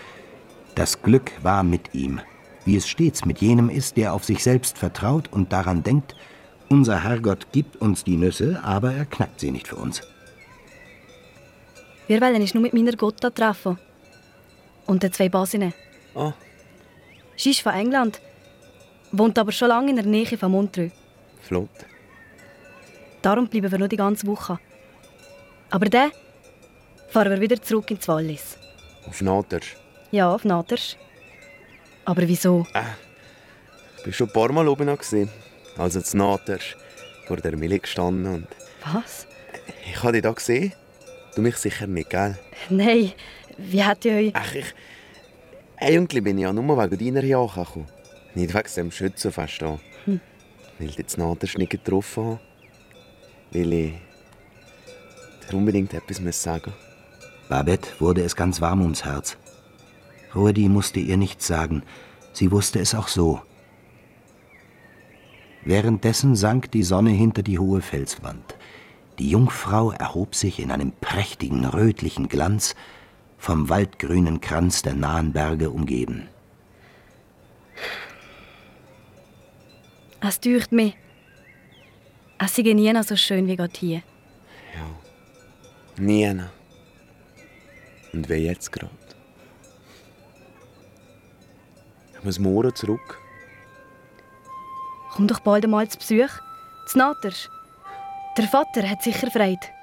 Das 0.76 1.02
Glück 1.02 1.32
war 1.44 1.64
mit 1.64 1.94
ihm. 1.94 2.22
wie 2.64 2.76
es 2.76 2.88
stets 2.88 3.26
mit 3.26 3.40
jenem 3.40 3.70
ist, 3.70 3.96
der 3.96 4.14
auf 4.14 4.26
sich 4.26 4.44
selbst 4.44 4.78
vertraut 4.78 5.30
und 5.32 5.54
daran 5.54 5.84
denkt, 5.84 6.16
unser 6.70 7.02
Herrgott 7.02 7.48
gibt 7.54 7.78
uns 7.78 8.04
die 8.04 8.18
Nüsse, 8.18 8.60
aber 8.62 8.94
er 8.94 9.06
knackt 9.06 9.40
sie 9.40 9.52
nicht 9.52 9.70
für 9.70 9.78
uns. 9.78 10.02
Wir 12.08 12.20
wollen 12.20 12.42
uns 12.42 12.54
nur 12.54 12.64
mit 12.64 12.74
meiner 12.74 12.92
Gotta 12.92 13.30
treffen. 13.30 13.78
Und 14.88 15.04
den 15.04 15.14
zwei 15.14 15.30
Basinnen. 15.30 15.74
Ah. 16.16 16.34
Sie 17.36 17.52
ist 17.52 17.62
von 17.62 17.74
England, 17.74 18.20
wohnt 19.12 19.38
aber 19.38 19.52
schon 19.52 19.68
lange 19.68 19.92
in 19.92 19.98
der 19.98 20.06
Nähe 20.06 20.38
von 20.38 20.52
Montreux. 20.52 20.92
Flott. 21.42 21.70
Darum 23.22 23.48
bleiben 23.48 23.72
wir 23.72 23.78
nur 23.78 23.88
die 23.88 23.98
ganze 23.98 24.26
Woche. 24.26 24.60
Aber 25.70 25.86
dann 25.86 26.12
fahren 27.10 27.32
wir 27.32 27.42
wieder 27.42 27.62
zurück 27.62 27.92
ins 27.92 28.08
Wallis. 28.08 28.58
Auf 29.08 29.22
Natersch. 29.22 29.76
Ja, 30.12 30.34
auf 30.34 30.46
Nadersch. 30.46 30.96
Aber 32.06 32.28
wieso? 32.28 32.66
Ich 33.98 34.04
bin 34.04 34.14
schon 34.14 34.28
ein 34.28 34.34
paar 34.34 34.52
Mal 34.52 34.68
oben 34.68 34.98
gesehen. 34.98 35.30
Also 35.78 36.02
zu 36.02 36.18
Natersch. 36.18 36.78
Vor 37.28 37.38
der 37.38 37.58
Milch 37.58 37.82
gestanden 37.82 38.34
und... 38.34 38.48
Was? 38.94 39.28
Ich 39.86 40.02
habe 40.02 40.14
dich 40.14 40.22
da 40.22 40.32
gesehen. 40.32 40.74
Du 41.36 41.42
mich 41.42 41.58
sicher 41.58 41.88
nicht, 41.88 42.10
gell? 42.10 42.38
Nein, 42.70 43.12
wie 43.58 43.84
hat 43.84 44.06
ihr 44.06 44.14
euch... 44.14 44.32
Ach, 44.34 44.54
ich... 44.54 44.74
Eigentlich 45.78 46.24
bin 46.24 46.38
ich 46.38 46.44
ja 46.44 46.54
nur 46.54 46.78
wegen 46.78 46.98
deiner 46.98 47.24
Jacke 47.24 47.64
gekommen. 47.64 47.88
Nicht 48.36 48.54
wegen 48.54 48.76
dem 48.76 48.92
Schützenfest 48.92 49.60
hier. 49.60 49.80
Hm. 50.06 50.20
Weil 50.80 50.90
ich 50.90 50.98
jetzt 50.98 51.18
Natersch 51.18 51.58
nicht 51.58 51.72
getroffen 51.72 52.26
habe. 52.26 52.40
Weil 53.52 53.74
ich... 53.74 53.94
dir 55.48 55.54
unbedingt 55.58 55.94
etwas 55.94 56.20
muss 56.20 56.42
sagen 56.42 56.74
Babette 57.50 57.90
wurde 58.00 58.24
es 58.24 58.36
ganz 58.36 58.60
warm 58.60 58.82
ums 58.82 59.06
Herz. 59.06 59.38
Rudi 60.36 60.68
musste 60.68 61.00
ihr 61.00 61.16
nichts 61.16 61.48
sagen, 61.48 61.84
sie 62.34 62.52
wusste 62.52 62.80
es 62.80 62.94
auch 62.94 63.08
so. 63.08 63.42
Währenddessen 65.64 66.36
sank 66.36 66.72
die 66.72 66.84
Sonne 66.84 67.12
hinter 67.12 67.44
die 67.44 67.58
hohe 67.58 67.82
Felswand. 67.82 68.56
Die 69.20 69.30
Jungfrau 69.30 69.92
erhob 69.92 70.36
sich 70.36 70.60
in 70.60 70.72
einem 70.72 70.92
prächtigen 70.92 71.66
rötlichen 71.66 72.28
Glanz, 72.28 72.76
vom 73.38 73.70
waldgrünen 73.70 74.42
Kranz 74.42 74.82
der 74.82 74.94
nahen 74.94 75.32
Berge 75.34 75.70
umgeben. 75.70 76.28
Es 80.20 80.40
deucht 80.40 80.72
mich. 80.72 80.96
Es 82.40 82.56
sei 82.56 82.64
nie 82.64 82.92
noch 82.92 83.04
so 83.04 83.16
schön 83.16 83.48
wie 83.48 83.56
Gott 83.56 83.78
hier. 83.78 84.02
Nie. 85.98 86.42
Und 88.14 88.30
wie 88.30 88.34
jetzt 88.36 88.72
gerade. 88.72 88.92
Ich 92.14 92.24
muss 92.24 92.40
morgen 92.40 92.76
zurück. 92.76 93.22
Komm 95.12 95.28
doch 95.28 95.40
bald 95.40 95.64
einmal 95.64 95.88
zu 95.88 95.98
Besuch. 95.98 96.30
Zu 96.88 96.98
Natersch. 96.98 97.50
Der 98.38 98.48
Vater 98.48 98.88
hat 98.88 99.02
sicher 99.02 99.32
Freude. 99.32 99.77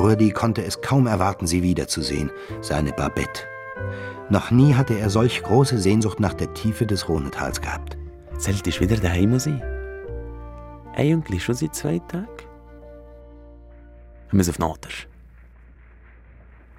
Rudi 0.00 0.30
konnte 0.30 0.64
es 0.64 0.80
kaum 0.80 1.06
erwarten, 1.06 1.46
sie 1.46 1.62
wiederzusehen, 1.62 2.30
seine 2.62 2.92
Babette. 2.92 3.42
Noch 4.30 4.50
nie 4.50 4.74
hatte 4.74 4.98
er 4.98 5.10
solch 5.10 5.42
große 5.42 5.78
Sehnsucht 5.78 6.20
nach 6.20 6.32
der 6.32 6.54
Tiefe 6.54 6.86
des 6.86 7.08
Rhonetals 7.08 7.60
gehabt. 7.60 7.98
Solltest 8.38 8.80
wieder 8.80 8.96
daheim 8.96 9.38
sein? 9.38 9.62
Eigentlich 10.96 11.44
schon 11.44 11.54
seit 11.54 11.74
zwei 11.74 11.98
Tagen. 11.98 12.26
Wir 14.30 14.36
müssen 14.36 14.50
auf 14.50 14.58
Natersch. 14.58 15.06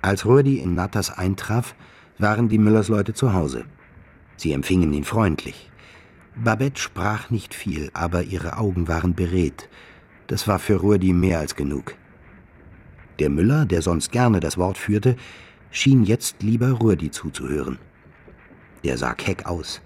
Als 0.01 0.25
Rudi 0.25 0.57
in 0.57 0.73
Natas 0.73 1.15
eintraf, 1.15 1.75
waren 2.17 2.49
die 2.49 2.57
Müllersleute 2.57 3.13
zu 3.13 3.33
Hause. 3.33 3.65
Sie 4.35 4.51
empfingen 4.51 4.93
ihn 4.93 5.03
freundlich. 5.03 5.69
Babette 6.35 6.81
sprach 6.81 7.29
nicht 7.29 7.53
viel, 7.53 7.91
aber 7.93 8.23
ihre 8.23 8.57
Augen 8.57 8.87
waren 8.87 9.13
beredt. 9.13 9.69
Das 10.25 10.47
war 10.47 10.57
für 10.57 10.77
Rudi 10.77 11.13
mehr 11.13 11.39
als 11.39 11.55
genug. 11.55 11.95
Der 13.19 13.29
Müller, 13.29 13.65
der 13.65 13.81
sonst 13.81 14.11
gerne 14.11 14.39
das 14.39 14.57
Wort 14.57 14.77
führte, 14.77 15.15
schien 15.71 16.03
jetzt 16.03 16.41
lieber 16.43 16.71
Rudi 16.71 17.11
zuzuhören. 17.11 17.79
Er 18.83 18.97
sah 18.97 19.13
keck 19.13 19.45
aus, 19.45 19.81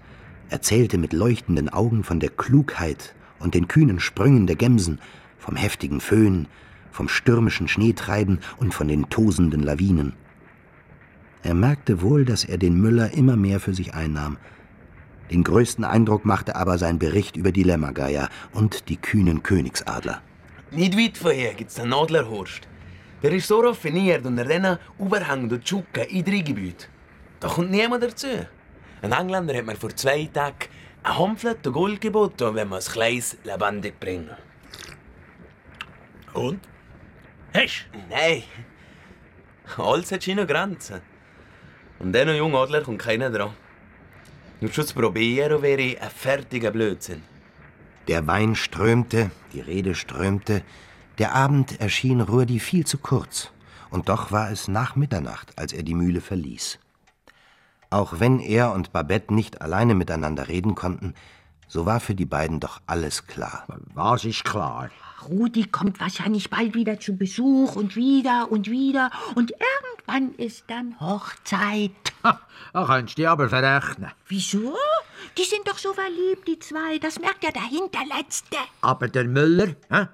erzählte 0.48 0.98
mit 0.98 1.12
leuchtenden 1.12 1.68
Augen 1.68 2.02
von 2.02 2.20
der 2.20 2.30
Klugheit 2.30 3.14
und 3.38 3.54
den 3.54 3.68
kühnen 3.68 4.00
Sprüngen 4.00 4.46
der 4.46 4.56
Gemsen, 4.56 5.00
vom 5.38 5.56
heftigen 5.56 6.00
Föhn, 6.00 6.46
vom 6.90 7.08
stürmischen 7.08 7.68
Schneetreiben 7.68 8.40
und 8.56 8.72
von 8.72 8.88
den 8.88 9.08
tosenden 9.10 9.62
Lawinen. 9.62 10.14
Er 11.42 11.54
merkte 11.54 12.00
wohl, 12.02 12.24
dass 12.24 12.44
er 12.44 12.58
den 12.58 12.80
Müller 12.80 13.12
immer 13.12 13.36
mehr 13.36 13.60
für 13.60 13.74
sich 13.74 13.94
einnahm. 13.94 14.38
Den 15.30 15.44
größten 15.44 15.84
Eindruck 15.84 16.24
machte 16.24 16.56
aber 16.56 16.78
sein 16.78 16.98
Bericht 16.98 17.36
über 17.36 17.52
die 17.52 17.64
Lämmergeier 17.64 18.28
und 18.52 18.88
die 18.88 18.96
kühnen 18.96 19.42
Königsadler. 19.42 20.22
Nicht 20.70 20.96
weit 20.96 21.18
von 21.18 21.32
hier 21.32 21.54
gibt's 21.54 21.74
den 21.74 21.92
Adlerhorst. 21.92 22.66
Der 23.22 23.32
ist 23.32 23.48
so 23.48 23.60
raffiniert 23.60 24.24
und 24.26 24.38
er 24.38 24.44
dann 24.44 24.78
überhängt 24.98 25.52
und 25.52 25.68
Schucke 25.68 26.02
in 26.02 26.24
drei 26.24 26.38
Gebiete. 26.38 26.86
Da 27.40 27.48
kommt 27.48 27.70
niemand 27.70 28.02
dazu. 28.02 28.46
Ein 29.02 29.12
Engländer 29.12 29.56
hat 29.56 29.66
mir 29.66 29.76
vor 29.76 29.94
zwei 29.94 30.28
Tagen 30.32 30.68
ein 31.02 31.18
Hampflet 31.18 31.66
und 31.66 31.72
Gold 31.72 32.00
geboten, 32.00 32.54
wenn 32.54 32.68
man 32.68 32.78
es 32.78 32.90
kleines 32.90 33.36
lebendig 33.44 33.98
bringen. 34.00 34.36
Und? 36.32 36.60
Hast 37.54 37.86
Nein. 38.10 38.42
Alles 39.76 40.12
hat 40.12 40.22
seine 40.22 40.46
Grenzen. 40.46 41.00
Und 41.98 42.14
diesen 42.14 42.36
jungen 42.36 42.54
Adler 42.54 42.82
kommt 42.82 43.00
keiner 43.00 43.30
dran. 43.30 43.54
Nur 44.60 44.72
schon 44.72 44.86
zu 44.86 44.94
probieren 44.94 45.62
wäre 45.62 46.00
ein 46.00 46.10
fertiger 46.10 46.70
Blödsinn. 46.70 47.22
Der 48.08 48.26
Wein 48.26 48.54
strömte, 48.54 49.30
die 49.52 49.60
Rede 49.60 49.94
strömte. 49.94 50.62
Der 51.18 51.34
Abend 51.34 51.80
erschien 51.80 52.20
Rudi 52.20 52.60
viel 52.60 52.86
zu 52.86 52.98
kurz. 52.98 53.50
Und 53.88 54.08
doch 54.08 54.32
war 54.32 54.50
es 54.50 54.68
nach 54.68 54.96
Mitternacht, 54.96 55.58
als 55.58 55.72
er 55.72 55.82
die 55.82 55.94
Mühle 55.94 56.20
verließ. 56.20 56.78
Auch 57.88 58.20
wenn 58.20 58.40
er 58.40 58.72
und 58.72 58.92
Babette 58.92 59.32
nicht 59.32 59.62
alleine 59.62 59.94
miteinander 59.94 60.48
reden 60.48 60.74
konnten, 60.74 61.14
so 61.68 61.86
war 61.86 62.00
für 62.00 62.14
die 62.14 62.26
beiden 62.26 62.60
doch 62.60 62.80
alles 62.86 63.26
klar. 63.26 63.64
Was 63.94 64.24
ist 64.24 64.44
klar? 64.44 64.90
Rudi 65.28 65.64
kommt 65.64 66.00
wahrscheinlich 66.00 66.50
bald 66.50 66.74
wieder 66.74 67.00
zu 67.00 67.16
Besuch 67.16 67.74
und 67.74 67.96
wieder 67.96 68.52
und 68.52 68.70
wieder 68.70 69.10
und 69.34 69.52
irgendwann 69.52 70.34
ist 70.34 70.64
dann 70.68 71.00
Hochzeit. 71.00 71.92
Da 72.22 72.84
könntest 72.86 73.16
du 73.16 73.22
dich 73.22 73.28
aber 73.28 73.48
verrechnen. 73.48 74.10
Wieso? 74.28 74.76
Die 75.38 75.44
sind 75.44 75.66
doch 75.66 75.78
so 75.78 75.92
verliebt, 75.94 76.46
die 76.46 76.58
zwei. 76.58 76.98
Das 76.98 77.18
merkt 77.18 77.42
ja 77.44 77.50
der 77.50 77.62
Hinterletzte. 77.62 78.58
Aber 78.82 79.08
der 79.08 79.24
Müller, 79.24 79.74
hä? 79.90 80.08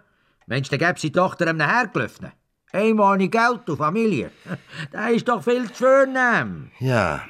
Mensch, 0.47 0.69
der 0.69 0.79
gäbe 0.79 0.99
seine 0.99 1.13
Tochter 1.13 1.49
einem 1.49 1.61
hergelaufen. 1.61 2.33
Einmal 2.73 3.15
ohne 3.15 3.29
Geld 3.29 3.69
und 3.69 3.77
Familie. 3.77 4.31
Der 4.93 5.11
ist 5.11 5.29
doch 5.29 5.45
viel 5.45 5.71
zu 5.71 5.85
vornehm. 5.85 6.71
Ja, 6.79 7.21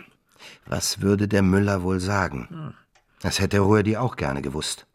was 0.67 1.01
würde 1.01 1.27
der 1.27 1.43
Müller 1.43 1.83
wohl 1.83 1.99
sagen? 1.99 2.75
Das 3.21 3.41
hätte 3.41 3.59
Rudi 3.59 3.97
auch 3.97 4.15
gerne 4.17 4.41
gewusst. 4.41 4.87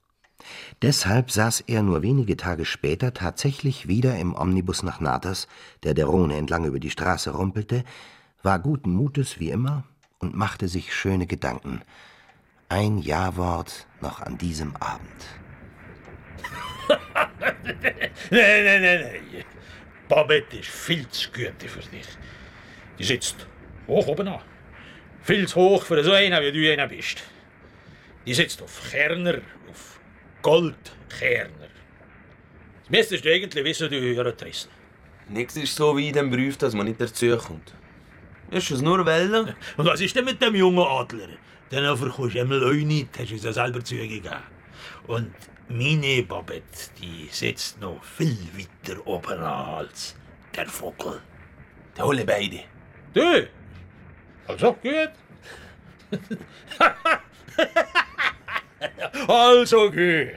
Deshalb 0.82 1.32
saß 1.32 1.62
er 1.68 1.84
nur 1.84 2.02
wenige 2.02 2.38
Tage 2.38 2.64
später 2.64 3.14
tatsächlich 3.14 3.88
wieder 3.90 4.18
im 4.18 4.34
Omnibus 4.34 4.84
nach 4.84 5.02
Natas, 5.02 5.48
der 5.84 5.94
der 5.94 6.06
Rhone 6.06 6.38
entlang 6.38 6.66
über 6.66 6.80
die 6.80 6.92
Straße 6.92 7.32
rumpelte, 7.32 7.84
war 8.44 8.60
guten 8.60 8.94
Mutes 8.94 9.40
wie 9.40 9.50
immer 9.50 9.84
und 10.20 10.36
machte 10.36 10.68
sich 10.68 10.94
schöne 10.94 11.28
Gedanken. 11.28 11.82
Ein 12.70 12.98
Ja-Wort 12.98 13.88
noch 14.02 14.22
an 14.22 14.38
diesem 14.38 14.76
Abend. 14.78 15.26
Nein, 18.32 18.64
nein, 18.66 18.82
nein, 18.82 19.02
nein. 19.02 19.46
Babette 20.08 20.58
ist 20.58 20.70
viel 20.70 21.08
zu 21.10 21.30
gut 21.32 21.62
für 21.66 21.80
dich. 21.90 22.08
Die 22.98 23.04
sitzt 23.04 23.48
hoch 23.88 24.08
oben 24.08 24.28
an. 24.28 24.42
Viel 25.22 25.48
zu 25.48 25.56
hoch 25.56 25.84
für 25.84 26.04
so 26.04 26.14
einen, 26.14 26.42
wie 26.42 26.52
du 26.52 26.72
einer 26.72 26.88
bist. 26.88 27.22
Die 28.26 28.34
sitzt 28.34 28.62
auf 28.62 28.90
Kerner, 28.92 29.42
auf 29.70 30.00
Goldkerner. 30.42 31.70
Das 32.82 32.90
müsstest 32.90 33.26
du 33.26 33.34
eigentlich 33.34 33.64
wissen, 33.64 33.90
du 33.90 33.98
Juratrissen. 33.98 34.72
Nichts 35.30 35.58
ist 35.58 35.76
so 35.76 35.98
wie 35.98 36.08
in 36.08 36.14
dem 36.14 36.30
Brief, 36.30 36.58
dass 36.58 36.74
man 36.74 36.88
nicht 36.88 37.02
dazukommt. 37.02 37.74
Ist 38.50 38.72
es 38.72 38.82
nur 38.82 39.06
Welle? 39.06 39.56
Und 39.78 39.86
was 39.86 40.00
ist 40.00 40.16
denn 40.16 40.24
mit 40.24 40.42
dem 40.42 40.56
jungen 40.56 40.86
Adler? 40.86 41.28
Den 41.70 41.98
verkaufst 41.98 42.36
du 42.36 42.40
einmal 42.40 42.64
euch 42.64 42.86
nicht, 42.86 43.10
hast 43.20 43.30
du 43.30 43.34
uns 43.34 43.44
ja 43.44 43.52
selber 43.52 43.84
zugegeben. 43.84 44.32
Und 45.06 45.34
meine 45.70 46.24
Babette, 46.24 46.90
die 47.00 47.30
sitzt 47.32 47.80
noch 47.80 48.04
viel 48.04 48.38
weiter 48.56 49.06
oben 49.06 49.40
an 49.40 49.76
als 49.76 50.16
der 50.56 50.68
Vogel. 50.68 51.22
Die 51.96 52.02
holen 52.02 52.26
beide. 52.26 52.62
Du? 53.14 53.48
Also 54.48 54.74
gut. 54.74 55.12
also 59.28 59.92
gut. 59.92 60.32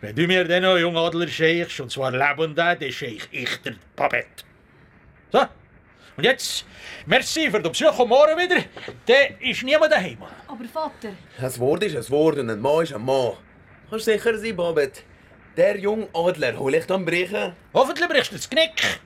Wenn 0.00 0.16
du 0.16 0.26
mir 0.26 0.44
den 0.44 0.62
noch 0.62 0.78
Jungadler 0.78 1.28
scheichst, 1.28 1.80
und 1.80 1.90
zwar 1.90 2.10
lebend, 2.10 2.58
dann 2.58 2.80
scheich 2.90 3.28
ich 3.30 3.56
der 3.62 3.74
Babette. 3.96 4.44
So, 5.32 5.46
und 6.16 6.24
jetzt, 6.24 6.64
merci 7.06 7.50
für 7.50 7.60
den 7.60 7.72
Besuch 7.72 7.98
am 7.98 8.08
Morgen 8.08 8.38
wieder. 8.38 8.62
Dann 9.06 9.38
ist 9.40 9.62
niemand 9.64 9.92
daheim. 9.92 10.18
Aber 10.46 10.64
Vater... 10.64 11.12
Ein 11.38 11.58
Wort 11.58 11.82
ist 11.82 11.96
ein 11.96 12.10
Wort 12.10 12.38
und 12.38 12.50
ein 12.50 12.60
Mann 12.60 12.82
ist 12.82 12.94
ein 12.94 13.04
Mann. 13.04 13.32
Kannst 13.90 14.06
sicher 14.06 14.38
sein, 14.38 14.56
Babette. 14.56 15.02
Der 15.56 15.78
junge 15.78 16.08
Adler 16.12 16.58
hol 16.58 16.74
ich 16.74 16.86
dann 16.86 17.04
brechen. 17.04 17.52
Hoffentlich 17.72 18.08
brichst 18.08 18.32
du 18.32 18.36
das 18.36 18.50
Knick. 18.50 19.00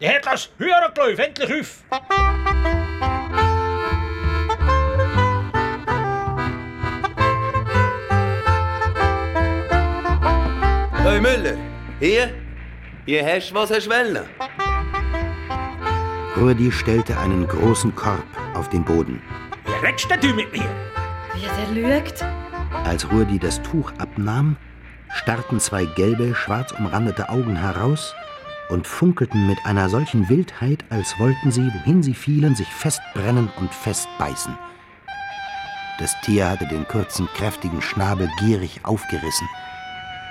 Die 0.00 0.08
hat 0.08 0.26
das 0.26 0.50
Hühnergläuf 0.58 1.18
endlich 1.18 1.60
auf. 1.60 1.84
Hey 11.04 11.20
Müller, 11.20 11.56
hier? 12.00 12.30
Hier 13.06 13.24
hast 13.24 13.50
du, 13.50 13.54
was 13.54 13.70
hast 13.70 13.86
du 13.86 13.90
wollen. 13.90 14.26
Rudi 16.36 16.72
stellte 16.72 17.16
einen 17.16 17.46
großen 17.46 17.94
Korb 17.94 18.24
auf 18.54 18.68
den 18.70 18.84
Boden. 18.84 19.22
Wie 19.64 19.86
redest 19.86 20.10
denn 20.10 20.20
du 20.20 20.34
mit 20.34 20.50
mir? 20.50 20.68
Wie 21.34 21.44
er 21.44 21.70
lügt. 21.72 22.24
Als 22.84 23.10
Rudi 23.10 23.38
das 23.38 23.62
Tuch 23.62 23.92
abnahm, 23.98 24.56
starrten 25.12 25.58
zwei 25.58 25.84
gelbe, 25.84 26.34
schwarz 26.34 26.72
umrandete 26.72 27.28
Augen 27.28 27.56
heraus 27.56 28.14
und 28.68 28.86
funkelten 28.86 29.46
mit 29.46 29.58
einer 29.64 29.88
solchen 29.88 30.28
Wildheit, 30.28 30.84
als 30.90 31.18
wollten 31.18 31.50
sie, 31.50 31.72
wohin 31.72 32.02
sie 32.02 32.14
fielen, 32.14 32.54
sich 32.54 32.68
festbrennen 32.68 33.50
und 33.58 33.72
festbeißen. 33.74 34.56
Das 35.98 36.14
Tier 36.22 36.48
hatte 36.50 36.66
den 36.66 36.86
kurzen, 36.88 37.28
kräftigen 37.34 37.80
Schnabel 37.80 38.28
gierig 38.40 38.80
aufgerissen. 38.82 39.48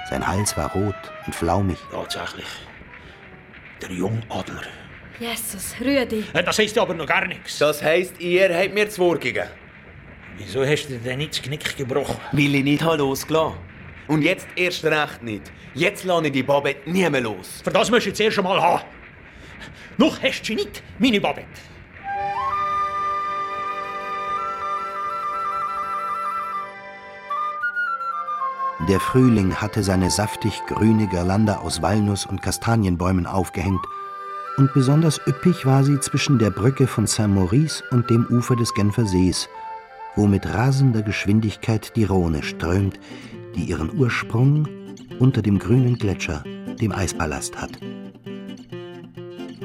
Sein 0.10 0.26
Hals 0.28 0.56
war 0.58 0.72
rot 0.74 0.96
und 1.26 1.34
flaumig. 1.34 1.78
Tatsächlich. 1.92 2.48
Der 3.82 3.92
Jungadler. 3.92 4.62
Jesus, 5.20 5.76
Rüdi. 5.80 6.26
Äh, 6.34 6.44
Das 6.44 6.60
heisst 6.60 6.78
aber 6.78 6.94
noch 6.94 7.06
gar 7.06 7.26
nichts. 7.26 7.60
Das 7.60 7.82
heisst, 7.82 8.20
ihr 8.20 8.54
habt 8.56 8.74
mir 8.74 8.86
das 8.86 9.00
Wort 9.00 9.22
gegeben. 9.22 9.48
Wieso 10.38 10.66
hast 10.66 10.88
du 10.88 10.98
denn 10.98 11.20
nicht 11.20 11.38
das 11.38 11.42
Knick 11.44 11.78
gebrochen? 11.78 12.18
Weil 12.32 12.56
ich 12.56 12.64
nicht 12.64 12.84
habe 12.84 12.98
losgelassen 12.98 13.58
Und 14.08 14.24
jetzt 14.24 14.48
erst 14.56 14.84
recht 14.84 15.22
nicht. 15.22 15.52
Jetzt 15.76 16.04
lasse 16.04 16.26
ich 16.26 16.32
die 16.32 16.44
Babette 16.44 16.90
nie 16.90 17.08
mehr 17.10 17.22
los. 17.22 17.62
Für 17.64 17.72
das 17.72 17.92
musst 17.92 18.06
du 18.06 18.10
jetzt 18.10 18.20
erst 18.20 18.40
einmal 18.40 18.60
haben. 18.62 18.84
Noch 19.98 20.22
hast 20.22 20.42
du 20.42 20.46
sie 20.46 20.56
nicht, 20.56 20.82
meine 20.98 21.22
Babette. 21.22 21.48
Der 28.90 29.00
Frühling 29.00 29.56
hatte 29.56 29.82
seine 29.82 30.10
saftig 30.10 30.62
grüne 30.68 31.08
Girlande 31.08 31.60
aus 31.60 31.82
Walnuss- 31.82 32.26
und 32.26 32.42
Kastanienbäumen 32.42 33.26
aufgehängt, 33.26 33.86
und 34.58 34.72
besonders 34.74 35.20
üppig 35.26 35.66
war 35.66 35.84
sie 35.84 36.00
zwischen 36.00 36.38
der 36.38 36.52
Brücke 36.52 36.86
von 36.86 37.08
Saint-Maurice 37.08 37.84
und 37.90 38.10
dem 38.10 38.28
Ufer 38.28 38.56
des 38.56 38.74
Genfer 38.74 39.06
Sees, 39.06 39.48
wo 40.16 40.28
mit 40.28 40.46
rasender 40.46 41.02
Geschwindigkeit 41.02 41.96
die 41.96 42.04
Rhone 42.04 42.44
strömt, 42.44 43.00
die 43.56 43.64
ihren 43.64 43.98
Ursprung 43.98 44.68
unter 45.20 45.42
dem 45.42 45.60
grünen 45.60 45.98
Gletscher, 45.98 46.44
dem 46.80 46.92
Eispalast 46.92 47.62
hat. 47.62 47.72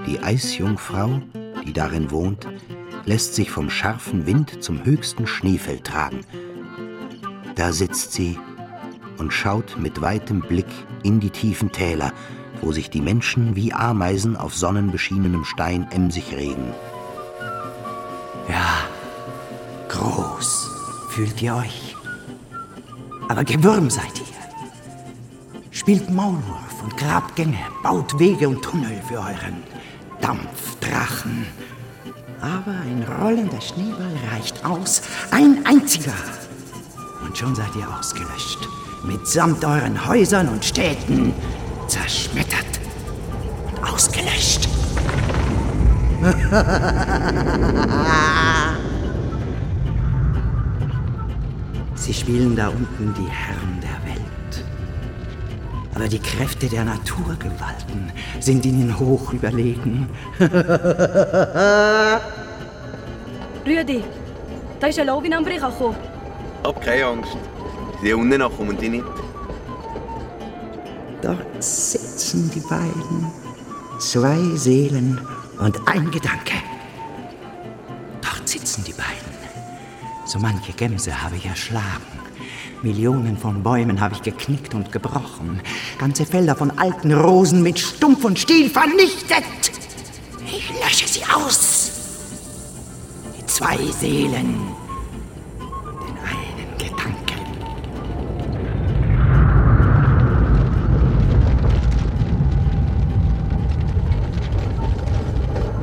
Die 0.07 0.21
Eisjungfrau, 0.21 1.21
die 1.67 1.73
darin 1.73 2.11
wohnt, 2.11 2.47
lässt 3.05 3.35
sich 3.35 3.51
vom 3.51 3.71
scharfen 3.71 4.27
Wind 4.27 4.63
zum 4.63 4.85
höchsten 4.85 5.27
Schneefeld 5.27 5.85
tragen. 5.85 6.21
Da 7.57 7.73
sitzt 7.73 8.13
sie 8.13 8.39
und 9.19 9.33
schaut 9.33 9.77
mit 9.79 10.01
weitem 10.01 10.41
Blick 10.41 10.67
in 11.03 11.21
die 11.21 11.31
tiefen 11.31 11.73
Täler, 11.73 12.13
wo 12.63 12.73
sich 12.73 12.91
die 12.91 13.01
Menschen 13.01 13.57
wie 13.57 13.73
Ameisen 13.73 14.37
auf 14.37 14.55
sonnenbeschienenem 14.55 15.45
Stein 15.45 15.87
emsig 15.91 16.37
regen. 16.37 16.73
Groß 20.09 20.71
fühlt 21.11 21.43
ihr 21.43 21.57
euch. 21.57 21.95
Aber 23.29 23.45
Gewürm 23.45 23.91
seid 23.91 24.19
ihr. 24.19 24.25
Spielt 25.71 26.11
Maulwurf 26.11 26.83
und 26.83 26.97
grabt 26.97 27.37
Gänge, 27.37 27.59
baut 27.83 28.19
Wege 28.19 28.49
und 28.49 28.63
Tunnel 28.63 29.01
für 29.07 29.19
euren 29.19 29.63
Dampfdrachen. 30.21 31.47
Aber 32.41 32.71
ein 32.71 33.05
rollender 33.21 33.61
Schneeball 33.61 34.17
reicht 34.33 34.65
aus, 34.65 35.03
ein 35.31 35.65
einziger. 35.67 36.15
Und 37.25 37.37
schon 37.37 37.55
seid 37.55 37.77
ihr 37.77 37.87
ausgelöscht, 37.99 38.67
mitsamt 39.05 39.63
euren 39.65 40.07
Häusern 40.07 40.49
und 40.49 40.65
Städten 40.65 41.35
zerschmettert 41.89 42.81
und 43.67 43.93
ausgelöscht. 43.93 44.69
Sie 52.09 52.15
spielen 52.15 52.57
da 52.57 52.69
unten 52.69 53.13
die 53.19 53.29
Herren 53.29 53.79
der 53.83 54.01
Welt. 54.11 54.65
Aber 55.95 56.09
die 56.09 56.19
Kräfte 56.19 56.67
der 56.67 56.83
Naturgewalten 56.83 58.11
sind 58.41 58.65
ihnen 58.65 58.99
hoch 58.99 59.35
überlegen. 59.35 60.09
Rüdi, 63.67 64.03
da 64.81 64.87
ist 64.87 64.99
ein 64.99 65.07
Lowin 65.07 65.35
am 65.35 65.45
Brich 65.45 65.61
gekommen. 65.61 65.97
Hab 66.65 66.81
keine 66.83 67.05
Angst. 67.05 67.37
Die 68.03 68.15
unten 68.15 68.39
noch 68.39 68.57
kommen 68.57 68.79
die 68.79 68.89
nicht. 68.89 69.05
Dort 71.21 71.63
sitzen 71.63 72.51
die 72.55 72.61
beiden. 72.61 73.31
Zwei 73.99 74.39
Seelen 74.57 75.21
und 75.59 75.77
ein 75.87 76.11
Gedanke. 76.11 76.55
So 80.29 80.39
manche 80.39 80.75
Gemse 80.75 81.23
habe 81.23 81.37
ich 81.37 81.47
erschlagen. 81.47 82.05
Millionen 82.83 83.39
von 83.39 83.63
Bäumen 83.63 83.99
habe 83.99 84.15
ich 84.15 84.21
geknickt 84.21 84.75
und 84.75 84.93
gebrochen. 84.93 85.63
Ganze 85.99 86.27
Felder 86.27 86.55
von 86.55 86.71
alten 86.79 87.15
Rosen 87.15 87.63
mit 87.63 87.79
Stumpf 87.79 88.27
und 88.27 88.39
Stiel 88.39 88.69
vernichtet. 88.69 89.43
Ich 90.45 90.69
lösche 90.69 91.09
sie 91.09 91.23
aus. 91.25 91.93
Die 93.39 93.47
zwei 93.47 93.79
Seelen 93.99 94.69
und 95.59 95.99
den 96.03 96.19
einen 96.29 96.77
Gedanken. 96.77 97.41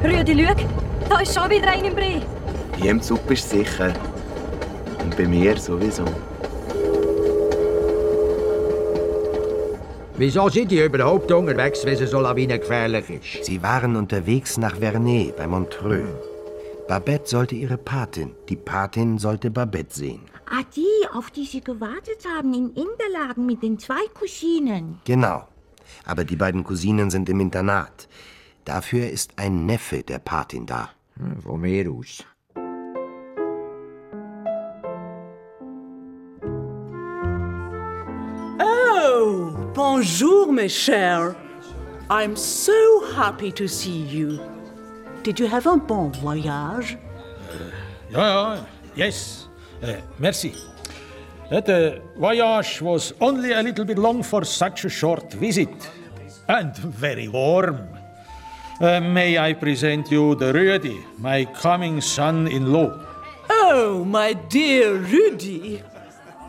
Rüdi, 0.04 0.46
schau, 0.46 0.54
da 1.10 1.20
ist 1.22 1.34
schon 1.34 1.50
wieder 1.50 1.72
ein 1.72 1.86
im 1.86 1.96
Brei. 1.96 2.22
Hier 2.78 2.92
im 2.92 3.02
Zug 3.02 3.26
bist 3.26 3.52
du 3.52 3.58
sicher. 3.58 3.92
Bei 5.18 5.26
mir 5.28 5.58
sowieso. 5.58 6.06
Wieso 10.18 10.50
sind 10.50 10.72
die 10.72 10.80
überhaupt 10.84 11.32
unterwegs, 11.32 11.86
wenn 11.86 12.02
es 12.02 12.12
so 12.12 12.20
lawinengefährlich 12.22 13.10
ist? 13.10 13.46
Sie 13.46 13.62
waren 13.62 13.96
unterwegs 13.96 14.58
nach 14.58 14.78
Vernet 14.78 15.36
bei 15.36 15.48
Montreux. 15.48 16.08
Babette 16.88 17.28
sollte 17.28 17.56
ihre 17.56 17.78
Patin, 17.78 18.32
die 18.48 18.56
Patin 18.56 19.18
sollte 19.18 19.50
Babette 19.52 19.94
sehen. 19.94 20.22
Ah, 20.50 20.64
die, 20.76 21.08
auf 21.14 21.32
die 21.32 21.46
Sie 21.46 21.62
gewartet 21.62 22.26
haben 22.38 22.54
in 22.54 22.74
Interlagen 22.74 23.46
mit 23.46 23.64
den 23.64 23.80
zwei 23.80 24.06
Cousinen. 24.14 25.00
Genau. 25.06 25.48
Aber 26.06 26.24
die 26.24 26.36
beiden 26.36 26.64
Cousinen 26.64 27.10
sind 27.10 27.28
im 27.30 27.40
Internat. 27.40 28.08
Dafür 28.64 29.10
ist 29.10 29.32
ein 29.38 29.66
Neffe 29.66 30.04
der 30.04 30.20
Patin 30.20 30.66
da. 30.66 30.90
Hm, 31.18 31.42
Von 31.42 31.62
mir 31.62 31.90
aus. 31.92 32.24
Bonjour, 39.76 40.52
mes 40.52 40.70
chers. 40.70 41.36
I'm 42.10 42.36
so 42.36 43.12
happy 43.14 43.52
to 43.52 43.68
see 43.68 44.02
you. 44.02 44.40
Did 45.24 45.40
you 45.40 45.48
have 45.48 45.68
a 45.68 45.76
bon 45.78 46.12
voyage? 46.12 46.98
Ja, 48.10 48.28
ja, 48.28 48.66
yes. 48.96 49.48
Uh, 49.84 49.96
merci. 50.20 50.54
Uh, 51.52 51.62
the 51.62 52.02
voyage 52.18 52.82
was 52.82 53.14
only 53.20 53.52
a 53.52 53.62
little 53.62 53.86
bit 53.86 53.98
long 53.98 54.24
for 54.24 54.46
such 54.46 54.86
a 54.86 54.90
short 54.90 55.34
visit. 55.34 55.92
And 56.48 56.76
very 56.76 57.28
warm. 57.28 57.90
Uh, 58.80 59.00
may 59.00 59.38
I 59.38 59.54
present 59.54 60.12
you 60.12 60.36
the 60.36 60.54
Rudi, 60.54 61.04
my 61.18 61.46
coming 61.46 62.02
son-in-law. 62.02 63.00
Oh, 63.50 64.04
my 64.06 64.34
dear 64.34 64.96
Rudy. 64.96 65.82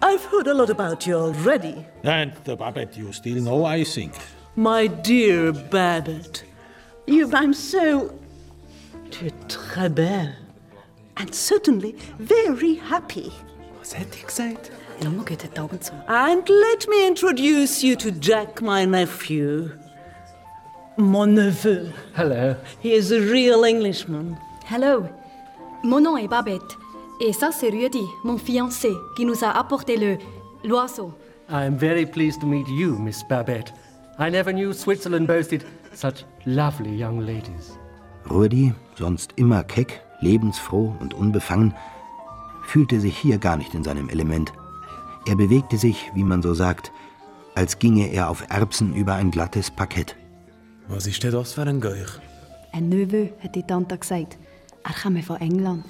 I've 0.07 0.25
heard 0.27 0.47
a 0.47 0.55
lot 0.55 0.71
about 0.71 1.05
you 1.05 1.15
already. 1.15 1.85
And 2.05 2.33
the 2.45 2.55
Babette 2.55 2.97
you 2.97 3.13
still 3.13 3.43
know, 3.43 3.65
I 3.65 3.83
think. 3.83 4.13
My 4.55 4.87
dear 4.87 5.53
Babbitt. 5.53 6.45
You, 7.09 7.29
I'm 7.35 7.53
so. 7.53 8.15
Tu 9.11 9.27
es 9.27 9.33
très 9.49 9.93
belle. 9.93 10.33
And 11.17 11.35
certainly 11.35 11.97
very 12.21 12.77
happy. 12.77 13.33
Was 13.81 13.95
hätte 13.95 14.17
ich 14.17 14.27
gesagt? 14.27 14.71
Schau 15.03 15.11
mal 15.11 15.25
gut 15.25 15.43
die 15.43 15.91
And 16.07 16.49
let 16.49 16.87
me 16.89 17.05
introduce 17.09 17.83
you 17.83 17.97
to 17.97 18.13
Jack, 18.13 18.63
my 18.63 18.85
nephew. 18.85 19.73
Mon 20.97 21.35
neveu. 21.35 21.93
Hello. 22.15 22.55
He 22.79 22.93
is 22.93 23.11
a 23.11 23.21
real 23.21 23.65
Englishman. 23.65 24.39
Hello. 24.67 25.09
Mon 25.83 26.01
nom 26.01 26.17
est 26.17 26.29
Babette. 26.29 26.77
Et 27.19 27.33
ça, 27.33 27.51
c'est 27.51 27.71
Rudy, 27.71 28.05
mon 28.25 28.37
fiancé, 28.37 28.91
qui 29.17 29.25
nous 29.25 29.43
a 29.43 29.49
apporté 29.49 29.97
le 29.97 30.19
l'oiseau. 30.65 31.13
I 31.49 31.65
am 31.65 31.77
very 31.79 32.05
pleased 32.05 32.41
to 32.41 32.47
meet 32.47 32.69
you, 32.69 32.99
Miss 32.99 33.23
Babette. 33.29 33.73
I 34.19 34.31
never 34.31 34.53
knew 34.53 34.73
Switzerland 34.73 35.27
boasted 35.27 35.65
such 35.95 36.25
lovely 36.45 36.95
young 36.95 37.21
ladies. 37.21 37.79
Rudi, 38.29 38.75
sonst 38.99 39.33
immer 39.37 39.63
keck, 39.63 40.03
lebensfroh 40.21 40.95
und 41.01 41.15
unbefangen, 41.15 41.75
fühlte 42.65 43.01
sich 43.01 43.17
hier 43.17 43.39
gar 43.39 43.57
nicht 43.57 43.75
in 43.75 43.85
seinem 43.85 44.09
Element. 44.09 44.53
Er 45.27 45.37
bewegte 45.37 45.79
sich, 45.79 46.11
wie 46.15 46.25
man 46.25 46.43
so 46.43 46.53
sagt, 46.53 46.93
als 47.55 47.79
ginge 47.79 48.09
er 48.13 48.29
auf 48.29 48.45
Erbsen 48.51 48.95
über 48.95 49.15
ein 49.15 49.31
glattes 49.31 49.71
Parkett. 49.71 50.17
Was 50.89 51.07
ist 51.07 51.23
denn 51.23 51.33
das 51.33 51.55
für 51.55 51.63
ein 51.63 51.81
Geuch? 51.81 52.21
Ein 52.73 52.91
Neveu, 52.91 53.29
hat 53.43 53.55
die 53.55 53.63
Tante 53.63 53.97
gesagt. 53.97 54.37
Er 54.85 54.95
komme 55.03 55.23
von 55.23 55.37
England. 55.37 55.87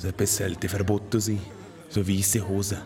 Also 0.00 0.08
etwas 0.08 0.34
sollte 0.34 0.66
verboten 0.66 1.20
sein. 1.20 1.38
So 1.90 2.08
weisse 2.08 2.48
Hosen. 2.48 2.78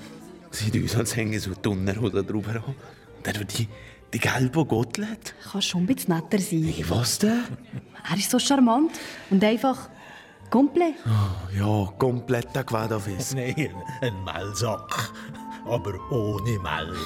Sieht 0.50 0.84
aus, 0.84 0.96
als 0.96 1.14
hängen 1.14 1.38
so 1.38 1.52
Donnerhosen 1.54 2.26
drüber 2.26 2.56
an. 2.56 2.64
Und 2.64 2.74
dann 3.22 3.46
die, 3.46 3.68
die 4.12 4.18
gelbe 4.18 4.64
Gottlet. 4.64 5.32
Kann 5.48 5.62
schon 5.62 5.82
ein 5.82 5.86
bisschen 5.86 6.12
netter 6.12 6.40
sein. 6.40 6.64
Hey, 6.64 6.84
was 6.88 7.20
denn? 7.20 7.44
Er 8.10 8.16
ist 8.16 8.32
so 8.32 8.40
charmant 8.40 8.90
und 9.30 9.44
einfach 9.44 9.90
komplett. 10.50 10.96
Ja, 11.56 11.88
kompletter 11.98 12.64
Quadafis. 12.64 13.32
Nein, 13.32 13.70
ein 14.00 14.24
Mehlsack. 14.24 15.12
Aber 15.66 15.94
ohne 16.10 16.58
Mehl. 16.58 16.96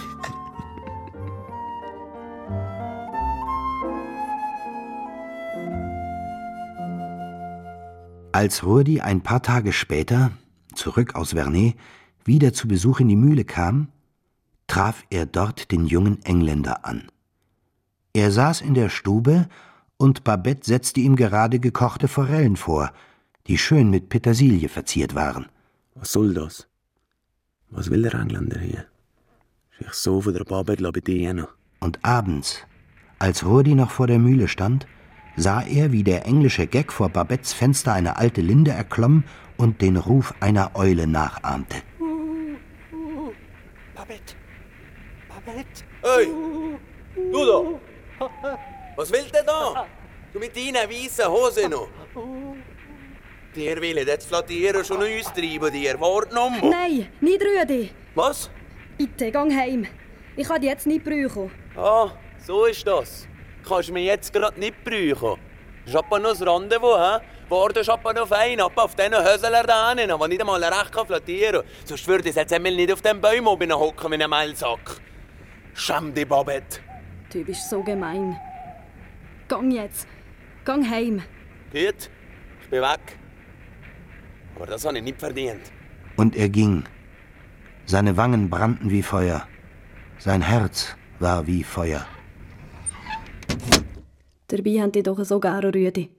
Als 8.38 8.62
Rudi 8.62 9.00
ein 9.00 9.20
paar 9.20 9.42
Tage 9.42 9.72
später, 9.72 10.30
zurück 10.72 11.16
aus 11.16 11.32
Vernet, 11.32 11.74
wieder 12.24 12.52
zu 12.52 12.68
Besuch 12.68 13.00
in 13.00 13.08
die 13.08 13.16
Mühle 13.16 13.44
kam, 13.44 13.88
traf 14.68 15.02
er 15.10 15.26
dort 15.26 15.72
den 15.72 15.86
jungen 15.86 16.22
Engländer 16.22 16.84
an. 16.84 17.08
Er 18.12 18.30
saß 18.30 18.60
in 18.60 18.74
der 18.74 18.90
Stube 18.90 19.48
und 19.96 20.22
Babette 20.22 20.64
setzte 20.64 21.00
ihm 21.00 21.16
gerade 21.16 21.58
gekochte 21.58 22.06
Forellen 22.06 22.54
vor, 22.54 22.92
die 23.48 23.58
schön 23.58 23.90
mit 23.90 24.08
Petersilie 24.08 24.68
verziert 24.68 25.16
waren. 25.16 25.46
Was 25.96 26.12
soll 26.12 26.32
das? 26.32 26.68
Was 27.70 27.90
will 27.90 28.02
der 28.02 28.14
Engländer 28.14 28.60
hier? 28.60 28.84
Sich 29.80 29.92
so 29.94 30.20
von 30.20 30.32
der 30.32 30.44
Babette 30.44 30.92
bedienen. 30.92 31.48
Und 31.80 32.04
abends, 32.04 32.60
als 33.18 33.44
Rudi 33.44 33.74
noch 33.74 33.90
vor 33.90 34.06
der 34.06 34.20
Mühle 34.20 34.46
stand, 34.46 34.86
sah 35.38 35.62
er, 35.62 35.92
wie 35.92 36.02
der 36.02 36.26
englische 36.26 36.66
Gag 36.66 36.92
vor 36.92 37.08
Babettes 37.08 37.52
Fenster 37.52 37.92
eine 37.92 38.16
alte 38.16 38.40
Linde 38.40 38.72
erklomm 38.72 39.24
und 39.56 39.80
den 39.80 39.96
Ruf 39.96 40.34
einer 40.40 40.72
Eule 40.74 41.06
nachahmte. 41.06 41.76
Babette! 43.94 44.34
Babette! 45.28 45.84
Hey! 46.02 46.28
Du 47.32 47.44
da! 47.46 48.28
Was 48.96 49.12
will 49.12 49.26
der 49.32 49.44
da? 49.44 49.86
Du 50.32 50.38
mit 50.38 50.56
deinen 50.56 50.88
weißen 50.90 51.26
Hosen 51.26 51.70
noch? 51.70 51.88
Dir 53.54 53.80
will 53.80 53.98
jetzt 53.98 54.28
flattieren 54.28 54.84
schon 54.84 54.98
uns 54.98 55.32
treiben, 55.32 55.72
dir. 55.72 55.98
Wart 56.00 56.32
noch 56.32 56.50
mal. 56.50 56.68
Nein, 56.68 57.06
nicht 57.20 57.42
Rüdi. 57.42 57.90
Was? 58.14 58.50
Bitte, 58.96 59.30
gang 59.30 59.52
heim. 59.52 59.86
Ich 60.36 60.46
kann 60.46 60.60
dich 60.60 60.70
jetzt 60.70 60.86
nicht 60.86 61.04
brauchen. 61.04 61.50
Ah, 61.76 62.10
so 62.44 62.66
ist 62.66 62.86
das. 62.86 63.26
Kannst 63.68 63.90
du 63.90 63.92
mich 63.92 64.06
jetzt 64.06 64.32
gerade 64.32 64.58
nicht 64.58 64.82
brauchen. 64.82 65.38
Ich 65.84 65.94
hab 65.94 66.10
noch 66.10 66.18
ein 66.18 66.48
Rendezvous, 66.48 66.98
hä? 66.98 67.24
Warte, 67.48 67.80
ich 67.80 67.88
hab 67.88 68.04
noch 68.04 68.28
fein 68.28 68.60
ab 68.60 68.72
auf 68.76 68.94
diesen 68.94 69.14
Hösler 69.14 69.62
da 69.62 69.94
hinten, 69.94 70.18
die 70.20 70.28
nicht 70.28 70.40
einmal 70.40 70.62
recht 70.62 70.92
kann 70.92 71.06
flattieren 71.06 71.62
kann. 71.62 71.70
Sonst 71.84 72.06
würde 72.06 72.28
ich 72.28 72.34
jetzt 72.34 72.52
einmal 72.52 72.74
nicht 72.74 72.92
auf 72.92 73.02
den 73.02 73.20
Bäumen 73.20 73.46
oben 73.46 73.72
hocken 73.72 74.12
wie 74.12 74.22
ein 74.22 74.30
Mehlsack. 74.30 75.00
Schäm 75.74 76.12
dich, 76.12 76.28
Babette. 76.28 76.80
Du 77.32 77.44
bist 77.44 77.68
so 77.70 77.82
gemein. 77.82 78.38
Gang 79.48 79.72
jetzt. 79.72 80.06
Gang 80.64 80.88
heim. 80.88 81.22
Gut, 81.72 82.10
ich 82.62 82.68
bin 82.70 82.82
weg. 82.82 83.18
Aber 84.56 84.66
das 84.66 84.84
habe 84.84 84.98
ich 84.98 85.04
nicht 85.04 85.20
verdient. 85.20 85.72
Und 86.16 86.36
er 86.36 86.48
ging. 86.48 86.84
Seine 87.86 88.16
Wangen 88.16 88.50
brannten 88.50 88.90
wie 88.90 89.02
Feuer. 89.02 89.46
Sein 90.18 90.42
Herz 90.42 90.96
war 91.18 91.46
wie 91.46 91.64
Feuer. 91.64 92.06
Dabei 94.48 94.80
haben 94.80 94.92
die 94.92 95.02
doch 95.02 95.22
so 95.24 95.38
gerne 95.40 95.72
Rüdi. 95.74 96.10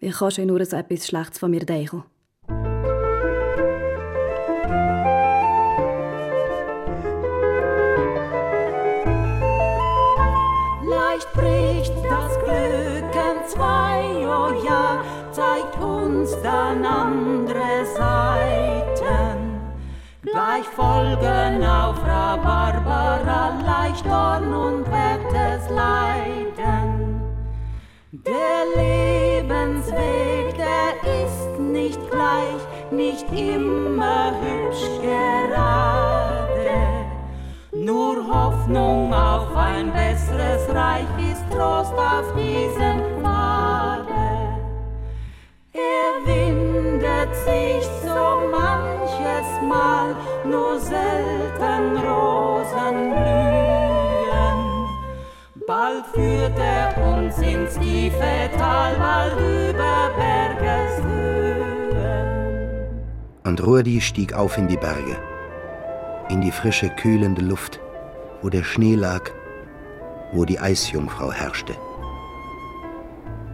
Wie 0.00 0.10
kannst 0.10 0.38
du 0.38 0.44
nur 0.44 0.64
so 0.64 0.76
etwas 0.76 1.06
Schlechtes 1.06 1.38
von 1.38 1.50
mir 1.52 1.64
denken? 1.64 2.02
Leicht 10.84 11.32
bricht 11.34 11.94
das 12.10 12.36
Glück 12.40 13.14
entzwei, 13.14 14.26
oh 14.26 14.64
ja, 14.66 15.04
zeigt 15.30 15.80
uns 15.80 16.32
dann 16.42 16.84
andere 16.84 17.86
Seiten. 17.96 18.61
Gleich 20.32 20.64
folgen 20.64 21.62
auf 21.62 22.02
Rhabarbara 22.06 23.52
leicht 23.66 24.06
Dorn 24.06 24.54
und 24.54 24.86
Wettes 24.86 25.68
Leiden. 25.68 27.20
Der 28.12 28.64
Lebensweg, 28.74 30.56
der 30.56 31.22
ist 31.22 31.60
nicht 31.60 32.00
gleich, 32.10 32.62
nicht 32.90 33.30
immer 33.30 34.32
hübsch 34.40 35.02
gerade. 35.02 35.90
Nur 37.72 38.26
Hoffnung 38.26 39.12
auf 39.12 39.54
ein 39.54 39.92
besseres 39.92 40.66
Reich 40.74 41.30
ist 41.30 41.44
Trost 41.50 41.92
auf 41.92 42.34
diesem 42.34 43.11
nur 50.52 50.78
selten 50.78 51.96
Rosen 52.06 52.96
blühen. 53.16 54.58
Bald 55.66 56.04
führt 56.12 56.58
er 56.58 56.88
uns 57.12 57.38
ins 57.38 57.74
tiefe 57.78 58.50
Tal, 58.58 58.94
bald 58.96 59.34
über 59.40 60.10
Bergeshöhen. 60.18 61.72
Und 63.44 63.66
Rudi 63.66 64.00
stieg 64.00 64.34
auf 64.34 64.58
in 64.58 64.68
die 64.68 64.76
Berge, 64.76 65.16
in 66.28 66.42
die 66.42 66.52
frische, 66.52 66.90
kühlende 66.90 67.42
Luft, 67.42 67.80
wo 68.42 68.50
der 68.50 68.62
Schnee 68.62 68.94
lag, 68.94 69.30
wo 70.32 70.44
die 70.44 70.58
Eisjungfrau 70.58 71.32
herrschte. 71.32 71.74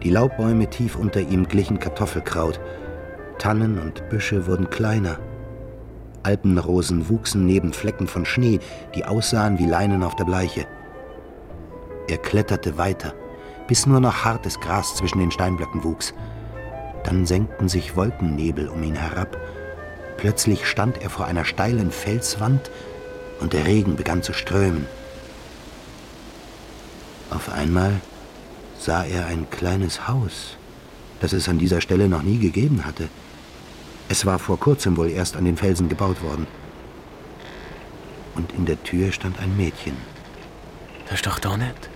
Die 0.03 0.09
Laubbäume 0.09 0.69
tief 0.69 0.97
unter 0.97 1.21
ihm 1.21 1.47
glichen 1.47 1.79
Kartoffelkraut, 1.79 2.59
Tannen 3.37 3.79
und 3.79 4.09
Büsche 4.09 4.47
wurden 4.47 4.69
kleiner. 4.69 5.17
Alpenrosen 6.23 7.09
wuchsen 7.09 7.45
neben 7.45 7.73
Flecken 7.73 8.07
von 8.07 8.25
Schnee, 8.25 8.59
die 8.95 9.05
aussahen 9.05 9.59
wie 9.59 9.65
Leinen 9.65 10.03
auf 10.03 10.15
der 10.15 10.25
Bleiche. 10.25 10.65
Er 12.07 12.17
kletterte 12.17 12.77
weiter, 12.77 13.13
bis 13.67 13.85
nur 13.85 13.99
noch 13.99 14.25
hartes 14.25 14.59
Gras 14.59 14.95
zwischen 14.95 15.19
den 15.19 15.31
Steinblöcken 15.31 15.83
wuchs. 15.83 16.13
Dann 17.03 17.25
senkten 17.25 17.69
sich 17.69 17.95
Wolkennebel 17.95 18.67
um 18.67 18.83
ihn 18.83 18.95
herab. 18.95 19.37
Plötzlich 20.17 20.65
stand 20.65 21.01
er 21.01 21.09
vor 21.09 21.25
einer 21.25 21.45
steilen 21.45 21.91
Felswand 21.91 22.71
und 23.39 23.53
der 23.53 23.65
Regen 23.65 23.95
begann 23.95 24.23
zu 24.23 24.33
strömen. 24.33 24.85
Auf 27.29 27.51
einmal 27.51 28.01
sah 28.79 29.03
er 29.03 29.27
ein 29.27 29.49
kleines 29.49 30.07
Haus, 30.07 30.57
das 31.21 31.33
es 31.33 31.47
an 31.47 31.59
dieser 31.59 31.79
Stelle 31.79 32.09
noch 32.09 32.23
nie 32.23 32.39
gegeben 32.39 32.85
hatte. 32.85 33.07
Es 34.11 34.25
war 34.25 34.39
vor 34.39 34.59
kurzem 34.59 34.97
wohl 34.97 35.11
erst 35.11 35.37
an 35.37 35.45
den 35.45 35.55
Felsen 35.55 35.87
gebaut 35.87 36.23
worden. 36.23 36.47
Und 38.35 38.51
in 38.53 38.65
der 38.65 38.83
Tür 38.83 39.11
stand 39.11 39.39
ein 39.39 39.55
Mädchen. 39.55 39.95
Das 41.05 41.15
ist 41.15 41.27
doch 41.27 41.37
da 41.37 41.55
nicht. 41.55 41.89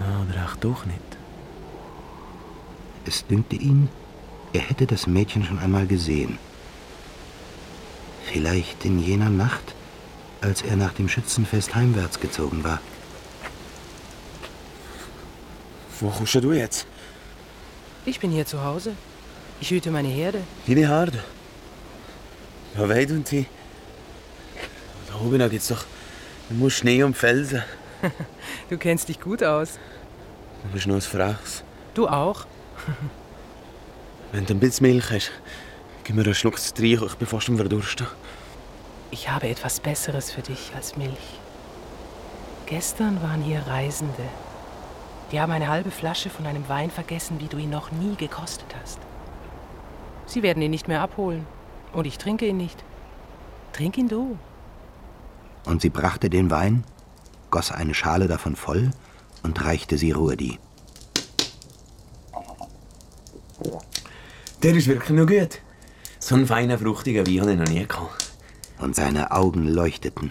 Ja, 0.00 0.26
oder 0.28 0.46
auch 0.46 0.56
doch 0.56 0.84
nicht. 0.86 0.98
Es 3.06 3.24
dünkte 3.26 3.56
ihn, 3.56 3.88
er 4.52 4.62
hätte 4.62 4.86
das 4.86 5.06
Mädchen 5.06 5.44
schon 5.44 5.60
einmal 5.60 5.86
gesehen. 5.86 6.38
Vielleicht 8.24 8.84
in 8.84 8.98
jener 8.98 9.30
Nacht, 9.30 9.74
als 10.40 10.62
er 10.62 10.76
nach 10.76 10.94
dem 10.94 11.08
Schützenfest 11.08 11.74
heimwärts 11.76 12.18
gezogen 12.18 12.64
war. 12.64 12.80
Wo 16.00 16.08
kommst 16.08 16.34
du 16.34 16.52
jetzt? 16.52 16.86
Ich 18.04 18.18
bin 18.18 18.30
hier 18.30 18.46
zu 18.46 18.64
Hause. 18.64 18.96
Ich 19.60 19.70
hüte 19.70 19.90
meine 19.90 20.08
Herde. 20.08 20.40
Deine 20.66 20.88
Herde? 20.88 21.22
Ja, 22.76 22.88
weit 22.88 23.10
und 23.10 23.26
oben 25.24 25.38
da 25.38 25.48
gibt's 25.48 25.68
doch 25.68 25.84
nur 26.48 26.70
Schnee 26.70 27.02
und 27.02 27.16
Felsen. 27.16 27.62
Du 28.70 28.78
kennst 28.78 29.08
dich 29.08 29.20
gut 29.20 29.42
aus. 29.42 29.78
Du 30.62 30.68
bist 30.72 30.86
nur 30.86 30.96
ein 30.96 31.02
Frachs. 31.02 31.64
Du 31.92 32.06
auch? 32.08 32.46
Wenn 34.32 34.46
du 34.46 34.54
ein 34.54 34.60
bisschen 34.60 34.86
Milch 34.86 35.10
hast, 35.10 35.32
gib 36.04 36.14
mir 36.14 36.22
einen 36.22 36.34
Schluck 36.34 36.58
zu 36.58 36.72
trinken, 36.72 37.06
ich 37.06 37.14
bin 37.16 37.26
fast 37.26 37.48
am 37.48 37.56
Verdursten. 37.56 38.06
Ich 39.10 39.28
habe 39.28 39.48
etwas 39.48 39.80
Besseres 39.80 40.30
für 40.30 40.42
dich 40.42 40.70
als 40.74 40.96
Milch. 40.96 41.40
Gestern 42.66 43.20
waren 43.22 43.42
hier 43.42 43.60
Reisende. 43.66 44.22
Die 45.32 45.40
haben 45.40 45.52
eine 45.52 45.68
halbe 45.68 45.90
Flasche 45.90 46.30
von 46.30 46.46
einem 46.46 46.68
Wein 46.68 46.90
vergessen, 46.90 47.40
wie 47.40 47.48
du 47.48 47.58
ihn 47.58 47.70
noch 47.70 47.90
nie 47.90 48.14
gekostet 48.14 48.72
hast. 48.80 49.00
Sie 50.30 50.44
werden 50.44 50.62
ihn 50.62 50.70
nicht 50.70 50.86
mehr 50.86 51.00
abholen. 51.00 51.44
Und 51.92 52.06
ich 52.06 52.16
trinke 52.16 52.46
ihn 52.46 52.56
nicht. 52.56 52.84
Trink 53.72 53.98
ihn 53.98 54.08
du. 54.08 54.38
Und 55.66 55.82
sie 55.82 55.90
brachte 55.90 56.30
den 56.30 56.50
Wein, 56.50 56.84
goss 57.50 57.72
eine 57.72 57.94
Schale 57.94 58.28
davon 58.28 58.54
voll 58.54 58.92
und 59.42 59.64
reichte 59.64 59.98
sie 59.98 60.12
Ruedi. 60.12 60.58
Der 64.62 64.74
ist 64.74 64.86
wirklich 64.86 65.10
noch 65.10 65.26
gut. 65.26 65.60
So 66.20 66.36
einen 66.36 66.46
feinen, 66.46 66.78
fruchtigen 66.78 67.26
Wein 67.26 67.40
habe 67.40 67.52
ich 67.52 67.58
noch 67.58 67.68
nie 67.68 67.86
gehabt. 67.86 68.32
Und 68.78 68.94
seine 68.94 69.32
Augen 69.32 69.66
leuchteten. 69.66 70.30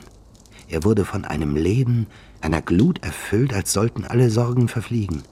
Er 0.69 0.85
wurde 0.85 1.03
von 1.03 1.25
einem 1.25 1.57
Leben, 1.57 2.07
einer 2.39 2.61
Glut 2.61 3.03
erfüllt, 3.03 3.53
als 3.53 3.73
sollten 3.73 4.05
alle 4.05 4.29
Sorgen 4.29 4.69
verfliegen. 4.69 5.23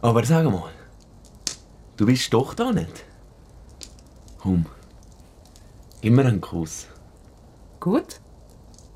Aber 0.00 0.24
sag 0.24 0.44
mal, 0.44 0.70
du 1.98 2.06
bist 2.06 2.32
doch 2.32 2.54
da 2.54 2.72
nicht. 2.72 3.04
Gib 6.00 6.14
mir 6.14 6.24
einen 6.24 6.40
Kuss. 6.40 6.86
Gut. 7.78 8.20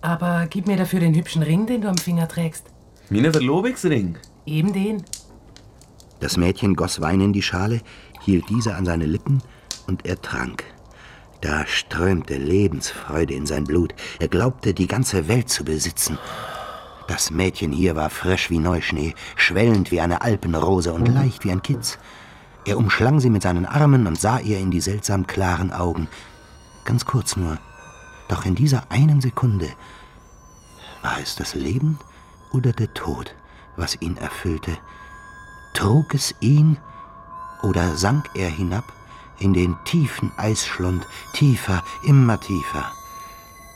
Aber 0.01 0.47
gib 0.49 0.66
mir 0.66 0.76
dafür 0.76 1.01
den 1.01 1.14
hübschen 1.14 1.42
Ring, 1.42 1.66
den 1.66 1.80
du 1.80 1.88
am 1.88 1.97
Finger 1.97 2.28
trägst. 2.28 2.66
Meinen 3.11 3.32
Verlobungsring. 3.32 4.18
Eben 4.47 4.72
den. 4.72 5.05
Das 6.20 6.36
Mädchen 6.36 6.74
goss 6.74 7.01
Wein 7.01 7.20
in 7.20 7.32
die 7.32 7.42
Schale, 7.42 7.80
hielt 8.22 8.49
diese 8.49 8.74
an 8.74 8.86
seine 8.86 9.07
Lippen 9.07 9.42
und 9.86 10.07
er 10.07 10.20
trank. 10.20 10.64
Da 11.40 11.66
strömte 11.66 12.36
Lebensfreude 12.36 13.34
in 13.34 13.45
sein 13.45 13.64
Blut. 13.64 13.95
Er 14.18 14.28
glaubte, 14.28 14.72
die 14.72 14.86
ganze 14.86 15.28
Welt 15.28 15.51
zu 15.51 15.64
besitzen. 15.64 16.18
Das 17.07 17.30
Mädchen 17.30 17.70
hier 17.70 17.97
war 17.97 18.09
frisch 18.09 18.49
wie 18.49 18.59
Neuschnee, 18.59 19.14
schwellend 19.36 19.90
wie 19.90 20.01
eine 20.01 20.22
Alpenrose 20.22 20.95
und 20.95 21.07
leicht 21.07 21.45
wie 21.45 21.51
ein 21.51 21.62
Kitz. 21.62 21.99
Er 22.66 22.78
umschlang 22.78 23.20
sie 23.20 23.30
mit 23.30 23.42
seinen 23.42 23.66
Armen 23.66 24.06
und 24.06 24.18
sah 24.18 24.38
ihr 24.38 24.58
in 24.58 24.70
die 24.70 24.80
seltsam 24.80 25.26
klaren 25.26 25.72
Augen. 25.72 26.08
Ganz 26.84 27.04
kurz 27.04 27.36
nur. 27.36 27.58
Doch 28.28 28.46
in 28.46 28.54
dieser 28.54 28.90
einen 28.90 29.20
Sekunde 29.20 29.68
war 31.02 31.18
es 31.20 31.36
das 31.36 31.54
Leben 31.54 31.98
oder 32.52 32.72
der 32.72 32.92
Tod, 32.94 33.34
was 33.76 34.00
ihn 34.00 34.16
erfüllte. 34.16 34.78
Trug 35.74 36.14
es 36.14 36.34
ihn 36.40 36.78
oder 37.62 37.96
sank 37.96 38.30
er 38.34 38.48
hinab 38.48 38.84
in 39.38 39.52
den 39.52 39.76
tiefen 39.84 40.32
Eisschlund, 40.38 41.06
tiefer, 41.34 41.82
immer 42.04 42.40
tiefer. 42.40 42.92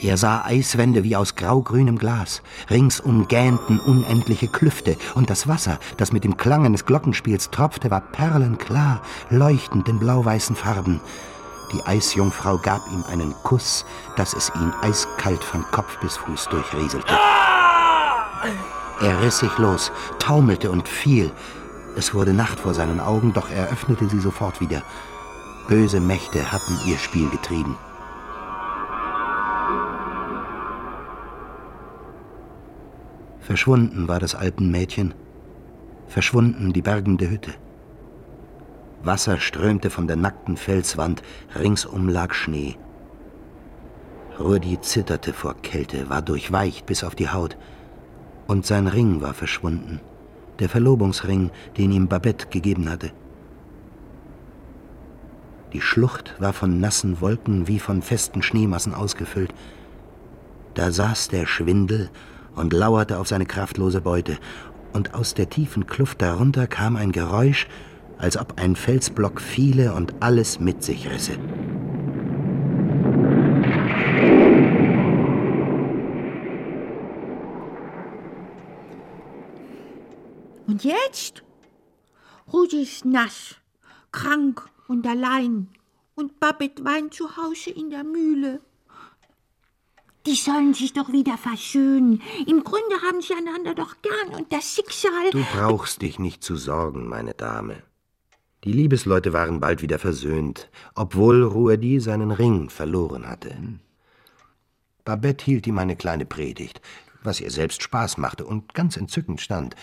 Er 0.01 0.17
sah 0.17 0.45
Eiswände 0.45 1.03
wie 1.03 1.17
aus 1.17 1.35
graugrünem 1.35 1.99
Glas, 1.99 2.43
ringsum 2.71 3.27
gähnten 3.27 3.81
unendliche 3.81 4.47
Klüfte, 4.47 4.97
und 5.17 5.29
das 5.29 5.49
Wasser, 5.49 5.81
das 5.97 6.13
mit 6.13 6.23
dem 6.23 6.37
Klang 6.37 6.65
eines 6.65 6.87
Glockenspiels 6.87 7.51
tropfte, 7.51 7.91
war 7.91 8.01
perlenklar, 8.01 9.03
leuchtend 9.31 9.89
in 9.89 9.99
blau-weißen 9.99 10.55
Farben. 10.55 11.01
Die 11.73 11.83
Eisjungfrau 11.85 12.59
gab 12.59 12.81
ihm 12.93 13.03
einen 13.11 13.35
Kuss, 13.43 13.85
dass 14.17 14.35
es 14.35 14.53
ihn 14.55 14.73
eiskalt 14.83 15.43
von 15.43 15.65
Kopf 15.73 15.99
bis 16.01 16.17
Fuß 16.17 16.47
durchrieselte. 16.49 17.13
Er 19.01 19.21
riss 19.21 19.41
sich 19.41 19.59
los, 19.59 19.91
taumelte 20.21 20.71
und 20.71 20.87
fiel. 20.87 21.33
Es 21.97 22.15
wurde 22.15 22.33
Nacht 22.33 22.61
vor 22.61 22.73
seinen 22.73 23.01
Augen, 23.01 23.33
doch 23.33 23.51
er 23.51 23.69
öffnete 23.69 24.09
sie 24.09 24.21
sofort 24.21 24.61
wieder. 24.61 24.83
Böse 25.67 25.99
Mächte 25.99 26.53
hatten 26.53 26.79
ihr 26.87 26.99
Spiel 26.99 27.29
getrieben. 27.31 27.77
Verschwunden 33.49 34.09
war 34.09 34.21
das 34.21 34.35
Alpenmädchen, 34.35 35.15
verschwunden 36.07 36.75
die 36.75 36.83
bergende 36.83 37.31
Hütte. 37.31 37.55
Wasser 39.03 39.39
strömte 39.39 39.89
von 39.89 40.07
der 40.07 40.17
nackten 40.17 40.59
Felswand, 40.59 41.23
ringsum 41.59 42.11
lag 42.11 42.35
Schnee. 42.35 42.77
Rudi 44.39 44.79
zitterte 44.83 45.33
vor 45.33 45.55
Kälte, 45.63 46.11
war 46.11 46.21
durchweicht 46.21 46.85
bis 46.85 47.03
auf 47.03 47.15
die 47.15 47.31
Haut. 47.31 47.57
Und 48.47 48.67
sein 48.67 48.87
Ring 48.87 49.23
war 49.23 49.33
verschwunden, 49.33 50.01
der 50.59 50.69
Verlobungsring, 50.69 51.51
den 51.79 51.91
ihm 51.91 52.07
Babette 52.07 52.49
gegeben 52.49 52.91
hatte. 52.91 53.13
Die 55.73 55.81
Schlucht 55.81 56.35
war 56.39 56.53
von 56.53 56.81
nassen 56.81 57.23
Wolken 57.23 57.67
wie 57.67 57.79
von 57.79 58.03
festen 58.03 58.43
Schneemassen 58.43 58.93
ausgefüllt. 58.93 59.55
Da 60.75 60.93
saß 60.93 61.29
der 61.29 61.47
Schwindel 61.47 62.11
und 62.59 62.73
lauerte 62.73 63.19
auf 63.19 63.29
seine 63.29 63.47
kraftlose 63.47 64.01
Beute, 64.01 64.39
und 64.93 65.15
aus 65.15 65.35
der 65.35 65.51
tiefen 65.51 65.87
Kluft 65.87 66.23
darunter 66.23 66.67
kam 66.67 66.97
ein 66.97 67.13
Geräusch, 67.13 67.67
als 68.19 68.37
ob 68.37 68.59
ein 68.59 68.75
Felsblock 68.75 69.41
fiele 69.41 69.95
und 69.95 70.15
alles 70.21 70.61
mit 70.61 70.83
sich 70.83 71.09
risse. 71.11 71.39
Und 80.67 80.85
jetzt? 80.85 81.43
Rudi 82.53 82.83
ist 82.83 83.05
nass, 83.05 83.57
krank 84.13 84.69
und 84.87 85.07
allein. 85.07 85.69
Und 86.15 86.41
Babette 86.41 86.85
weint 86.85 87.15
zu 87.15 87.37
Hause 87.37 87.71
in 87.71 87.91
der 87.91 88.05
Mühle. 88.05 88.61
Die 90.27 90.35
sollen 90.35 90.75
sich 90.75 90.93
doch 90.93 91.11
wieder 91.11 91.39
versöhnen. 91.39 92.23
Im 92.47 92.65
Grunde 92.65 92.97
haben 93.07 93.23
sie 93.23 93.35
einander 93.35 93.75
doch 93.75 93.97
gern 94.03 94.39
und 94.39 94.53
das 94.53 94.75
Schicksal. 94.75 95.31
Du 95.31 95.45
brauchst 95.57 96.03
dich 96.03 96.19
nicht 96.19 96.43
zu 96.43 96.57
sorgen, 96.57 97.09
meine 97.09 97.35
Dame. 97.35 97.83
Die 98.65 98.73
Liebesleute 98.73 99.33
waren 99.33 99.61
bald 99.61 99.83
wieder 99.83 99.99
versöhnt, 99.99 100.69
obwohl 100.95 101.45
Ruedi 101.45 102.01
seinen 102.01 102.33
Ring 102.33 102.71
verloren 102.71 103.29
hatte. 103.29 103.57
Babette 105.05 105.45
hielt 105.45 105.67
ihm 105.67 105.79
eine 105.79 105.97
kleine 105.97 106.27
Predigt, 106.27 106.83
was 107.23 107.41
ihr 107.41 107.51
selbst 107.51 107.83
Spaß 107.83 108.19
machte 108.19 108.45
und 108.45 108.75
ganz 108.75 108.97
entzückend 108.97 109.41
stand. 109.41 109.77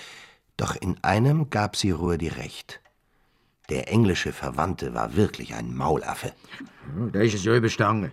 Doch 0.57 0.75
in 0.75 0.97
einem 1.03 1.49
gab 1.49 1.75
sie 1.75 1.91
Ruedi 1.91 2.27
recht. 2.27 2.81
Der 3.69 3.91
englische 3.91 4.31
Verwandte 4.31 4.93
war 4.93 5.15
wirklich 5.15 5.55
ein 5.55 5.73
Maulaffe. 5.75 6.33
Ja, 6.99 7.07
Da 7.11 7.21
ist 7.21 7.33
es 7.33 7.43
ja 7.43 7.55
überstanden. 7.55 8.11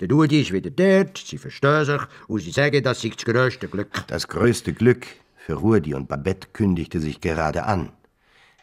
Der 0.00 0.08
Dudi 0.08 0.40
ist 0.40 0.52
wieder 0.52 0.70
dort, 0.70 1.18
sie 1.18 1.38
verstehen 1.38 1.84
sich 1.84 2.00
und 2.26 2.40
sie 2.40 2.50
sagen, 2.50 2.82
das 2.82 3.00
sei 3.00 3.10
das 3.10 3.24
grösste 3.24 3.68
Glück. 3.68 4.04
Das 4.08 4.28
größte 4.28 4.72
Glück 4.72 5.06
für 5.36 5.54
Ruedi 5.54 5.94
und 5.94 6.08
Babette 6.08 6.48
kündigte 6.52 7.00
sich 7.00 7.20
gerade 7.20 7.64
an. 7.64 7.92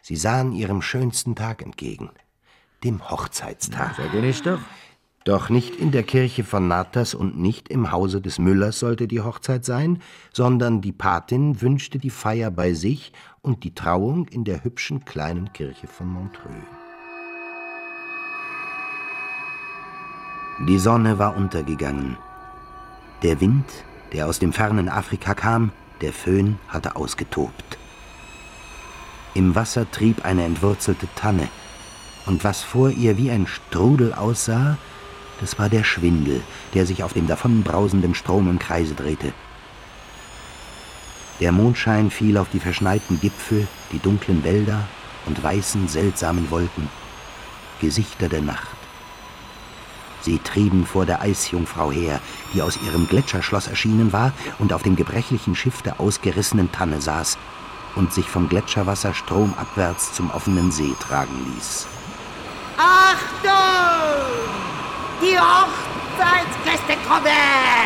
Sie 0.02 0.16
sahen 0.16 0.52
ihrem 0.52 0.82
schönsten 0.82 1.34
Tag 1.34 1.62
entgegen, 1.62 2.10
dem 2.84 3.08
Hochzeitstag. 3.08 3.96
Den 4.12 4.24
ist 4.24 4.46
doch. 4.46 4.58
Doch 5.24 5.48
nicht 5.48 5.76
in 5.76 5.92
der 5.92 6.02
Kirche 6.02 6.42
von 6.42 6.66
Natas 6.66 7.14
und 7.14 7.38
nicht 7.38 7.68
im 7.68 7.92
Hause 7.92 8.20
des 8.20 8.40
Müllers 8.40 8.80
sollte 8.80 9.06
die 9.06 9.20
Hochzeit 9.20 9.64
sein, 9.64 10.02
sondern 10.32 10.80
die 10.80 10.90
Patin 10.90 11.62
wünschte 11.62 11.98
die 11.98 12.10
Feier 12.10 12.50
bei 12.50 12.72
sich 12.72 13.12
und 13.40 13.62
die 13.62 13.74
Trauung 13.74 14.26
in 14.28 14.42
der 14.42 14.64
hübschen 14.64 15.04
kleinen 15.04 15.52
Kirche 15.52 15.86
von 15.86 16.08
Montreux. 16.08 16.81
Die 20.68 20.78
Sonne 20.78 21.18
war 21.18 21.36
untergegangen. 21.36 22.16
Der 23.24 23.40
Wind, 23.40 23.64
der 24.12 24.28
aus 24.28 24.38
dem 24.38 24.52
fernen 24.52 24.88
Afrika 24.88 25.34
kam, 25.34 25.72
der 26.00 26.12
Föhn 26.12 26.56
hatte 26.68 26.94
ausgetobt. 26.94 27.78
Im 29.34 29.56
Wasser 29.56 29.90
trieb 29.90 30.24
eine 30.24 30.44
entwurzelte 30.44 31.08
Tanne, 31.16 31.48
und 32.26 32.44
was 32.44 32.62
vor 32.62 32.90
ihr 32.90 33.18
wie 33.18 33.32
ein 33.32 33.48
Strudel 33.48 34.12
aussah, 34.12 34.78
das 35.40 35.58
war 35.58 35.68
der 35.68 35.82
Schwindel, 35.82 36.40
der 36.74 36.86
sich 36.86 37.02
auf 37.02 37.12
dem 37.12 37.26
davonbrausenden 37.26 38.14
Strom 38.14 38.48
im 38.48 38.60
Kreise 38.60 38.94
drehte. 38.94 39.32
Der 41.40 41.50
Mondschein 41.50 42.08
fiel 42.08 42.38
auf 42.38 42.50
die 42.50 42.60
verschneiten 42.60 43.18
Gipfel, 43.18 43.66
die 43.90 43.98
dunklen 43.98 44.44
Wälder 44.44 44.86
und 45.26 45.42
weißen, 45.42 45.88
seltsamen 45.88 46.52
Wolken, 46.52 46.88
Gesichter 47.80 48.28
der 48.28 48.42
Nacht. 48.42 48.81
Sie 50.22 50.38
trieben 50.38 50.86
vor 50.86 51.04
der 51.04 51.20
Eisjungfrau 51.20 51.90
her, 51.90 52.20
die 52.54 52.62
aus 52.62 52.78
ihrem 52.80 53.08
Gletscherschloss 53.08 53.66
erschienen 53.66 54.12
war 54.12 54.32
und 54.58 54.72
auf 54.72 54.82
dem 54.82 54.96
gebrechlichen 54.96 55.54
Schiff 55.54 55.82
der 55.82 56.00
ausgerissenen 56.00 56.70
Tanne 56.70 57.00
saß 57.00 57.38
und 57.96 58.12
sich 58.12 58.28
vom 58.28 58.48
Gletscherwasser 58.48 59.14
stromabwärts 59.14 60.14
zum 60.14 60.30
offenen 60.30 60.70
See 60.70 60.94
tragen 61.00 61.54
ließ. 61.54 61.86
Achtung! 62.78 63.50
Die 65.20 65.38
Hochzeitsgäste 65.38 66.96
kommen! 67.08 67.82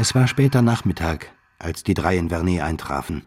Es 0.00 0.14
war 0.14 0.28
später 0.28 0.62
Nachmittag, 0.62 1.32
als 1.58 1.82
die 1.82 1.94
drei 1.94 2.16
in 2.16 2.28
Vernet 2.28 2.62
eintrafen. 2.62 3.22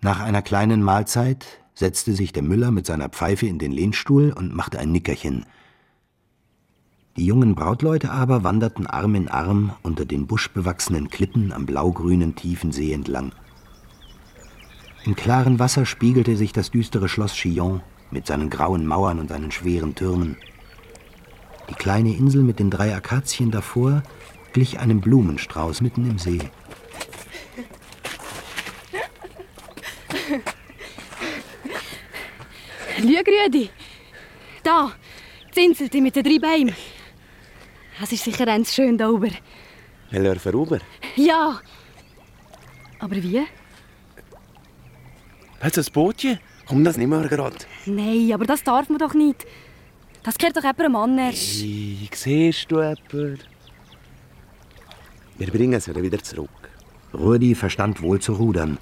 Nach 0.00 0.20
einer 0.20 0.42
kleinen 0.42 0.82
Mahlzeit 0.82 1.46
setzte 1.74 2.14
sich 2.14 2.32
der 2.32 2.42
Müller 2.42 2.70
mit 2.70 2.86
seiner 2.86 3.08
Pfeife 3.08 3.46
in 3.46 3.58
den 3.58 3.72
Lehnstuhl 3.72 4.32
und 4.32 4.54
machte 4.54 4.78
ein 4.78 4.92
Nickerchen. 4.92 5.46
Die 7.16 7.26
jungen 7.26 7.54
Brautleute 7.54 8.10
aber 8.10 8.42
wanderten 8.42 8.86
Arm 8.86 9.14
in 9.14 9.28
Arm 9.28 9.72
unter 9.82 10.04
den 10.04 10.26
buschbewachsenen 10.26 11.08
Klippen 11.08 11.52
am 11.52 11.66
blaugrünen 11.66 12.34
tiefen 12.34 12.72
See 12.72 12.92
entlang. 12.92 13.32
Im 15.04 15.16
klaren 15.16 15.58
Wasser 15.58 15.84
spiegelte 15.84 16.36
sich 16.36 16.52
das 16.52 16.70
düstere 16.70 17.08
Schloss 17.08 17.34
Chillon 17.34 17.80
mit 18.10 18.26
seinen 18.26 18.50
grauen 18.50 18.86
Mauern 18.86 19.18
und 19.18 19.28
seinen 19.28 19.50
schweren 19.50 19.94
Türmen. 19.94 20.36
Die 21.68 21.74
kleine 21.74 22.14
Insel 22.14 22.42
mit 22.42 22.58
den 22.58 22.70
drei 22.70 22.94
Akazien 22.94 23.50
davor 23.50 24.02
glich 24.52 24.78
einem 24.78 25.00
Blumenstrauß 25.00 25.80
mitten 25.80 26.08
im 26.08 26.18
See. 26.18 26.38
Schau, 33.02 33.44
Rüdi. 33.44 33.70
Da, 34.62 34.92
die 35.56 35.64
Insel 35.64 35.88
die 35.88 36.00
mit 36.00 36.14
den 36.16 36.24
drei 36.24 36.38
Bäumen. 36.38 36.74
Es 38.02 38.12
ist 38.12 38.24
sicher 38.24 38.46
ganz 38.46 38.74
schön 38.74 38.96
da 38.96 39.08
oben. 39.08 39.36
Will 40.10 40.26
er 40.26 40.38
vorüber? 40.38 40.78
Ja. 41.16 41.60
Aber 42.98 43.16
wie? 43.16 43.42
Hast 45.60 45.76
du 45.76 45.80
ein 45.80 45.86
Bootchen? 45.92 46.38
Komm 46.66 46.84
das 46.84 46.96
nicht 46.96 47.08
mehr 47.08 47.28
gerade. 47.28 47.56
Nein, 47.86 48.32
aber 48.32 48.44
das 48.44 48.62
darf 48.62 48.88
man 48.88 48.98
doch 48.98 49.14
nicht. 49.14 49.44
Das 50.22 50.38
gehört 50.38 50.56
doch 50.56 50.62
jemandem 50.62 50.96
anders. 50.96 51.34
Hey, 51.34 52.08
siehst 52.12 52.70
du 52.70 52.80
jemanden? 52.80 53.40
Wir 55.38 55.50
bringen 55.50 55.80
sie 55.80 55.94
wieder 56.02 56.18
zurück. 56.18 56.50
Rudi 57.14 57.54
verstand 57.54 58.02
wohl 58.02 58.20
zu 58.20 58.34
rudern. 58.34 58.78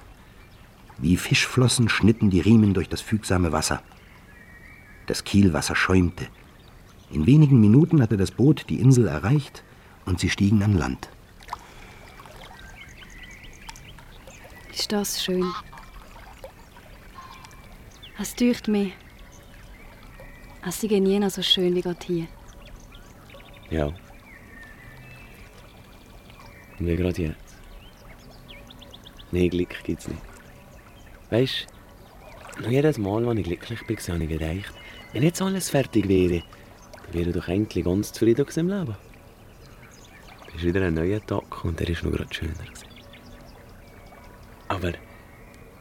Wie 0.97 1.17
Fischflossen 1.17 1.89
schnitten 1.89 2.29
die 2.29 2.41
Riemen 2.41 2.73
durch 2.73 2.87
das 2.87 3.01
fügsame 3.01 3.51
Wasser. 3.51 3.81
Das 5.07 5.23
Kielwasser 5.23 5.75
schäumte. 5.75 6.27
In 7.11 7.25
wenigen 7.25 7.59
Minuten 7.59 8.01
hatte 8.01 8.17
das 8.17 8.31
Boot 8.31 8.65
die 8.69 8.79
Insel 8.79 9.07
erreicht 9.07 9.63
und 10.05 10.19
sie 10.19 10.29
stiegen 10.29 10.63
an 10.63 10.77
Land. 10.77 11.09
Ist 14.71 14.91
das 14.91 15.23
schön. 15.23 15.45
Es 18.19 18.35
deucht 18.35 18.67
mir. 18.67 18.91
Es 20.65 20.79
sei 20.79 20.99
nie 20.99 21.29
so 21.29 21.41
schön 21.41 21.75
wie 21.75 21.81
gerade 21.81 22.05
hier. 22.05 22.27
Ja. 23.69 23.87
Und 23.87 23.95
wie 26.79 26.95
gerade 26.95 27.21
jetzt. 27.21 27.40
Nein, 29.31 29.49
Glück 29.49 29.83
gibt's 29.83 30.07
nicht. 30.07 30.21
Weißt 31.29 31.67
du, 32.61 32.69
jedes 32.69 32.97
Mal, 32.97 33.25
wenn 33.25 33.37
ich 33.37 33.45
glücklich 33.45 33.85
bin, 33.87 33.97
habe 33.97 34.23
ich 34.23 34.29
gedacht, 34.29 34.73
wenn 35.13 35.23
jetzt 35.23 35.41
alles 35.41 35.69
fertig 35.69 36.07
wäre, 36.07 36.43
dann 37.05 37.13
wäre 37.13 37.29
ich 37.29 37.35
doch 37.35 37.47
eigentlich 37.47 37.85
ganz 37.85 38.11
zufrieden 38.11 38.45
im 38.55 38.67
Leben. 38.67 38.95
Es 40.49 40.55
ist 40.55 40.63
wieder 40.63 40.85
ein 40.85 40.93
neuer 40.93 41.25
Tag 41.25 41.63
und 41.63 41.79
der 41.79 41.89
ist 41.89 42.03
noch 42.03 42.11
gerade 42.11 42.33
schöner. 42.33 42.53
gewesen. 42.53 42.87
Aber 44.67 44.91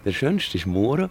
der 0.05 0.13
schönste 0.13 0.57
ist 0.59 0.67
morgen. 0.67 1.11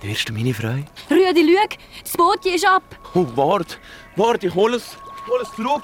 Da 0.00 0.08
wirst 0.08 0.28
du 0.28 0.32
meine 0.32 0.54
Freude. 0.54 0.86
Rüdi, 1.10 1.54
schau, 1.54 1.76
das 2.02 2.12
Boot 2.16 2.46
ist 2.46 2.66
ab. 2.66 2.82
Oh, 3.14 3.26
warte, 3.34 3.76
warte, 4.16 4.46
ich 4.46 4.54
hol 4.54 4.72
es, 4.74 4.96
hol 5.28 5.40
es 5.42 5.52
zurück. 5.52 5.82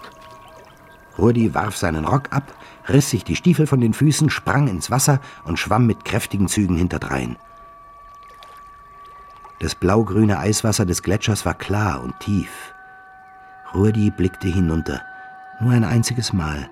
Rudi 1.18 1.52
warf 1.52 1.76
seinen 1.76 2.04
Rock 2.04 2.32
ab, 2.32 2.54
riss 2.88 3.10
sich 3.10 3.24
die 3.24 3.36
Stiefel 3.36 3.66
von 3.66 3.80
den 3.80 3.92
Füßen, 3.92 4.30
sprang 4.30 4.68
ins 4.68 4.90
Wasser 4.90 5.20
und 5.44 5.58
schwamm 5.58 5.86
mit 5.86 6.04
kräftigen 6.04 6.48
Zügen 6.48 6.76
hinterdrein. 6.76 7.36
Das 9.58 9.74
blaugrüne 9.74 10.38
Eiswasser 10.38 10.84
des 10.84 11.02
Gletschers 11.02 11.46
war 11.46 11.54
klar 11.54 12.02
und 12.02 12.18
tief. 12.20 12.50
Rudi 13.74 14.10
blickte 14.10 14.48
hinunter, 14.48 15.00
nur 15.60 15.72
ein 15.72 15.84
einziges 15.84 16.32
Mal, 16.32 16.68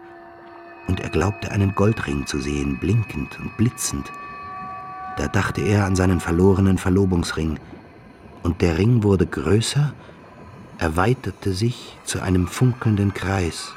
und 0.87 1.01
er 1.01 1.09
glaubte 1.09 1.51
einen 1.51 1.75
Goldring 1.75 2.27
zu 2.27 2.39
sehen, 2.41 2.79
blinkend 2.79 3.39
und 3.41 3.57
blitzend. 3.57 4.13
Da 5.17 5.29
dachte 5.29 5.63
er 5.63 5.87
an 5.87 5.97
seinen 5.97 6.21
verlorenen 6.21 6.77
Verlobungsring, 6.77 7.59
und 8.43 8.61
der 8.61 8.77
Ring 8.77 9.03
wurde 9.03 9.27
größer, 9.27 9.95
erweiterte 10.79 11.55
sich 11.55 11.97
zu 12.05 12.21
einem 12.21 12.47
funkelnden 12.47 13.15
Kreis, 13.15 13.73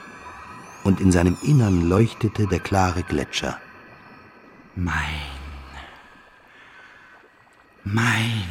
und 0.87 1.01
in 1.01 1.11
seinem 1.11 1.37
Innern 1.41 1.89
leuchtete 1.89 2.47
der 2.47 2.61
klare 2.61 3.03
Gletscher. 3.03 3.59
Mein. 4.73 4.93
Mein. 7.83 8.45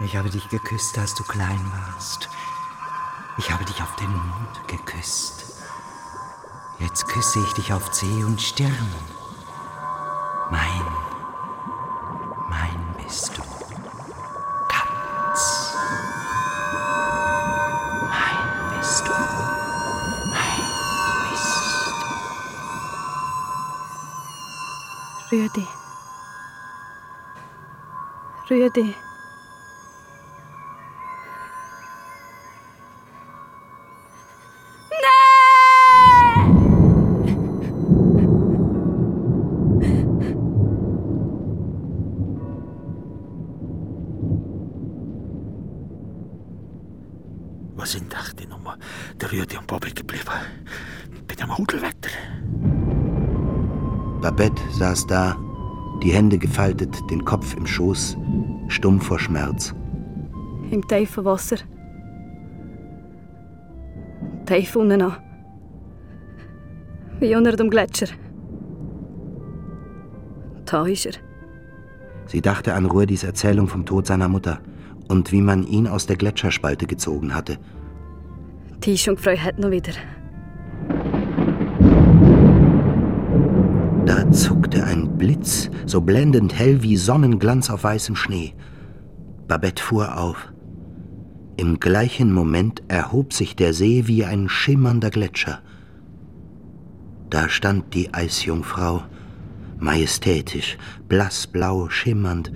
Ich 0.00 0.16
habe 0.16 0.30
dich 0.30 0.48
geküsst, 0.48 0.98
als 0.98 1.14
du 1.14 1.22
klein 1.22 1.60
warst. 1.72 2.28
Ich 3.38 3.48
habe 3.52 3.64
dich 3.64 3.80
auf 3.80 3.94
den 3.94 4.10
Mund 4.10 4.66
geküsst. 4.66 5.62
Jetzt 6.80 7.06
küsse 7.06 7.38
ich 7.44 7.52
dich 7.52 7.72
auf 7.72 7.94
See 7.94 8.24
und 8.24 8.42
Stirn. 8.42 8.92
Mein 10.50 10.93
Rüdi. 25.34 25.66
Rüdi. 28.50 28.94
Wo 28.94 29.03
Hände 56.14 56.38
gefaltet, 56.38 56.96
den 57.10 57.24
Kopf 57.24 57.56
im 57.56 57.66
Schoß, 57.66 58.16
stumm 58.68 59.00
vor 59.00 59.18
Schmerz. 59.18 59.74
Im 60.70 60.86
tiefen 60.86 61.24
Wasser. 61.24 61.56
Tief 64.46 64.76
unten 64.76 65.02
an. 65.02 65.16
Wie 67.18 67.34
unter 67.34 67.56
dem 67.56 67.68
Gletscher. 67.68 68.06
Da 70.64 70.86
ist 70.86 71.06
er. 71.06 71.14
Sie 72.26 72.40
dachte 72.40 72.74
an 72.74 72.86
Rudis 72.86 73.24
Erzählung 73.24 73.66
vom 73.66 73.84
Tod 73.84 74.06
seiner 74.06 74.28
Mutter 74.28 74.60
und 75.08 75.32
wie 75.32 75.42
man 75.42 75.66
ihn 75.66 75.86
aus 75.88 76.06
der 76.06 76.16
Gletscherspalte 76.16 76.86
gezogen 76.86 77.34
hatte. 77.34 77.58
Die 78.84 78.94
ist 78.94 79.02
schon 79.02 79.16
gefreut 79.16 79.42
hat 79.42 79.58
noch 79.58 79.70
wieder. 79.70 79.92
Da 84.06 84.30
zuckte 84.30 84.84
ein 84.84 85.16
Blitz, 85.16 85.70
so 85.94 86.00
blendend 86.00 86.52
hell 86.58 86.82
wie 86.82 86.96
Sonnenglanz 86.96 87.70
auf 87.70 87.84
weißem 87.84 88.16
Schnee. 88.16 88.52
Babette 89.46 89.80
fuhr 89.80 90.18
auf. 90.18 90.52
Im 91.56 91.78
gleichen 91.78 92.32
Moment 92.32 92.82
erhob 92.88 93.32
sich 93.32 93.54
der 93.54 93.72
See 93.72 94.08
wie 94.08 94.24
ein 94.24 94.48
schimmernder 94.48 95.10
Gletscher. 95.10 95.60
Da 97.30 97.48
stand 97.48 97.94
die 97.94 98.12
Eisjungfrau, 98.12 99.04
majestätisch, 99.78 100.78
blassblau 101.06 101.88
schimmernd, 101.90 102.50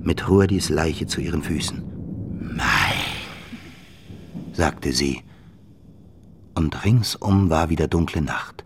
mit 0.00 0.26
Rudis 0.26 0.70
Leiche 0.70 1.06
zu 1.06 1.20
ihren 1.20 1.42
Füßen. 1.42 1.82
Mei, 2.56 2.94
sagte 4.54 4.92
sie, 4.92 5.20
und 6.54 6.86
ringsum 6.86 7.50
war 7.50 7.68
wieder 7.68 7.86
dunkle 7.86 8.22
Nacht. 8.22 8.64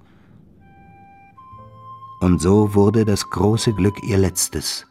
Und 2.21 2.41
so 2.41 2.75
wurde 2.75 3.05
das 3.05 3.29
große 3.29 3.75
Glück 3.75 4.03
ihr 4.03 4.19
letztes, 4.19 4.87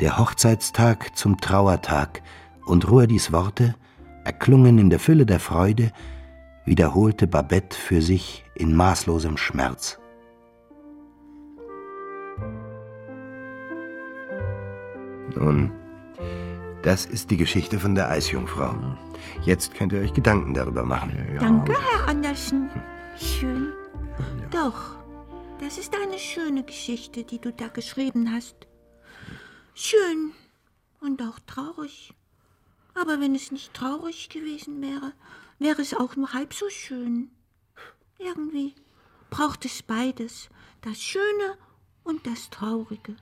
der 0.00 0.18
Hochzeitstag 0.18 1.16
zum 1.16 1.40
Trauertag, 1.40 2.22
und 2.64 2.88
Ruadis 2.88 3.32
Worte, 3.32 3.74
erklungen 4.24 4.78
in 4.78 4.90
der 4.90 4.98
Fülle 4.98 5.26
der 5.26 5.40
Freude, 5.40 5.92
wiederholte 6.64 7.26
Babette 7.26 7.76
für 7.76 8.00
sich 8.00 8.44
in 8.54 8.74
maßlosem 8.74 9.36
Schmerz. 9.36 9.98
Nun, 15.34 15.72
das 16.82 17.06
ist 17.06 17.30
die 17.30 17.36
Geschichte 17.36 17.78
von 17.78 17.94
der 17.94 18.10
Eisjungfrau. 18.10 18.74
Jetzt 19.42 19.74
könnt 19.74 19.92
ihr 19.92 20.00
euch 20.00 20.12
Gedanken 20.12 20.54
darüber 20.54 20.84
machen. 20.84 21.12
Danke, 21.38 21.72
Herr 21.72 22.08
Andersen. 22.08 22.70
Schön. 23.16 23.72
Doch, 24.50 25.01
das 25.62 25.78
ist 25.78 25.94
eine 25.94 26.18
schöne 26.18 26.64
Geschichte, 26.64 27.22
die 27.22 27.38
du 27.38 27.52
da 27.52 27.68
geschrieben 27.68 28.32
hast. 28.32 28.66
Schön 29.74 30.32
und 31.00 31.22
auch 31.22 31.38
traurig. 31.46 32.12
Aber 32.94 33.20
wenn 33.20 33.36
es 33.36 33.52
nicht 33.52 33.72
traurig 33.72 34.28
gewesen 34.28 34.82
wäre, 34.82 35.12
wäre 35.60 35.80
es 35.80 35.94
auch 35.94 36.16
nur 36.16 36.32
halb 36.32 36.52
so 36.52 36.68
schön. 36.68 37.30
Irgendwie 38.18 38.74
braucht 39.30 39.64
es 39.64 39.84
beides, 39.84 40.50
das 40.80 41.00
Schöne 41.00 41.56
und 42.02 42.26
das 42.26 42.50
Traurige. 42.50 43.14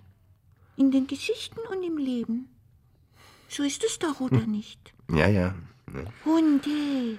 In 0.76 0.90
den 0.90 1.06
Geschichten 1.06 1.60
und 1.70 1.82
im 1.82 1.98
Leben. 1.98 2.48
So 3.48 3.62
ist 3.64 3.84
es 3.84 3.98
doch, 3.98 4.18
oder 4.20 4.46
nicht? 4.46 4.94
Ja, 5.10 5.28
ja. 5.28 5.54
Hunde, 6.24 7.18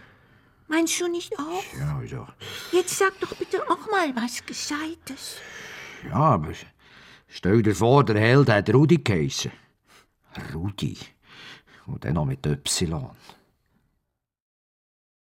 meinst 0.71 0.99
du 0.99 1.07
nicht 1.07 1.37
auch? 1.37 1.63
Ja, 1.77 1.97
also. 1.97 2.27
Jetzt 2.71 2.97
sag 2.97 3.19
doch 3.19 3.35
bitte 3.35 3.61
auch 3.69 3.91
mal 3.91 4.15
was 4.15 4.43
Gescheites. 4.45 5.37
Ja, 6.09 6.15
aber 6.15 6.53
stell 7.27 7.61
dir 7.61 7.75
vor, 7.75 8.03
der 8.03 8.19
Held 8.19 8.49
hat 8.49 8.73
Rudi 8.73 8.97
geheissen. 8.97 9.51
Rudi. 10.53 10.97
Und 11.85 12.03
dann 12.05 12.13
noch 12.13 12.25
mit 12.25 12.45
Y. 12.45 13.11